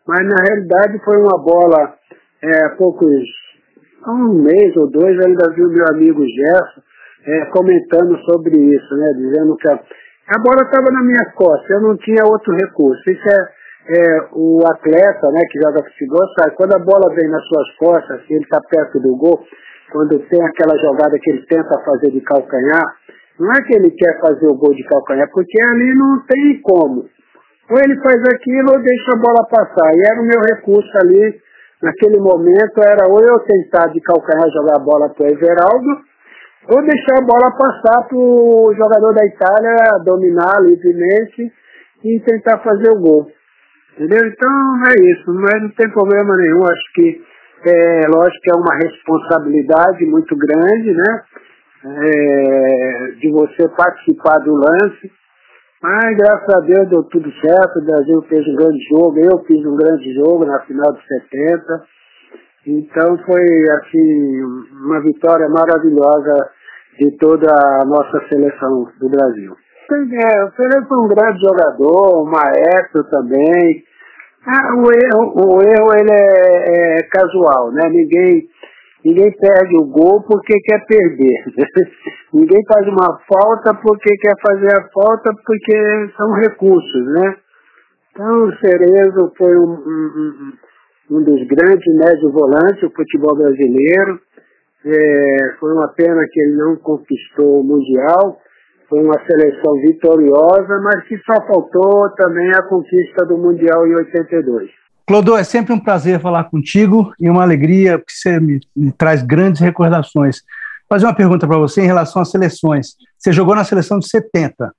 Mas 0.05 0.25
na 0.25 0.43
realidade 0.47 0.99
foi 1.05 1.17
uma 1.17 1.37
bola, 1.37 1.95
é, 2.41 2.69
poucos, 2.77 3.23
um 4.07 4.43
mês 4.43 4.75
ou 4.75 4.89
dois, 4.89 5.17
ainda 5.25 5.53
vi 5.53 5.63
o 5.63 5.69
meu 5.69 5.85
amigo 5.89 6.25
Gerson 6.25 6.88
é, 7.25 7.45
comentando 7.51 8.17
sobre 8.25 8.57
isso, 8.57 8.95
né, 8.95 9.13
dizendo 9.17 9.55
que 9.57 9.69
a, 9.69 9.73
a 9.75 10.39
bola 10.41 10.63
estava 10.63 10.91
na 10.91 11.03
minha 11.03 11.31
costa, 11.35 11.73
eu 11.73 11.81
não 11.81 11.97
tinha 11.97 12.23
outro 12.23 12.53
recurso. 12.53 13.01
Isso 13.09 13.29
é, 13.29 13.59
é, 13.97 14.29
o 14.33 14.61
atleta 14.65 15.31
né, 15.31 15.41
que 15.49 15.59
joga 15.59 15.83
futebol 15.83 16.27
sabe, 16.37 16.55
quando 16.55 16.75
a 16.75 16.79
bola 16.79 17.13
vem 17.15 17.29
nas 17.29 17.43
suas 17.47 17.75
costas, 17.77 18.21
ele 18.29 18.43
está 18.43 18.59
perto 18.61 18.99
do 18.99 19.15
gol, 19.17 19.43
quando 19.91 20.19
tem 20.29 20.39
aquela 20.45 20.77
jogada 20.77 21.17
que 21.19 21.31
ele 21.31 21.45
tenta 21.47 21.83
fazer 21.83 22.11
de 22.11 22.21
calcanhar, 22.21 22.85
não 23.39 23.51
é 23.51 23.61
que 23.63 23.73
ele 23.73 23.91
quer 23.91 24.19
fazer 24.19 24.47
o 24.47 24.55
gol 24.55 24.75
de 24.75 24.83
calcanhar, 24.83 25.29
porque 25.31 25.57
ali 25.63 25.95
não 25.95 26.21
tem 26.27 26.61
como. 26.61 27.07
Ou 27.71 27.77
ele 27.77 27.95
faz 28.01 28.17
aquilo 28.33 28.73
ou 28.75 28.81
deixa 28.81 29.11
a 29.13 29.19
bola 29.19 29.47
passar. 29.49 29.93
E 29.95 30.01
era 30.05 30.21
o 30.21 30.25
meu 30.25 30.41
recurso 30.41 30.91
ali, 31.01 31.39
naquele 31.81 32.19
momento, 32.19 32.81
era 32.83 33.07
ou 33.07 33.21
eu 33.21 33.39
tentar 33.39 33.87
de 33.93 34.01
calcanhar 34.01 34.49
jogar 34.51 34.77
a 34.77 34.83
bola 34.83 35.09
para 35.09 35.25
o 35.25 35.29
Everaldo, 35.31 36.08
ou 36.69 36.81
deixar 36.83 37.17
a 37.17 37.25
bola 37.25 37.57
passar 37.57 38.07
para 38.07 38.17
o 38.17 38.71
jogador 38.77 39.13
da 39.13 39.25
Itália 39.25 40.03
dominar 40.05 40.61
livremente 40.61 41.51
e 42.03 42.19
tentar 42.19 42.59
fazer 42.59 42.91
o 42.91 42.99
gol. 42.99 43.31
Entendeu? 43.93 44.27
Então 44.27 44.51
é 44.87 45.11
isso, 45.11 45.33
mas 45.33 45.61
não 45.61 45.69
tem 45.71 45.89
problema 45.89 46.37
nenhum. 46.37 46.63
Acho 46.63 46.93
que 46.93 47.21
é 47.65 48.07
lógico 48.07 48.41
que 48.43 48.51
é 48.51 48.57
uma 48.57 48.75
responsabilidade 48.75 50.05
muito 50.05 50.35
grande, 50.37 50.93
né? 50.93 51.23
É, 51.81 53.11
de 53.19 53.31
você 53.31 53.67
participar 53.69 54.37
do 54.39 54.53
lance. 54.53 55.11
Mas 55.81 56.17
graças 56.17 56.55
a 56.55 56.59
Deus 56.59 56.89
deu 56.89 57.03
tudo 57.03 57.31
certo, 57.39 57.79
o 57.79 57.85
Brasil 57.85 58.21
fez 58.29 58.45
um 58.47 58.55
grande 58.55 58.83
jogo, 58.89 59.17
eu 59.17 59.39
fiz 59.45 59.65
um 59.65 59.75
grande 59.75 60.13
jogo 60.13 60.45
na 60.45 60.59
final 60.61 60.93
de 60.93 61.01
70. 61.07 61.83
Então 62.67 63.17
foi 63.25 63.43
assim 63.71 64.43
uma 64.83 65.01
vitória 65.01 65.47
maravilhosa 65.49 66.58
de 66.99 67.11
toda 67.17 67.47
a 67.49 67.85
nossa 67.85 68.27
seleção 68.27 68.87
do 68.99 69.09
Brasil. 69.09 69.55
É, 69.91 70.43
o 70.43 70.51
Pereira 70.51 70.85
foi 70.85 70.97
um 70.97 71.07
grande 71.07 71.39
jogador, 71.41 72.21
um 72.21 72.29
maestro 72.29 73.03
também. 73.09 73.83
Ah, 74.45 74.75
o 74.75 74.85
erro, 74.91 75.33
o 75.35 75.61
erro 75.61 75.89
ele 75.97 76.11
é, 76.11 76.99
é, 76.99 77.03
casual, 77.03 77.71
né? 77.71 77.89
Ninguém, 77.89 78.47
ninguém 79.03 79.31
perde 79.31 79.77
o 79.77 79.85
gol 79.85 80.21
porque 80.23 80.59
quer 80.59 80.85
perder. 80.85 81.43
ninguém 82.33 82.59
faz 82.71 82.87
uma 82.87 83.19
falta 83.27 83.73
porque 83.81 84.15
quer 84.17 84.35
fazer 84.45 84.77
a 84.77 84.87
falta 84.93 85.33
porque 85.45 86.11
são 86.17 86.33
recursos, 86.33 87.05
né? 87.13 87.35
Então 88.11 88.43
o 88.43 88.55
Cerezo 88.57 89.31
foi 89.37 89.57
um, 89.57 89.71
um, 89.71 90.53
um 91.11 91.23
dos 91.23 91.47
grandes 91.47 91.95
médio 91.95 92.31
volantes 92.31 92.81
do 92.81 92.91
futebol 92.91 93.35
brasileiro. 93.35 94.19
É, 94.85 95.55
foi 95.59 95.73
uma 95.73 95.89
pena 95.89 96.25
que 96.31 96.39
ele 96.39 96.55
não 96.55 96.75
conquistou 96.77 97.61
o 97.61 97.63
Mundial 97.63 98.39
foi 98.89 98.99
uma 99.03 99.23
seleção 99.25 99.73
vitoriosa, 99.81 100.81
mas 100.81 101.07
que 101.07 101.15
só 101.19 101.35
faltou 101.45 102.09
também 102.15 102.49
a 102.55 102.63
conquista 102.63 103.23
do 103.25 103.37
Mundial 103.37 103.85
em 103.87 103.95
82. 103.95 104.71
Clodô, 105.07 105.37
é 105.37 105.43
sempre 105.43 105.73
um 105.73 105.79
prazer 105.79 106.19
falar 106.19 106.45
contigo 106.45 107.13
e 107.19 107.29
uma 107.29 107.43
alegria, 107.43 107.99
porque 107.99 108.13
você 108.13 108.39
me, 108.39 108.59
me 108.75 108.91
traz 108.91 109.21
grandes 109.21 109.61
recordações. 109.61 110.37
Vou 110.89 110.97
fazer 110.97 111.05
uma 111.05 111.15
pergunta 111.15 111.47
para 111.47 111.57
você 111.57 111.81
em 111.81 111.85
relação 111.85 112.21
às 112.21 112.31
seleções. 112.31 112.95
Você 113.17 113.31
jogou 113.31 113.55
na 113.55 113.63
seleção 113.63 113.99
de 113.99 114.07
70. 114.07 114.71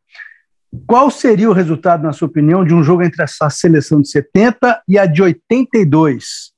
Qual 0.86 1.10
seria 1.10 1.48
o 1.48 1.52
resultado, 1.52 2.02
na 2.02 2.12
sua 2.12 2.28
opinião, 2.28 2.64
de 2.64 2.74
um 2.74 2.82
jogo 2.82 3.02
entre 3.02 3.22
essa 3.22 3.48
seleção 3.48 4.00
de 4.00 4.08
70 4.08 4.82
e 4.88 4.98
a 4.98 5.06
de 5.06 5.22
82? 5.22 6.52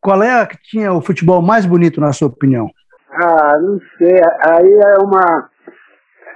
Qual 0.00 0.22
é 0.22 0.40
a 0.40 0.46
que 0.46 0.56
tinha 0.62 0.92
o 0.92 1.00
futebol 1.00 1.42
mais 1.42 1.66
bonito, 1.66 2.00
na 2.00 2.12
sua 2.12 2.28
opinião? 2.28 2.70
Ah, 3.10 3.58
não 3.60 3.78
sei. 3.96 4.16
Aí 4.50 4.72
é 4.72 5.02
uma 5.02 5.48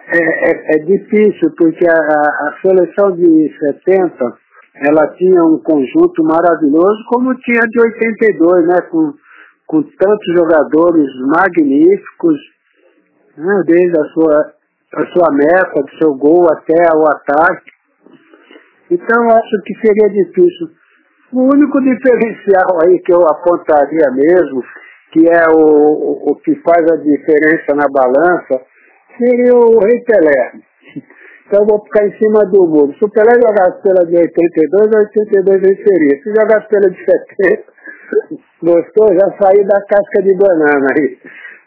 é, 0.08 0.18
é, 0.18 0.76
é 0.76 0.84
difícil, 0.84 1.52
porque 1.56 1.86
a, 1.88 1.94
a, 1.94 2.58
seleção 2.60 3.12
de 3.12 3.50
70 3.58 4.38
ela 4.86 5.06
tinha 5.16 5.42
um 5.42 5.58
conjunto 5.58 6.24
maravilhoso, 6.24 7.04
como 7.08 7.34
tinha 7.36 7.60
de 7.60 7.80
82, 7.80 8.66
né? 8.66 8.80
Com, 8.90 9.14
com 9.66 9.82
tantos 9.82 10.34
jogadores 10.34 11.08
magníficos, 11.26 12.38
né? 13.36 13.62
desde 13.66 14.00
a 14.00 14.04
sua, 14.12 14.52
a 14.94 15.06
sua 15.12 15.34
meta, 15.34 15.82
do 15.82 15.98
seu 16.02 16.14
gol 16.14 16.46
até 16.52 16.96
o 16.96 17.04
ataque. 17.04 17.70
Então, 18.90 19.24
acho 19.30 19.62
que 19.64 19.74
seria 19.86 20.08
difícil. 20.10 20.68
O 21.32 21.44
único 21.44 21.80
diferencial 21.80 22.78
aí 22.84 22.98
que 22.98 23.12
eu 23.12 23.20
apontaria 23.26 24.10
mesmo, 24.10 24.62
que 25.12 25.28
é 25.28 25.44
o, 25.52 26.32
o, 26.32 26.36
que 26.36 26.54
faz 26.62 26.90
a 26.90 26.96
diferença 26.96 27.76
na 27.76 27.86
balança, 27.92 28.64
seria 29.18 29.54
o 29.54 29.78
Rei 29.78 30.00
Pelé. 30.00 30.52
Então 31.46 31.60
eu 31.60 31.66
vou 31.66 31.84
ficar 31.84 32.06
em 32.06 32.16
cima 32.16 32.46
do 32.46 32.66
muro. 32.66 32.94
Se 32.94 33.04
o 33.04 33.10
Pelé 33.10 33.34
jogasse 33.34 33.82
pela 33.82 34.06
de 34.06 34.16
82, 34.16 34.88
82 35.14 35.60
venceria. 35.60 36.22
Se 36.22 36.30
jogasse 36.32 36.66
pela 36.68 36.90
de 36.90 36.96
70, 36.96 37.64
gostou? 38.62 39.12
Já 39.12 39.28
saiu 39.36 39.66
da 39.66 39.84
casca 39.84 40.22
de 40.22 40.34
banana 40.34 40.86
aí. 40.96 41.18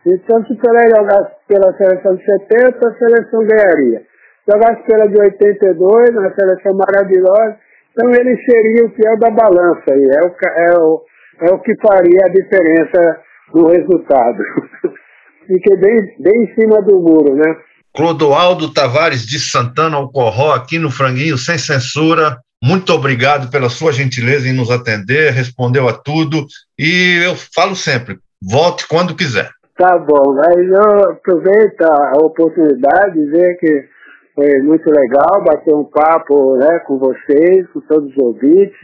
Então 0.07 0.43
se 0.45 0.53
o 0.53 0.57
Pelé 0.57 0.89
jogasse 0.89 1.35
pela 1.47 1.71
seleção 1.77 2.15
de 2.15 2.25
70, 2.25 2.89
a 2.89 2.93
seleção 2.97 3.45
ganharia. 3.45 4.01
Jogasse 4.49 4.81
pela 4.87 5.07
de 5.07 5.21
82, 5.21 6.09
uma 6.17 6.33
seleção 6.33 6.73
maravilhosa, 6.73 7.57
então 7.91 8.09
ele 8.09 8.37
seria 8.41 8.85
o 8.85 8.89
fiel 8.89 9.19
da 9.19 9.29
balança 9.29 9.93
aí. 9.93 10.03
É 10.03 10.25
o, 10.25 10.29
é 10.29 10.79
o, 10.79 11.01
é 11.41 11.53
o 11.53 11.59
que 11.59 11.73
faria 11.77 12.25
a 12.25 12.29
diferença 12.29 13.21
no 13.53 13.67
resultado. 13.67 14.37
fiquei 15.47 15.77
bem, 15.77 15.97
bem 16.19 16.43
em 16.43 16.53
cima 16.55 16.81
do 16.81 16.99
muro, 16.99 17.35
né? 17.35 17.55
Clodoaldo 17.95 18.73
Tavares 18.73 19.25
de 19.25 19.39
Santana 19.39 19.95
Alcorró, 19.95 20.53
aqui 20.53 20.77
no 20.77 20.91
Franguinho, 20.91 21.37
sem 21.37 21.57
censura. 21.57 22.37
Muito 22.61 22.91
obrigado 22.93 23.49
pela 23.49 23.69
sua 23.69 23.93
gentileza 23.93 24.47
em 24.47 24.53
nos 24.53 24.69
atender, 24.69 25.31
respondeu 25.31 25.87
a 25.87 25.93
tudo. 25.93 26.45
E 26.77 27.21
eu 27.23 27.35
falo 27.35 27.75
sempre, 27.75 28.17
volte 28.41 28.87
quando 28.87 29.15
quiser. 29.15 29.49
Tá 29.77 29.97
bom, 29.97 30.33
mas 30.33 30.57
eu 30.57 31.11
aproveito 31.11 31.81
a 31.81 32.25
oportunidade 32.25 33.13
de 33.13 33.25
dizer 33.25 33.57
que 33.59 33.85
foi 34.33 34.61
muito 34.63 34.89
legal 34.89 35.43
bater 35.45 35.73
um 35.73 35.85
papo 35.85 36.57
né, 36.57 36.79
com 36.87 36.97
vocês, 36.97 37.67
com 37.71 37.81
todos 37.81 38.09
os 38.11 38.17
ouvintes, 38.17 38.75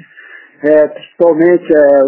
é, 0.64 0.88
principalmente 0.88 1.74
é, 1.74 2.04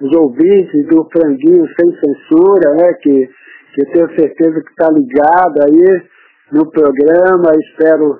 os 0.00 0.16
ouvintes 0.16 0.86
do 0.86 1.08
Franguinho 1.10 1.66
Sem 1.78 1.92
Censura, 2.00 2.74
né, 2.74 2.92
que 2.94 3.28
que 3.74 3.84
tenho 3.92 4.08
certeza 4.18 4.60
que 4.60 4.70
está 4.70 4.88
ligado 4.90 5.62
aí 5.62 6.02
no 6.50 6.68
programa. 6.70 7.52
Espero 7.60 8.18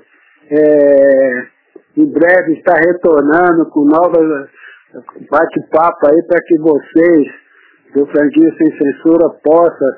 é, 0.50 1.46
em 1.96 2.06
breve 2.06 2.52
estar 2.52 2.76
retornando 2.76 3.66
com 3.70 3.84
novas 3.84 4.48
bate-papo 5.30 6.06
aí 6.06 6.22
para 6.26 6.42
que 6.44 6.58
vocês 6.58 7.28
do 7.94 8.06
Franguinho 8.06 8.54
Sem 8.56 8.78
Censura 8.78 9.30
possam 9.42 9.88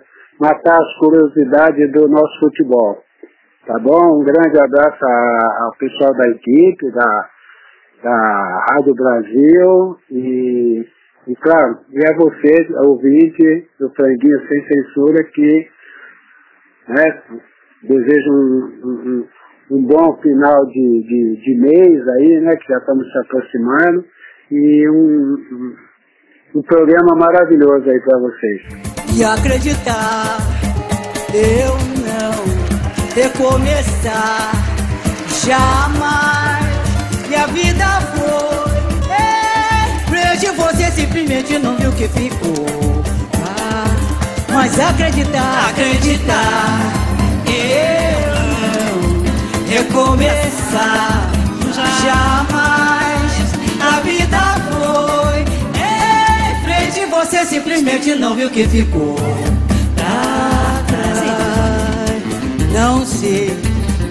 matar 0.40 0.80
as 0.80 0.96
curiosidades 0.98 1.92
do 1.92 2.08
nosso 2.08 2.40
futebol. 2.40 2.98
Tá 3.66 3.78
bom? 3.78 4.20
Um 4.20 4.24
grande 4.24 4.58
abraço 4.58 5.04
ao 5.04 5.76
pessoal 5.76 6.14
da 6.14 6.30
equipe, 6.30 6.90
da, 6.92 7.28
da 8.02 8.66
Rádio 8.70 8.94
Brasil 8.94 9.96
e, 10.10 10.86
e 11.30 11.36
claro, 11.36 11.78
e 11.92 11.98
a 12.04 12.16
você, 12.16 12.66
ouvinte 12.86 13.68
do 13.78 13.88
Franguinho 13.90 14.38
Sem 14.48 14.66
Censura, 14.66 15.22
que 15.32 15.68
né, 16.88 17.22
desejo 17.84 18.30
um, 18.32 18.80
um- 18.84 19.26
um- 19.70 19.84
bom 19.86 20.18
final 20.20 20.66
de, 20.66 21.02
de, 21.06 21.40
de 21.44 21.54
mês 21.60 22.08
aí, 22.08 22.40
né, 22.40 22.56
que 22.56 22.66
já 22.72 22.78
estamos 22.78 23.06
se 23.12 23.18
aproximando, 23.18 24.04
e 24.50 24.88
um, 24.90 25.34
um, 25.52 25.76
um 26.56 26.62
programa 26.62 27.14
maravilhoso 27.14 27.88
aí 27.88 28.00
para 28.00 28.18
vocês. 28.18 28.62
E 29.16 29.22
acreditar, 29.22 30.38
eu 31.32 31.74
não 32.02 32.34
recomeçar 33.14 34.50
jamais. 35.46 37.30
E 37.30 37.34
a 37.36 37.46
vida 37.46 37.84
foi. 38.16 38.49
Simplesmente 40.94 41.58
não 41.58 41.76
viu 41.76 41.92
que 41.92 42.08
ficou. 42.08 43.02
Ah, 43.46 43.84
mas 44.52 44.78
acreditar, 44.78 45.70
acreditar, 45.70 46.80
eu 47.46 48.30
não 48.50 49.22
recomeçar 49.66 51.30
jamais. 52.02 53.32
A 53.80 54.00
vida 54.00 54.38
foi. 54.68 55.40
Em 55.80 56.64
frente 56.64 57.06
você 57.06 57.46
simplesmente 57.46 58.14
não 58.14 58.34
viu 58.34 58.50
que 58.50 58.66
ficou. 58.68 59.16
Pra 59.94 60.82
trás. 60.86 62.72
Não 62.72 63.06
sei 63.06 63.56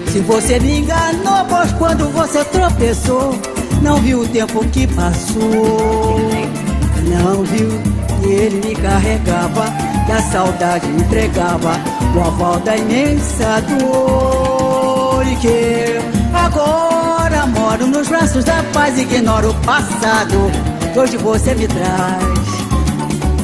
se 0.08 0.20
você 0.20 0.58
me 0.58 0.78
enganou, 0.78 1.44
pois 1.48 1.72
quando 1.72 2.10
você 2.12 2.44
tropeçou, 2.44 3.38
não 3.80 3.96
viu 3.98 4.22
o 4.22 4.28
tempo 4.28 4.64
que 4.68 4.86
passou. 4.88 6.69
Não 7.08 7.42
viu 7.44 7.80
que 8.20 8.28
ele 8.28 8.68
me 8.68 8.74
carregava, 8.74 9.66
que 10.06 10.12
a 10.12 10.22
saudade 10.22 10.86
me 10.86 11.02
entregava, 11.02 11.72
o 12.14 12.20
aval 12.20 12.60
da 12.60 12.76
imensa 12.76 13.62
dor. 13.62 15.26
E 15.26 15.36
que 15.36 15.48
eu 15.48 16.02
agora 16.34 17.46
moro 17.46 17.86
nos 17.86 18.08
braços 18.08 18.44
da 18.44 18.62
paz, 18.72 18.98
ignoro 18.98 19.50
o 19.50 19.54
passado, 19.62 20.50
que 20.92 20.98
hoje 20.98 21.16
você 21.16 21.54
me 21.54 21.66
traz. 21.66 22.40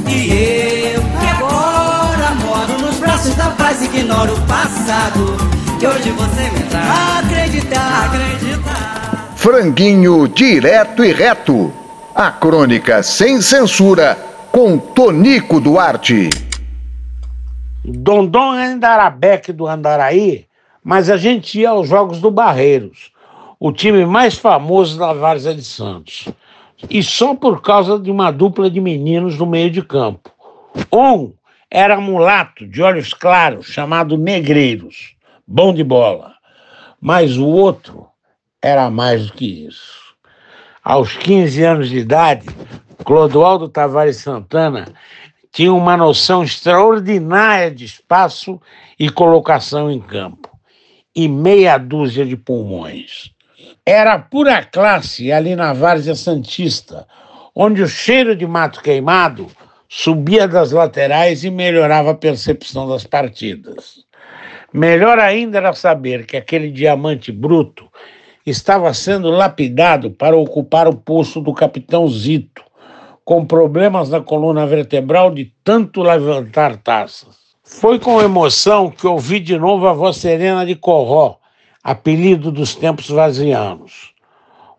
E 0.08 0.94
eu 0.94 1.02
agora 1.34 2.34
moro 2.44 2.80
nos 2.80 2.96
braços 2.96 3.34
da 3.34 3.50
paz, 3.50 3.82
ignoro 3.82 4.34
o 4.34 4.40
passado, 4.42 5.36
que 5.78 5.86
hoje 5.86 6.10
você 6.10 6.50
me 6.50 6.62
traz. 6.70 7.24
Acreditar, 7.24 8.06
acreditar. 8.06 9.32
Franguinho 9.36 10.26
direto 10.28 11.04
e 11.04 11.12
reto. 11.12 11.72
A 12.18 12.30
crônica 12.30 13.02
sem 13.02 13.42
censura 13.42 14.16
com 14.50 14.78
Tonico 14.78 15.60
Duarte. 15.60 16.30
Dondon 17.84 18.52
ainda 18.52 18.94
era 18.94 19.52
do 19.52 19.66
Andaraí, 19.66 20.46
mas 20.82 21.10
a 21.10 21.18
gente 21.18 21.60
ia 21.60 21.68
aos 21.68 21.86
Jogos 21.86 22.18
do 22.18 22.30
Barreiros, 22.30 23.12
o 23.60 23.70
time 23.70 24.06
mais 24.06 24.38
famoso 24.38 24.98
da 24.98 25.12
Várzea 25.12 25.54
de 25.54 25.62
Santos. 25.62 26.26
E 26.88 27.02
só 27.02 27.34
por 27.34 27.60
causa 27.60 27.98
de 27.98 28.10
uma 28.10 28.30
dupla 28.30 28.70
de 28.70 28.80
meninos 28.80 29.36
no 29.36 29.44
meio 29.44 29.70
de 29.70 29.82
campo. 29.82 30.30
Um 30.90 31.34
era 31.70 32.00
mulato, 32.00 32.66
de 32.66 32.82
olhos 32.82 33.12
claros, 33.12 33.66
chamado 33.66 34.16
Negreiros, 34.16 35.14
bom 35.46 35.70
de 35.70 35.84
bola. 35.84 36.32
Mas 36.98 37.36
o 37.36 37.46
outro 37.46 38.06
era 38.62 38.88
mais 38.88 39.26
do 39.26 39.34
que 39.34 39.66
isso. 39.66 40.05
Aos 40.88 41.16
15 41.16 41.64
anos 41.64 41.88
de 41.88 41.98
idade, 41.98 42.46
Clodoaldo 43.04 43.68
Tavares 43.68 44.18
Santana 44.18 44.86
tinha 45.52 45.74
uma 45.74 45.96
noção 45.96 46.44
extraordinária 46.44 47.72
de 47.72 47.84
espaço 47.84 48.60
e 48.96 49.10
colocação 49.10 49.90
em 49.90 49.98
campo, 49.98 50.48
e 51.12 51.26
meia 51.26 51.76
dúzia 51.76 52.24
de 52.24 52.36
pulmões. 52.36 53.32
Era 53.84 54.16
pura 54.16 54.64
classe 54.64 55.32
ali 55.32 55.56
na 55.56 55.72
Várzea 55.72 56.14
Santista, 56.14 57.04
onde 57.52 57.82
o 57.82 57.88
cheiro 57.88 58.36
de 58.36 58.46
mato 58.46 58.80
queimado 58.80 59.48
subia 59.88 60.46
das 60.46 60.70
laterais 60.70 61.42
e 61.42 61.50
melhorava 61.50 62.12
a 62.12 62.14
percepção 62.14 62.88
das 62.88 63.02
partidas. 63.02 64.04
Melhor 64.72 65.18
ainda 65.18 65.58
era 65.58 65.72
saber 65.72 66.26
que 66.26 66.36
aquele 66.36 66.70
diamante 66.70 67.32
bruto 67.32 67.90
estava 68.46 68.94
sendo 68.94 69.28
lapidado 69.28 70.10
para 70.10 70.36
ocupar 70.36 70.86
o 70.86 70.96
posto 70.96 71.40
do 71.40 71.52
capitão 71.52 72.06
Zito, 72.08 72.62
com 73.24 73.44
problemas 73.44 74.08
na 74.08 74.20
coluna 74.20 74.64
vertebral 74.64 75.32
de 75.32 75.52
tanto 75.64 76.00
levantar 76.00 76.76
taças. 76.76 77.36
Foi 77.64 77.98
com 77.98 78.22
emoção 78.22 78.88
que 78.88 79.04
ouvi 79.04 79.40
de 79.40 79.58
novo 79.58 79.88
a 79.88 79.92
voz 79.92 80.18
serena 80.18 80.64
de 80.64 80.76
Corró, 80.76 81.38
apelido 81.82 82.52
dos 82.52 82.76
tempos 82.76 83.08
vazianos. 83.08 84.14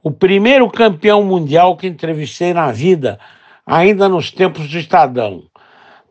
O 0.01 0.09
primeiro 0.09 0.69
campeão 0.69 1.21
mundial 1.21 1.75
que 1.75 1.85
entrevistei 1.85 2.53
na 2.53 2.71
vida, 2.71 3.19
ainda 3.65 4.07
nos 4.07 4.31
tempos 4.31 4.69
do 4.69 4.77
Estadão. 4.77 5.43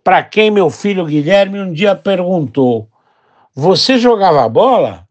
Para 0.04 0.22
quem 0.22 0.50
meu 0.50 0.68
filho 0.68 1.06
Guilherme 1.06 1.58
um 1.58 1.72
dia 1.72 1.96
perguntou: 1.96 2.90
Você 3.54 3.98
jogava 3.98 4.46
bola? 4.46 5.05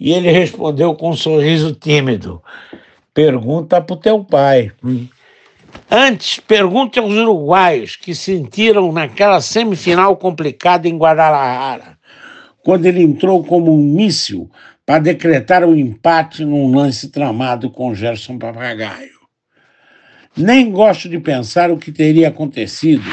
E 0.00 0.12
ele 0.12 0.30
respondeu 0.30 0.94
com 0.94 1.10
um 1.10 1.16
sorriso 1.16 1.74
tímido: 1.74 2.42
Pergunta 3.12 3.82
para 3.82 3.94
o 3.94 3.98
teu 3.98 4.24
pai. 4.24 4.72
Antes, 5.90 6.40
pergunte 6.40 6.98
aos 6.98 7.12
uruguaios 7.12 7.96
que 7.96 8.14
sentiram 8.14 8.90
naquela 8.90 9.42
semifinal 9.42 10.16
complicada 10.16 10.88
em 10.88 10.96
Guadalajara, 10.96 11.98
quando 12.62 12.86
ele 12.86 13.02
entrou 13.02 13.44
como 13.44 13.74
um 13.74 13.94
míssil 13.94 14.50
para 14.86 14.98
decretar 14.98 15.64
o 15.64 15.76
empate 15.76 16.44
num 16.44 16.74
lance 16.74 17.10
tramado 17.10 17.70
com 17.70 17.94
Gerson 17.94 18.38
Papagaio. 18.38 19.20
Nem 20.36 20.70
gosto 20.70 21.08
de 21.08 21.18
pensar 21.20 21.70
o 21.70 21.76
que 21.76 21.92
teria 21.92 22.28
acontecido 22.28 23.04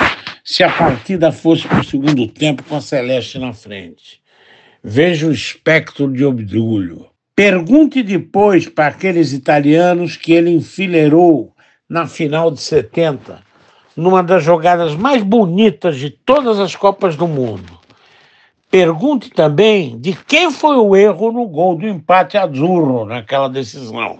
se 0.44 0.64
a 0.64 0.72
partida 0.72 1.32
fosse 1.32 1.68
para 1.68 1.82
o 1.82 1.84
segundo 1.84 2.28
tempo 2.28 2.64
com 2.64 2.78
a 2.78 2.82
Celeste 2.82 3.38
na 3.38 3.52
frente. 3.52 4.22
Vejo 4.90 5.28
o 5.28 5.34
espectro 5.34 6.10
de 6.10 6.24
Obdúlio. 6.24 7.08
Pergunte 7.36 8.02
depois 8.02 8.70
para 8.70 8.88
aqueles 8.88 9.34
italianos 9.34 10.16
que 10.16 10.32
ele 10.32 10.50
enfileirou 10.50 11.54
na 11.90 12.08
final 12.08 12.50
de 12.50 12.62
70, 12.62 13.42
numa 13.98 14.24
das 14.24 14.46
jogadas 14.46 14.96
mais 14.96 15.22
bonitas 15.22 15.98
de 15.98 16.10
todas 16.10 16.58
as 16.58 16.74
Copas 16.74 17.18
do 17.18 17.28
Mundo. 17.28 17.78
Pergunte 18.72 19.30
também 19.30 20.00
de 20.00 20.14
quem 20.14 20.52
foi 20.52 20.78
o 20.78 20.96
erro 20.96 21.34
no 21.34 21.46
gol 21.50 21.76
do 21.76 21.86
empate 21.86 22.38
azurro 22.38 23.04
naquela 23.04 23.50
decisão. 23.50 24.20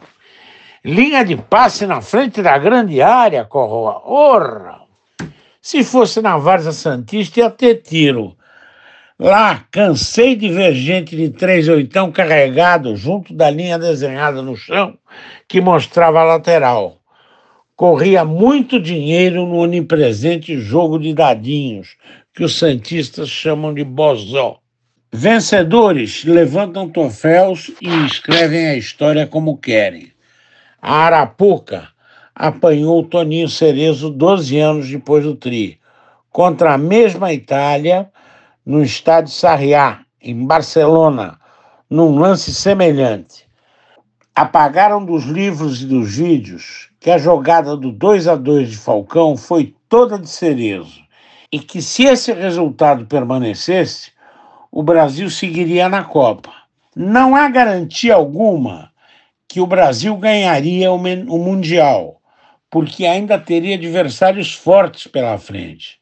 Linha 0.84 1.24
de 1.24 1.38
passe 1.38 1.88
na 1.88 2.02
frente 2.02 2.42
da 2.42 2.58
grande 2.58 3.02
área, 3.02 3.46
Corroa. 3.46 4.02
Orra! 4.06 4.82
Se 5.62 5.82
fosse 5.82 6.22
na 6.22 6.38
Várzea 6.38 6.74
Santista, 6.74 7.40
ia 7.40 7.50
ter 7.50 7.76
tiro. 7.76 8.37
Lá, 9.20 9.66
cansei 9.72 10.36
de 10.36 10.48
ver 10.48 10.76
gente 10.76 11.16
de 11.16 11.32
três 11.32 11.68
oitão 11.68 12.12
carregado 12.12 12.96
junto 12.96 13.34
da 13.34 13.50
linha 13.50 13.80
desenhada 13.80 14.44
no 14.44 14.56
chão 14.56 14.96
que 15.48 15.60
mostrava 15.60 16.20
a 16.20 16.24
lateral. 16.24 16.98
Corria 17.76 18.24
muito 18.24 18.80
dinheiro 18.80 19.48
no 19.48 19.58
onipresente 19.58 20.60
jogo 20.60 21.00
de 21.00 21.16
dadinhos, 21.16 21.96
que 22.32 22.44
os 22.44 22.60
santistas 22.60 23.28
chamam 23.28 23.74
de 23.74 23.84
bozó. 23.84 24.60
Vencedores 25.12 26.24
levantam 26.24 26.88
troféus 26.88 27.72
e 27.82 27.90
escrevem 28.06 28.68
a 28.68 28.76
história 28.76 29.26
como 29.26 29.58
querem. 29.58 30.12
A 30.80 30.94
Arapuca 30.94 31.88
apanhou 32.36 33.00
o 33.00 33.04
Toninho 33.04 33.50
Cerezo 33.50 34.12
12 34.12 34.60
anos 34.60 34.88
depois 34.88 35.24
do 35.24 35.34
Tri, 35.34 35.80
contra 36.30 36.74
a 36.74 36.78
mesma 36.78 37.34
Itália, 37.34 38.12
no 38.68 38.84
estádio 38.84 39.32
Sarriá, 39.32 40.02
em 40.22 40.46
Barcelona, 40.46 41.40
num 41.90 42.20
lance 42.20 42.54
semelhante. 42.54 43.48
Apagaram 44.36 45.06
dos 45.06 45.24
livros 45.24 45.82
e 45.82 45.86
dos 45.86 46.18
vídeos 46.18 46.90
que 47.00 47.10
a 47.10 47.18
jogada 47.18 47.78
do 47.78 47.94
2 47.94 48.28
a 48.28 48.36
2 48.36 48.72
de 48.72 48.76
Falcão 48.76 49.38
foi 49.38 49.74
toda 49.88 50.20
de 50.20 50.28
Cerezo 50.28 51.00
e 51.50 51.60
que 51.60 51.82
se 51.82 52.04
esse 52.04 52.34
resultado 52.34 53.06
permanecesse, 53.06 54.12
o 54.70 54.84
Brasil 54.84 55.30
seguiria 55.30 55.88
na 55.88 56.04
Copa. 56.04 56.52
Não 56.94 57.38
há 57.38 57.48
garantia 57.48 58.16
alguma 58.16 58.92
que 59.48 59.62
o 59.62 59.66
Brasil 59.66 60.18
ganharia 60.18 60.92
o, 60.92 60.98
o 60.98 61.40
Mundial, 61.40 62.20
porque 62.70 63.06
ainda 63.06 63.40
teria 63.40 63.76
adversários 63.76 64.54
fortes 64.54 65.08
pela 65.08 65.38
frente. 65.38 65.98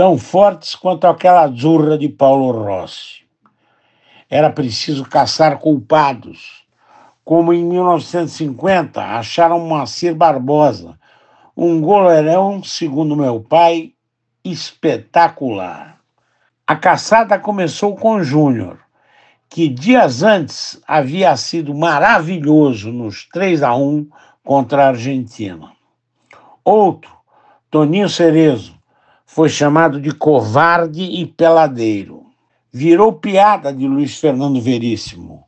Tão 0.00 0.16
fortes 0.16 0.74
quanto 0.74 1.06
aquela 1.06 1.46
zurra 1.48 1.98
de 1.98 2.08
Paulo 2.08 2.52
Rossi. 2.52 3.20
Era 4.30 4.48
preciso 4.48 5.04
caçar 5.04 5.58
culpados, 5.58 6.64
como 7.22 7.52
em 7.52 7.62
1950 7.62 8.98
acharam 8.98 9.60
Moacir 9.60 10.14
Barbosa, 10.14 10.98
um 11.54 11.82
goleirão, 11.82 12.64
segundo 12.64 13.14
meu 13.14 13.42
pai, 13.42 13.92
espetacular. 14.42 16.00
A 16.66 16.76
caçada 16.76 17.38
começou 17.38 17.94
com 17.94 18.22
Júnior, 18.22 18.78
que 19.50 19.68
dias 19.68 20.22
antes 20.22 20.80
havia 20.88 21.36
sido 21.36 21.74
maravilhoso 21.74 22.90
nos 22.90 23.28
3 23.28 23.62
a 23.62 23.76
1 23.76 24.08
contra 24.42 24.84
a 24.84 24.88
Argentina. 24.88 25.72
Outro, 26.64 27.14
Toninho 27.70 28.08
Cerezo, 28.08 28.79
foi 29.32 29.48
chamado 29.48 30.00
de 30.00 30.10
covarde 30.10 31.02
e 31.02 31.24
peladeiro. 31.24 32.26
Virou 32.72 33.12
piada 33.12 33.72
de 33.72 33.86
Luiz 33.86 34.18
Fernando 34.18 34.60
Veríssimo. 34.60 35.44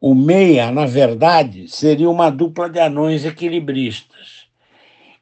O 0.00 0.14
meia, 0.14 0.70
na 0.70 0.86
verdade, 0.86 1.66
seria 1.66 2.08
uma 2.08 2.30
dupla 2.30 2.70
de 2.70 2.78
anões 2.78 3.24
equilibristas. 3.24 4.46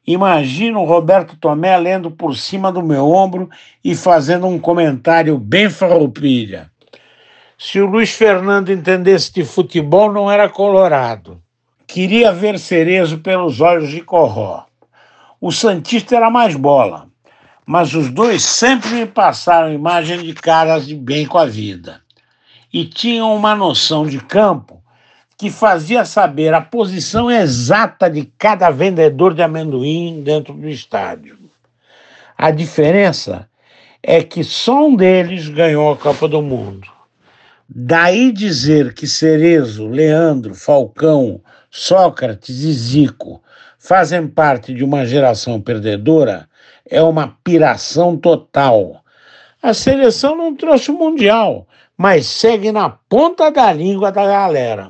Imagino 0.05 0.81
o 0.81 0.85
Roberto 0.85 1.37
Tomé 1.37 1.75
lendo 1.75 2.11
por 2.11 2.37
cima 2.37 2.71
do 2.71 2.83
meu 2.83 3.09
ombro 3.09 3.49
e 3.83 3.95
fazendo 3.95 4.45
um 4.45 4.59
comentário 4.59 5.35
bem 5.39 5.71
farroupilha. 5.71 6.69
Se 7.57 7.81
o 7.81 7.87
Luiz 7.87 8.11
Fernando 8.11 8.71
entendesse 8.71 9.33
de 9.33 9.43
futebol, 9.43 10.13
não 10.13 10.29
era 10.29 10.47
colorado. 10.47 11.41
Queria 11.87 12.31
ver 12.31 12.59
Cerezo 12.59 13.17
pelos 13.17 13.59
olhos 13.59 13.89
de 13.89 14.01
Corró. 14.01 14.65
O 15.41 15.51
Santista 15.51 16.15
era 16.15 16.29
mais 16.29 16.55
bola, 16.55 17.08
mas 17.69 17.93
os 17.93 18.09
dois 18.09 18.41
sempre 18.41 18.89
me 18.89 19.05
passaram 19.05 19.71
imagem 19.71 20.23
de 20.23 20.33
caras 20.33 20.87
de 20.87 20.95
bem 20.95 21.27
com 21.27 21.37
a 21.37 21.45
vida. 21.45 22.01
E 22.73 22.83
tinham 22.83 23.35
uma 23.35 23.53
noção 23.53 24.07
de 24.07 24.17
campo 24.19 24.81
que 25.37 25.51
fazia 25.51 26.03
saber 26.03 26.51
a 26.51 26.61
posição 26.61 27.29
exata 27.29 28.09
de 28.09 28.25
cada 28.39 28.71
vendedor 28.71 29.35
de 29.35 29.43
amendoim 29.43 30.23
dentro 30.23 30.51
do 30.51 30.67
estádio. 30.67 31.37
A 32.35 32.49
diferença 32.49 33.47
é 34.01 34.23
que 34.23 34.43
só 34.43 34.87
um 34.87 34.95
deles 34.95 35.47
ganhou 35.47 35.91
a 35.91 35.95
Copa 35.95 36.27
do 36.27 36.41
Mundo. 36.41 36.87
Daí 37.69 38.31
dizer 38.31 38.95
que 38.95 39.05
Cerezo, 39.05 39.87
Leandro, 39.87 40.55
Falcão, 40.55 41.39
Sócrates 41.69 42.63
e 42.63 42.73
Zico 42.73 43.43
fazem 43.77 44.27
parte 44.27 44.73
de 44.73 44.83
uma 44.83 45.05
geração 45.05 45.61
perdedora 45.61 46.48
é 46.89 47.01
uma 47.01 47.35
piração 47.43 48.17
total. 48.17 49.03
A 49.61 49.73
seleção 49.73 50.35
não 50.35 50.55
trouxe 50.55 50.89
o 50.89 50.97
Mundial, 50.97 51.67
mas 51.97 52.25
segue 52.25 52.71
na 52.71 52.89
ponta 52.89 53.51
da 53.51 53.71
língua 53.73 54.11
da 54.11 54.25
galera. 54.25 54.89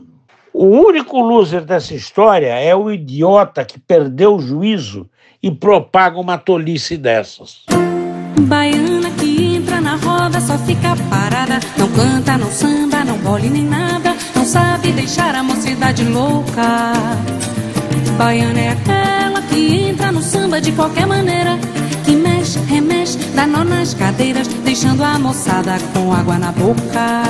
O 0.53 0.65
único 0.65 1.19
loser 1.19 1.63
dessa 1.63 1.93
história 1.93 2.53
é 2.53 2.75
o 2.75 2.91
idiota 2.91 3.63
que 3.65 3.79
perdeu 3.79 4.35
o 4.35 4.41
juízo 4.41 5.09
e 5.41 5.49
propaga 5.49 6.19
uma 6.19 6.37
tolice 6.37 6.97
dessas. 6.97 7.65
Baiana 8.41 9.09
que 9.11 9.55
entra 9.55 9.79
na 9.81 9.95
roda 9.95 10.39
só 10.39 10.57
fica 10.59 10.95
parada. 11.09 11.59
Não 11.77 11.89
canta, 11.91 12.37
não 12.37 12.51
samba, 12.51 13.03
não 13.03 13.17
bole 13.17 13.49
nem 13.49 13.63
nada. 13.63 14.15
Não 14.35 14.45
sabe 14.45 14.91
deixar 14.91 15.35
a 15.35 15.43
mocidade 15.43 16.03
louca. 16.03 16.93
Baiana 18.17 18.59
é 18.59 18.69
aquela 18.69 19.41
que 19.43 19.89
entra 19.89 20.11
no 20.11 20.21
samba 20.21 20.59
de 20.59 20.71
qualquer 20.71 21.07
maneira. 21.07 21.57
Remexe, 22.55 23.17
dá 23.35 23.45
nó 23.45 23.63
nas 23.63 23.93
cadeiras, 23.93 24.47
deixando 24.47 25.03
a 25.03 25.19
moçada 25.19 25.77
com 25.93 26.13
água 26.13 26.37
na 26.37 26.51
boca. 26.51 27.23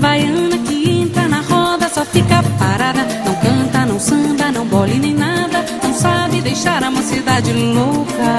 Baiana 0.00 0.58
que 0.58 1.02
entra 1.02 1.28
na 1.28 1.40
roda 1.40 1.88
só 1.88 2.04
fica 2.04 2.42
parada. 2.58 3.06
Não 3.24 3.34
canta, 3.34 3.86
não 3.86 4.00
samba, 4.00 4.50
não 4.52 4.66
bole 4.66 4.98
nem 4.98 5.14
nada. 5.14 5.64
Não 5.82 5.92
sabe 5.94 6.40
deixar 6.40 6.82
a 6.82 6.90
mocidade 6.90 7.52
louca. 7.52 8.32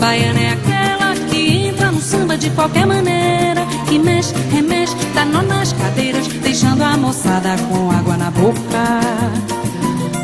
Baiana 0.00 0.40
é 0.40 0.52
aquela 0.52 1.14
que 1.28 1.68
entra 1.68 1.90
no 1.90 2.00
samba 2.00 2.36
de 2.36 2.50
qualquer 2.50 2.86
maneira. 2.86 3.66
Que 3.88 3.98
mexe, 3.98 4.34
remexe, 4.52 4.94
dá 5.14 5.24
nó 5.24 5.42
nas 5.42 5.72
cadeiras, 5.72 6.26
deixando 6.26 6.82
a 6.82 6.96
moçada 6.96 7.56
com 7.68 7.90
água 7.90 8.16
na 8.16 8.30
boca. 8.30 9.00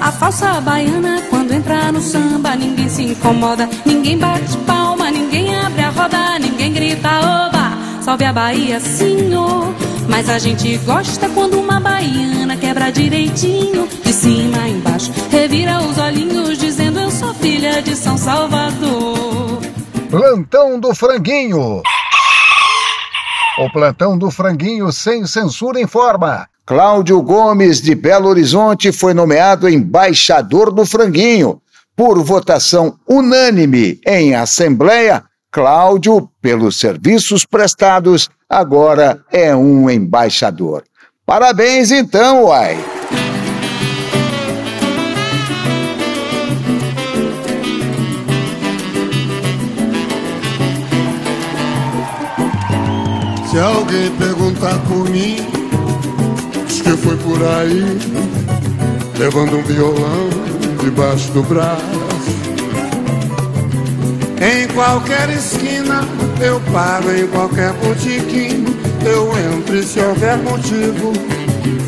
A 0.00 0.12
falsa 0.12 0.60
baiana, 0.60 1.20
quando 1.56 1.64
entra 1.64 1.92
no 1.92 2.00
samba, 2.00 2.54
ninguém 2.54 2.88
se 2.88 3.02
incomoda, 3.02 3.68
ninguém 3.84 4.18
bate 4.18 4.56
palma, 4.58 5.10
ninguém 5.10 5.54
abre 5.54 5.82
a 5.82 5.90
roda, 5.90 6.38
ninguém 6.38 6.72
grita 6.72 7.08
oba, 7.08 8.02
salve 8.02 8.24
a 8.24 8.32
Bahia, 8.32 8.80
senhor. 8.80 9.74
Mas 10.08 10.28
a 10.28 10.38
gente 10.38 10.76
gosta 10.78 11.28
quando 11.30 11.58
uma 11.58 11.80
baiana 11.80 12.56
quebra 12.56 12.90
direitinho, 12.90 13.88
de 14.04 14.12
cima 14.12 14.68
embaixo, 14.68 15.10
revira 15.30 15.80
os 15.80 15.98
olhinhos, 15.98 16.58
dizendo 16.58 17.00
eu 17.00 17.10
sou 17.10 17.34
filha 17.34 17.82
de 17.82 17.96
São 17.96 18.16
Salvador. 18.18 19.60
Plantão 20.10 20.78
do 20.78 20.94
Franguinho. 20.94 21.82
O 23.58 23.70
plantão 23.72 24.18
do 24.18 24.30
Franguinho 24.30 24.92
sem 24.92 25.26
censura 25.26 25.80
informa. 25.80 26.46
Cláudio 26.66 27.22
Gomes 27.22 27.80
de 27.80 27.94
Belo 27.94 28.28
Horizonte 28.28 28.90
foi 28.90 29.14
nomeado 29.14 29.68
embaixador 29.68 30.72
do 30.72 30.84
Franguinho. 30.84 31.62
Por 31.94 32.20
votação 32.24 32.98
unânime 33.08 34.00
em 34.04 34.34
Assembleia, 34.34 35.22
Cláudio, 35.48 36.28
pelos 36.42 36.80
serviços 36.80 37.46
prestados, 37.46 38.28
agora 38.50 39.24
é 39.32 39.54
um 39.54 39.88
embaixador. 39.88 40.82
Parabéns 41.24 41.92
então, 41.92 42.46
uai! 42.46 42.76
Se 53.48 53.56
alguém 53.56 54.10
perguntar 54.16 54.76
por 54.88 55.08
mim, 55.08 55.55
que 56.86 56.96
foi 56.98 57.16
por 57.16 57.42
aí, 57.42 57.98
levando 59.18 59.58
um 59.58 59.62
violão 59.62 60.30
debaixo 60.84 61.32
do 61.32 61.42
braço. 61.42 61.82
Em 64.40 64.68
qualquer 64.68 65.30
esquina 65.30 66.06
eu 66.40 66.60
paro, 66.72 67.12
em 67.12 67.26
qualquer 67.26 67.72
botiquim 67.72 68.64
eu 69.04 69.32
entro 69.56 69.76
e 69.76 69.82
se 69.82 69.98
houver 69.98 70.36
motivo 70.38 71.12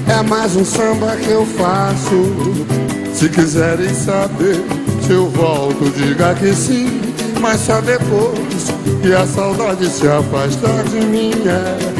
é 0.09 0.21
mais 0.23 0.57
um 0.57 0.65
samba 0.65 1.15
que 1.15 1.31
eu 1.31 1.47
faço. 1.47 2.67
Se 3.15 3.29
quiserem 3.29 3.95
saber 3.95 4.57
se 5.07 5.13
eu 5.13 5.31
volto, 5.31 5.93
diga 5.97 6.35
que 6.35 6.53
sim, 6.53 7.01
mas 7.41 7.61
só 7.61 7.81
depois 7.81 8.73
que 9.01 9.13
a 9.15 9.25
saudade 9.25 9.89
se 9.89 10.09
afastar 10.09 10.83
de 10.85 11.01
mim. 11.07 11.31
É. 11.47 11.98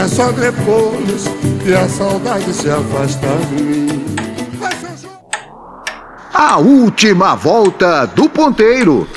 Mas 0.00 0.12
só 0.12 0.30
depois 0.30 1.24
que 1.60 1.74
a 1.74 1.88
saudade 1.88 2.54
se 2.54 2.70
afastar 2.70 3.36
de 3.48 3.62
mim. 3.64 4.04
A 6.32 6.56
última 6.58 7.34
volta 7.34 8.06
do 8.06 8.28
ponteiro. 8.28 9.08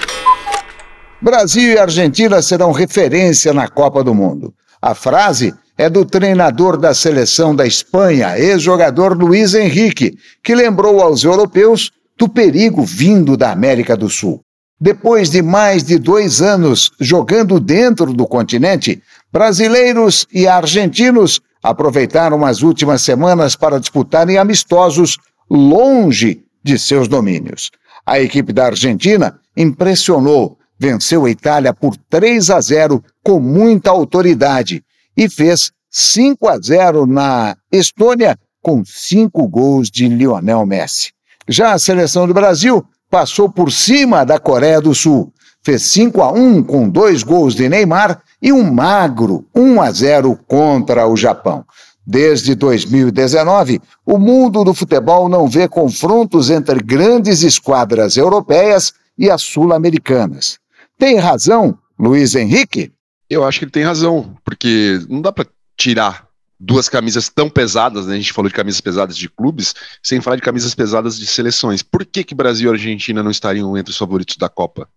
Brasil 1.22 1.74
e 1.74 1.78
Argentina 1.78 2.42
serão 2.42 2.72
referência 2.72 3.54
na 3.54 3.68
Copa 3.68 4.04
do 4.04 4.16
Mundo. 4.16 4.56
A 4.82 4.96
frase 4.96 5.54
é 5.78 5.88
do 5.88 6.04
treinador 6.04 6.78
da 6.78 6.96
seleção 6.96 7.56
da 7.56 7.68
Espanha, 7.68 8.40
ex-jogador 8.40 9.16
Luiz 9.16 9.54
Henrique, 9.54 10.18
que 10.44 10.56
lembrou 10.56 11.00
aos 11.00 11.24
europeus 11.24 11.92
do 12.18 12.28
perigo 12.28 12.84
vindo 12.84 13.38
da 13.38 13.52
América 13.52 13.96
do 13.96 14.10
Sul. 14.10 14.42
Depois 14.84 15.30
de 15.30 15.44
mais 15.44 15.84
de 15.84 16.00
dois 16.00 16.42
anos 16.42 16.92
jogando 17.00 17.60
dentro 17.60 18.12
do 18.14 18.26
continente, 18.26 19.00
brasileiros 19.32 20.26
e 20.32 20.48
argentinos 20.48 21.40
aproveitaram 21.64 22.46
as 22.46 22.62
últimas 22.62 23.02
semanas 23.02 23.56
para 23.56 23.80
disputarem 23.80 24.38
amistosos 24.38 25.18
longe 25.50 26.44
de 26.64 26.78
seus 26.78 27.08
domínios. 27.08 27.72
A 28.06 28.20
equipe 28.20 28.52
da 28.52 28.66
Argentina 28.68 29.40
impressionou, 29.56 30.58
venceu 30.80 31.26
a 31.26 31.30
Itália 31.30 31.74
por 31.74 31.96
3 32.10 32.50
a 32.50 32.60
0 32.60 33.04
com 33.24 33.40
muita 33.40 33.92
autoridade 33.92 34.84
e 35.16 35.30
fez 35.30 35.72
5 35.90 36.48
a 36.48 36.58
0 36.60 37.06
na 37.06 37.56
Estônia 37.72 38.38
com 38.62 38.84
cinco 38.86 39.48
gols 39.48 39.90
de 39.90 40.08
Lionel 40.08 40.66
Messi. 40.66 41.12
Já 41.48 41.74
a 41.74 41.80
seleção 41.80 42.28
do 42.28 42.34
Brasil 42.34 42.86
passou 43.10 43.50
por 43.50 43.72
cima 43.72 44.24
da 44.24 44.40
Coreia 44.40 44.80
do 44.80 44.96
Sul. 44.96 45.34
Fez 45.64 45.84
5 45.84 46.22
a 46.22 46.32
1 46.32 46.64
com 46.64 46.90
dois 46.90 47.24
gols 47.24 47.54
de 47.54 47.70
Neymar 47.70 48.22
e 48.42 48.52
um 48.52 48.72
magro 48.72 49.46
1 49.56 49.82
a 49.82 49.92
0 49.92 50.40
contra 50.48 51.08
o 51.08 51.16
Japão. 51.16 51.64
Desde 52.06 52.56
2019, 52.56 53.80
o 54.06 54.18
mundo 54.18 54.64
do 54.64 54.74
futebol 54.74 55.30
não 55.30 55.48
vê 55.48 55.68
confrontos 55.68 56.50
entre 56.50 56.80
grandes 56.80 57.44
esquadras 57.44 58.18
europeias 58.18 58.92
e 59.18 59.30
as 59.30 59.44
sul-americanas. 59.44 60.58
Tem 60.98 61.18
razão, 61.18 61.78
Luiz 61.98 62.34
Henrique? 62.34 62.92
Eu 63.30 63.46
acho 63.46 63.60
que 63.60 63.66
ele 63.66 63.72
tem 63.72 63.84
razão, 63.84 64.36
porque 64.44 65.00
não 65.08 65.22
dá 65.22 65.32
para 65.32 65.46
tirar 65.78 66.28
duas 66.60 66.90
camisas 66.90 67.30
tão 67.30 67.50
pesadas, 67.50 68.08
né? 68.08 68.16
A 68.16 68.18
gente 68.18 68.34
falou 68.34 68.50
de 68.50 68.56
camisas 68.56 68.82
pesadas 68.82 69.16
de 69.16 69.30
clubes, 69.30 69.74
sem 70.04 70.22
falar 70.22 70.36
de 70.36 70.42
camisas 70.42 70.76
pesadas 70.76 71.18
de 71.18 71.26
seleções. 71.26 71.82
Por 71.82 72.06
que, 72.06 72.24
que 72.24 72.36
Brasil 72.36 72.70
e 72.70 72.74
Argentina 72.74 73.24
não 73.24 73.32
estariam 73.32 73.78
entre 73.78 73.92
os 73.92 73.98
favoritos 73.98 74.38
da 74.38 74.50
Copa? 74.50 74.88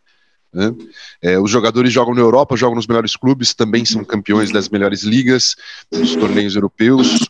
Né? 0.55 0.73
É, 1.21 1.39
os 1.39 1.51
jogadores 1.51 1.93
jogam 1.93 2.15
na 2.15 2.21
Europa, 2.21 2.57
jogam 2.57 2.77
nos 2.77 2.87
melhores 2.87 3.17
clubes, 3.17 3.53
também 3.53 3.85
são 3.85 4.05
campeões 4.05 4.53
das 4.53 4.69
melhores 4.69 5.03
ligas, 5.03 5.57
dos 5.91 6.15
torneios 6.15 6.55
europeus, 6.55 7.29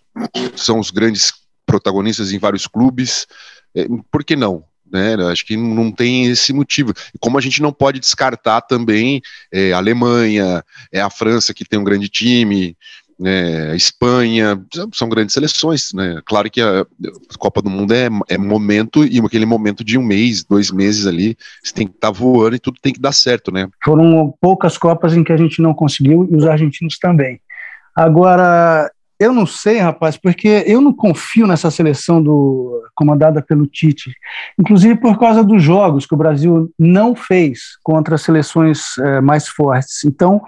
são 0.55 0.79
os 0.79 0.91
grandes 0.91 1.33
protagonistas 1.65 2.33
em 2.33 2.39
vários 2.39 2.67
clubes. 2.67 3.27
É, 3.75 3.87
por 4.11 4.23
que 4.23 4.37
não? 4.37 4.65
Né, 4.93 5.17
acho 5.33 5.45
que 5.45 5.57
não 5.57 5.91
tem 5.91 6.27
esse 6.27 6.53
motivo. 6.53 6.93
E 7.13 7.19
como 7.19 7.39
a 7.39 7.41
gente 7.41 7.61
não 7.61 7.73
pode 7.73 7.99
descartar 7.99 8.61
também 8.61 9.21
é, 9.51 9.73
a 9.73 9.79
Alemanha, 9.79 10.63
é 10.93 11.01
a 11.01 11.11
França 11.11 11.55
que 11.55 11.65
tem 11.65 11.79
um 11.79 11.85
grande 11.85 12.09
time, 12.09 12.77
né, 13.19 13.75
Espanha, 13.77 14.61
são 14.93 15.09
grandes 15.09 15.35
seleções, 15.35 15.93
né? 15.93 16.21
Claro 16.25 16.51
que 16.51 16.61
a 16.61 16.87
Copa 17.39 17.63
do 17.63 17.71
Mundo 17.71 17.93
é, 17.95 18.09
é 18.29 18.37
momento 18.37 19.05
e 19.05 19.19
aquele 19.21 19.47
momento 19.47 19.85
de 19.85 19.97
um 19.99 20.03
mês, 20.03 20.45
dois 20.45 20.71
meses 20.71 21.07
ali, 21.07 21.37
você 21.63 21.73
tem 21.73 21.87
que 21.87 21.95
estar 21.95 22.13
tá 22.13 22.19
voando 22.19 22.57
e 22.57 22.59
tudo 22.59 22.79
tem 22.81 22.93
que 22.93 23.01
dar 23.01 23.13
certo, 23.13 23.53
né? 23.53 23.69
Foram 23.83 24.35
poucas 24.41 24.77
Copas 24.77 25.17
em 25.17 25.25
que 25.25 25.33
a 25.33 25.37
gente 25.37 25.63
não 25.63 25.73
conseguiu 25.73 26.29
e 26.31 26.37
os 26.37 26.45
argentinos 26.45 26.99
também. 26.99 27.41
Agora, 27.95 28.91
eu 29.19 29.33
não 29.33 29.47
sei, 29.47 29.79
rapaz, 29.79 30.17
porque 30.17 30.65
eu 30.67 30.81
não 30.81 30.93
confio 30.93 31.47
nessa 31.47 31.71
seleção 31.71 32.23
do 32.23 32.83
comandada 32.95 33.41
pelo 33.41 33.67
Tite, 33.67 34.13
inclusive 34.59 34.97
por 34.97 35.19
causa 35.19 35.43
dos 35.43 35.63
jogos 35.63 36.07
que 36.07 36.15
o 36.15 36.19
Brasil 36.19 36.73
não 36.79 37.15
fez 37.15 37.77
contra 37.83 38.19
seleções 38.19 38.99
é, 38.99 39.21
mais 39.21 39.49
fortes. 39.49 40.05
Então, 40.05 40.43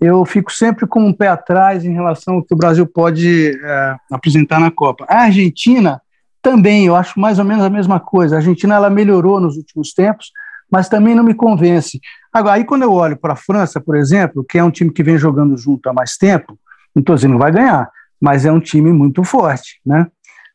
eu 0.00 0.24
fico 0.24 0.52
sempre 0.52 0.86
com 0.86 1.00
um 1.00 1.12
pé 1.12 1.28
atrás 1.28 1.84
em 1.84 1.92
relação 1.92 2.34
ao 2.34 2.42
que 2.42 2.52
o 2.52 2.56
Brasil 2.56 2.86
pode 2.86 3.50
é, 3.62 3.96
apresentar 4.10 4.60
na 4.60 4.70
Copa. 4.70 5.04
A 5.08 5.22
Argentina 5.22 6.00
também, 6.42 6.86
eu 6.86 6.96
acho 6.96 7.18
mais 7.18 7.38
ou 7.38 7.44
menos 7.44 7.64
a 7.64 7.70
mesma 7.70 7.98
coisa. 7.98 8.36
A 8.36 8.38
Argentina 8.38 8.74
ela 8.74 8.90
melhorou 8.90 9.40
nos 9.40 9.56
últimos 9.56 9.92
tempos, 9.94 10.30
mas 10.70 10.88
também 10.88 11.14
não 11.14 11.24
me 11.24 11.34
convence. 11.34 12.00
Agora, 12.32 12.56
aí 12.56 12.64
quando 12.64 12.82
eu 12.82 12.92
olho 12.92 13.16
para 13.16 13.32
a 13.32 13.36
França, 13.36 13.80
por 13.80 13.96
exemplo, 13.96 14.44
que 14.44 14.58
é 14.58 14.64
um 14.64 14.70
time 14.70 14.90
que 14.90 15.02
vem 15.02 15.16
jogando 15.16 15.56
junto 15.56 15.88
há 15.88 15.92
mais 15.92 16.16
tempo, 16.16 16.58
não 16.94 17.00
estou 17.00 17.14
dizendo 17.14 17.34
que 17.34 17.40
vai 17.40 17.52
ganhar, 17.52 17.88
mas 18.20 18.44
é 18.44 18.52
um 18.52 18.60
time 18.60 18.92
muito 18.92 19.22
forte, 19.24 19.80
né? 19.84 20.06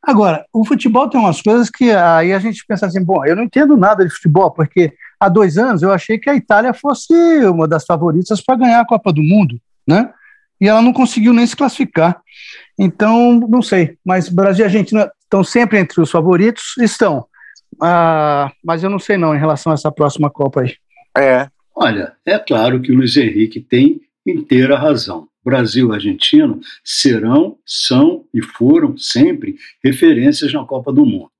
Agora, 0.02 0.46
o 0.54 0.66
futebol 0.66 1.10
tem 1.10 1.20
umas 1.20 1.42
coisas 1.42 1.70
que 1.70 1.92
aí 1.92 2.32
a 2.32 2.40
gente 2.40 2.64
pensa 2.66 2.86
assim, 2.86 3.04
bom, 3.04 3.26
eu 3.26 3.36
não 3.36 3.44
entendo 3.44 3.76
nada 3.76 4.06
de 4.06 4.14
futebol, 4.14 4.50
porque 4.52 4.94
há 5.20 5.28
dois 5.28 5.58
anos 5.58 5.82
eu 5.82 5.92
achei 5.92 6.18
que 6.18 6.30
a 6.30 6.36
Itália 6.36 6.74
fosse 6.74 7.14
uma 7.46 7.68
das 7.68 7.86
favoritas 7.86 8.42
para 8.42 8.56
ganhar 8.56 8.80
a 8.80 8.86
Copa 8.86 9.12
do 9.12 9.22
Mundo, 9.22 9.60
né? 9.88 10.14
E 10.62 10.68
ela 10.68 10.82
não 10.82 10.92
conseguiu 10.92 11.34
nem 11.34 11.48
se 11.48 11.56
classificar. 11.56 12.22
Então, 12.78 13.40
não 13.50 13.62
sei, 13.62 13.98
mas 14.06 14.30
Brasil 14.30 14.66
e 14.66 14.68
Argentina 14.68 15.12
estão 15.24 15.44
sempre 15.44 15.80
entre 15.80 16.02
os 16.02 16.12
favoritos, 16.12 16.76
estão. 16.80 17.26
Ah, 17.82 18.52
mas 18.64 18.84
eu 18.84 18.90
não 18.90 19.00
sei 19.00 19.18
não 19.18 19.34
em 19.34 19.40
relação 19.40 19.72
a 19.72 19.76
essa 19.76 19.92
próxima 19.92 20.30
Copa 20.30 20.62
aí. 20.62 20.76
É. 21.18 21.48
Olha, 21.76 22.14
é 22.26 22.38
claro 22.38 22.82
que 22.82 22.92
o 22.92 22.96
Luiz 22.96 23.16
Henrique 23.16 23.62
tem 23.62 24.02
inteira 24.26 24.78
razão. 24.78 25.28
Brasil 25.44 25.90
e 25.90 25.96
Argentina 25.96 26.60
serão, 26.84 27.58
são 27.66 28.26
e 28.34 28.42
foram 28.42 28.98
sempre 28.98 29.56
referências 29.84 30.52
na 30.52 30.66
Copa 30.66 30.92
do 30.92 31.06
Mundo. 31.06 31.32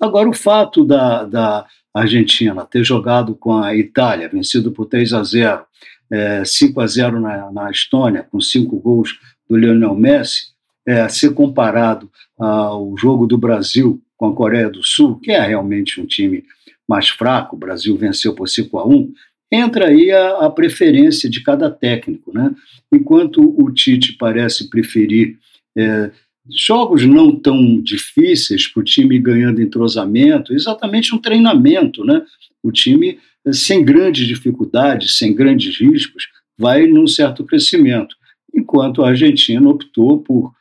Agora, 0.00 0.28
o 0.28 0.34
fato 0.34 0.84
da, 0.84 1.24
da 1.24 1.66
Argentina 1.94 2.64
ter 2.64 2.84
jogado 2.84 3.34
com 3.34 3.58
a 3.58 3.74
Itália, 3.74 4.28
vencido 4.28 4.70
por 4.72 4.86
3 4.86 5.12
a 5.12 5.22
0, 5.22 5.64
é, 6.10 6.44
5 6.44 6.80
a 6.80 6.86
0 6.86 7.20
na, 7.20 7.52
na 7.52 7.70
Estônia, 7.70 8.22
com 8.22 8.40
cinco 8.40 8.78
gols 8.78 9.18
do 9.48 9.56
Lionel 9.56 9.94
Messi, 9.94 10.50
é, 10.86 11.08
ser 11.08 11.34
comparado 11.34 12.10
ao 12.38 12.96
jogo 12.96 13.26
do 13.26 13.36
Brasil 13.36 14.02
com 14.16 14.28
a 14.28 14.34
Coreia 14.34 14.68
do 14.68 14.82
Sul, 14.82 15.18
que 15.18 15.30
é 15.30 15.40
realmente 15.40 16.00
um 16.00 16.06
time 16.06 16.44
mais 16.88 17.08
fraco, 17.08 17.54
o 17.54 17.58
Brasil 17.58 17.96
venceu 17.96 18.34
por 18.34 18.48
5 18.48 18.78
a 18.78 18.86
1, 18.86 19.12
entra 19.52 19.86
aí 19.88 20.10
a, 20.10 20.46
a, 20.46 20.50
preferência 20.50 21.30
de 21.30 21.42
cada 21.42 21.70
técnico. 21.70 22.32
Né? 22.32 22.52
Enquanto 22.92 23.40
o 23.40 23.70
Tite 23.72 24.16
parece 24.18 24.68
preferir 24.68 25.38
é, 25.76 26.10
jogos 26.48 27.04
não 27.04 27.34
tão 27.34 27.80
difíceis 27.80 28.66
para 28.66 28.80
o 28.80 28.84
time 28.84 29.18
ganhando 29.18 29.60
entrosamento, 29.60 30.52
exatamente 30.52 31.14
um 31.14 31.18
treinamento, 31.18 32.04
né? 32.04 32.22
O 32.62 32.70
time 32.70 33.18
sem 33.52 33.84
grandes 33.84 34.26
dificuldades, 34.26 35.18
sem 35.18 35.34
grandes 35.34 35.78
riscos, 35.78 36.28
vai 36.58 36.86
num 36.86 37.06
certo 37.06 37.44
crescimento. 37.44 38.14
Enquanto 38.54 39.02
a 39.02 39.08
Argentina 39.08 39.68
optou 39.68 40.20
por 40.20 40.52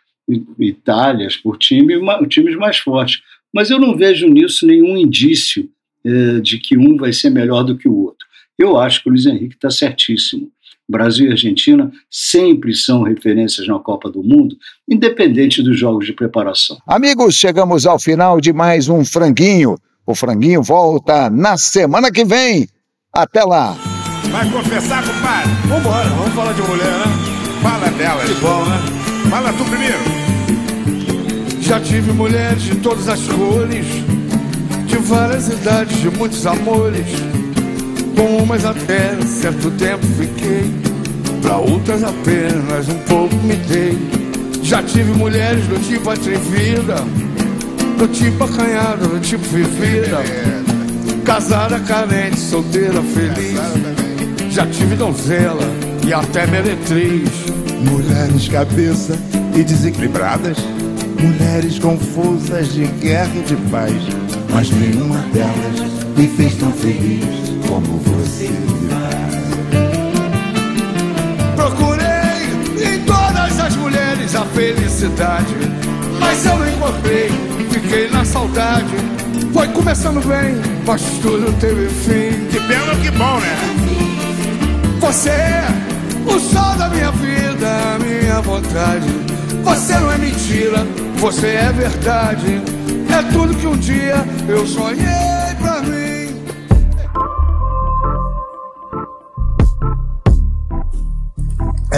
Itálias, 0.59 1.35
por 1.35 1.57
time, 1.57 1.95
times 2.27 2.55
mais 2.55 2.77
fortes. 2.77 3.21
Mas 3.53 3.69
eu 3.71 3.79
não 3.79 3.97
vejo 3.97 4.27
nisso 4.27 4.65
nenhum 4.65 4.95
indício 4.95 5.69
eh, 6.05 6.39
de 6.39 6.59
que 6.59 6.77
um 6.77 6.95
vai 6.97 7.11
ser 7.11 7.31
melhor 7.31 7.63
do 7.63 7.77
que 7.77 7.87
o 7.87 7.95
outro. 7.95 8.27
Eu 8.57 8.77
acho 8.77 9.01
que 9.01 9.09
o 9.09 9.11
Luiz 9.11 9.25
Henrique 9.25 9.55
está 9.55 9.71
certíssimo. 9.71 10.51
Brasil 10.89 11.27
e 11.27 11.31
Argentina 11.31 11.91
sempre 12.09 12.73
são 12.73 13.03
referências 13.03 13.67
na 13.67 13.77
Copa 13.77 14.09
do 14.09 14.23
Mundo, 14.23 14.57
independente 14.89 15.61
dos 15.61 15.77
jogos 15.77 16.07
de 16.07 16.13
preparação. 16.13 16.79
Amigos, 16.87 17.35
chegamos 17.35 17.85
ao 17.85 17.99
final 17.99 18.41
de 18.41 18.51
mais 18.51 18.89
um 18.89 19.05
Franguinho. 19.05 19.77
O 20.03 20.15
Franguinho 20.15 20.63
volta 20.63 21.29
na 21.29 21.57
semana 21.57 22.11
que 22.11 22.25
vem. 22.25 22.67
Até 23.13 23.43
lá. 23.43 23.77
Vai 24.31 24.49
confessar, 24.49 25.03
compadre? 25.05 25.51
Vambora, 25.67 26.09
vamos 26.09 26.33
falar 26.33 26.53
de 26.53 26.61
mulher, 26.63 26.91
né? 26.91 27.05
Fala 27.61 27.89
dela. 27.91 28.25
Que 28.25 28.33
bom, 28.35 28.65
né? 28.65 29.29
Fala 29.29 29.53
tu 29.53 29.65
primeiro. 29.65 29.99
Já 31.61 31.79
tive 31.79 32.11
mulheres 32.13 32.63
de 32.63 32.75
todas 32.77 33.07
as 33.07 33.21
cores, 33.27 33.85
de 34.87 34.97
várias 34.97 35.49
idades, 35.49 35.97
de 35.99 36.09
muitos 36.09 36.47
amores 36.47 37.05
com 38.19 38.43
umas 38.43 38.65
até 38.65 39.17
certo 39.25 39.71
tempo 39.71 40.05
fiquei, 40.17 40.69
pra 41.41 41.55
outras 41.55 42.03
apenas 42.03 42.89
um 42.89 42.99
pouco 43.07 43.33
me 43.37 43.55
dei. 43.55 43.97
Já 44.61 44.83
tive 44.83 45.13
mulheres 45.13 45.65
do 45.67 45.79
tipo 45.87 46.09
atrevida, 46.09 46.95
do 47.97 48.07
tipo 48.09 48.43
acanhada, 48.43 49.07
do 49.07 49.21
tipo 49.21 49.43
vivida. 49.45 50.17
Casada, 51.23 51.79
carente, 51.79 52.37
solteira, 52.37 53.01
feliz. 53.01 53.57
Já 54.51 54.67
tive 54.67 54.97
donzela 54.97 55.63
e 56.05 56.13
até 56.13 56.45
meretriz. 56.45 57.29
Mulheres 57.89 58.49
cabeça 58.49 59.17
e 59.55 59.63
desequilibradas. 59.63 60.57
Mulheres 61.21 61.79
confusas 61.79 62.73
de 62.73 62.85
guerra 62.85 63.31
e 63.33 63.43
de 63.43 63.55
paz. 63.71 63.93
Mas 64.51 64.69
nenhuma 64.71 65.19
delas 65.31 65.89
me 66.17 66.27
fez 66.27 66.55
tão 66.55 66.71
feliz 66.73 67.48
como 67.69 67.99
você 67.99 68.49
Procurei 71.55 72.95
em 72.95 73.03
todas 73.05 73.59
as 73.59 73.75
mulheres 73.75 74.35
a 74.35 74.43
felicidade, 74.45 75.55
mas 76.19 76.45
eu 76.45 76.57
não 76.57 76.67
encontrei, 76.67 77.29
fiquei 77.69 78.09
na 78.09 78.25
saudade. 78.25 78.95
Foi 79.53 79.67
começando 79.67 80.25
bem, 80.25 80.55
mas 80.85 81.01
tudo 81.21 81.53
teve 81.59 81.87
fim. 81.89 82.47
Que 82.47 82.59
pena 82.67 82.95
que 82.95 83.11
bom, 83.11 83.39
né? 83.39 83.79
Você 84.99 85.29
é 85.29 85.67
o 86.25 86.39
sol 86.39 86.75
da 86.75 86.89
minha 86.89 87.11
vida, 87.11 87.67
a 87.95 87.99
minha 87.99 88.41
vontade. 88.41 89.07
Você 89.63 89.93
não 89.93 90.11
é 90.11 90.17
mentira, 90.17 90.87
você 91.17 91.47
é 91.47 91.71
verdade. 91.71 92.61
É 93.11 93.31
tudo 93.31 93.55
que 93.55 93.67
um 93.67 93.77
dia 93.77 94.25
eu 94.47 94.65
sonhei 94.65 95.55
pra 95.59 95.81
mim. 95.81 95.98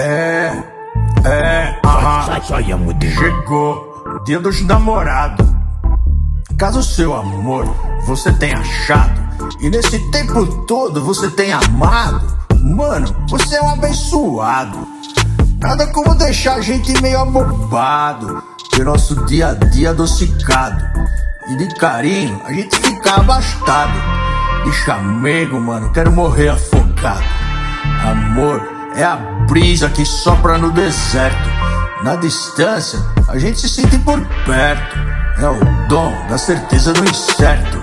É, 0.01 0.51
é, 1.25 1.79
aham. 1.85 2.41
Chegou 3.13 4.03
o 4.03 4.23
dia 4.23 4.39
dos 4.39 4.59
namorados. 4.65 5.47
Caso 6.57 6.81
seu 6.81 7.13
amor 7.15 7.65
você 8.07 8.31
tenha 8.31 8.57
achado, 8.57 9.21
e 9.59 9.69
nesse 9.69 9.99
tempo 10.11 10.43
todo 10.65 11.03
você 11.03 11.29
tenha 11.29 11.57
amado, 11.57 12.25
mano, 12.63 13.15
você 13.29 13.57
é 13.57 13.61
um 13.61 13.69
abençoado. 13.69 14.87
Nada 15.59 15.85
como 15.87 16.15
deixar 16.15 16.55
a 16.55 16.61
gente 16.61 16.99
meio 16.99 17.19
abobado, 17.19 18.41
ter 18.71 18.83
nosso 18.83 19.23
dia 19.25 19.49
a 19.49 19.53
dia 19.53 19.91
adocicado. 19.91 20.83
E 21.47 21.55
de 21.57 21.75
carinho 21.75 22.41
a 22.43 22.51
gente 22.51 22.75
fica 22.75 23.17
abastado. 23.17 23.93
De 24.63 24.71
chamego, 24.73 25.59
mano, 25.59 25.91
quero 25.91 26.11
morrer 26.11 26.49
afogado. 26.49 27.23
Amor, 28.03 28.80
é 28.95 29.03
a 29.03 29.15
brisa 29.47 29.89
que 29.89 30.05
sopra 30.05 30.57
no 30.57 30.71
deserto. 30.71 31.49
Na 32.03 32.15
distância, 32.15 32.99
a 33.27 33.37
gente 33.37 33.59
se 33.59 33.69
sente 33.69 33.97
por 33.99 34.19
perto. 34.45 34.97
É 35.39 35.47
o 35.47 35.87
dom 35.87 36.13
da 36.27 36.37
certeza 36.37 36.93
do 36.93 37.03
incerto. 37.03 37.81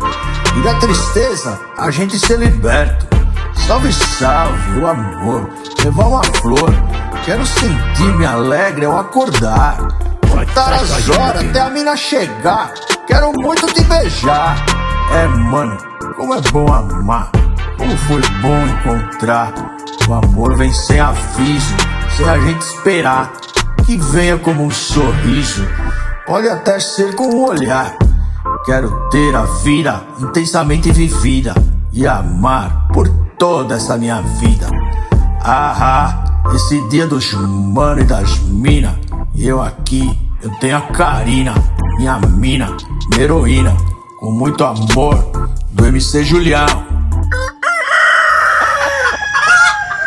E 0.57 0.63
da 0.63 0.75
tristeza 0.75 1.59
a 1.77 1.91
gente 1.91 2.19
se 2.19 2.37
liberta. 2.37 3.07
Salve, 3.67 3.93
salve, 3.93 4.81
o 4.81 4.87
amor, 4.87 5.49
levar 5.85 6.07
uma 6.07 6.25
flor. 6.25 6.71
Quero 7.25 7.45
sentir-me 7.47 8.25
alegre 8.25 8.87
ao 8.87 8.99
acordar. 8.99 9.79
Contar 10.29 10.75
as 10.75 11.09
horas 11.09 11.45
até 11.45 11.61
a 11.61 11.71
mina 11.71 11.97
chegar. 11.97 12.73
Quero 13.07 13.33
muito 13.33 13.67
te 13.73 13.83
beijar. 13.85 14.65
É, 15.13 15.27
mano, 15.27 15.77
como 16.17 16.35
é 16.35 16.41
bom 16.53 16.73
amar. 16.73 17.31
Como 17.77 17.97
foi 17.97 18.21
bom 18.41 18.67
encontrar. 18.67 19.78
O 20.09 20.15
amor 20.15 20.57
vem 20.57 20.73
sem 20.73 20.99
aviso, 20.99 21.75
sem 22.17 22.27
a 22.27 22.39
gente 22.39 22.63
esperar. 22.63 23.31
Que 23.85 23.99
venha 23.99 24.39
como 24.39 24.65
um 24.65 24.71
sorriso. 24.71 25.69
Pode 26.27 26.49
até 26.49 26.81
ser 26.81 27.15
com 27.15 27.25
um 27.25 27.45
olhar. 27.45 27.95
Quero 28.65 28.91
ter 29.11 29.37
a 29.37 29.45
vida 29.45 30.03
intensamente 30.19 30.91
vivida 30.91 31.55
e 31.93 32.07
amar 32.07 32.89
por 32.89 33.07
toda 33.39 33.75
essa 33.75 33.99
minha 33.99 34.23
vida. 34.23 34.67
Ah, 35.43 35.77
ah, 35.79 36.55
esse 36.55 36.81
dia 36.89 37.07
dos 37.07 37.35
mano 37.35 38.01
e 38.01 38.05
das 38.05 38.39
mina. 38.41 38.99
E 39.35 39.47
eu 39.47 39.61
aqui, 39.61 40.19
eu 40.43 40.51
tenho 40.59 40.79
a 40.79 40.81
Karina, 40.81 41.53
minha 41.99 42.19
mina, 42.19 42.75
minha 43.11 43.25
heroína, 43.25 43.77
com 44.19 44.33
muito 44.33 44.65
amor, 44.65 45.15
do 45.71 45.85
MC 45.85 46.25
Julião. 46.25 46.88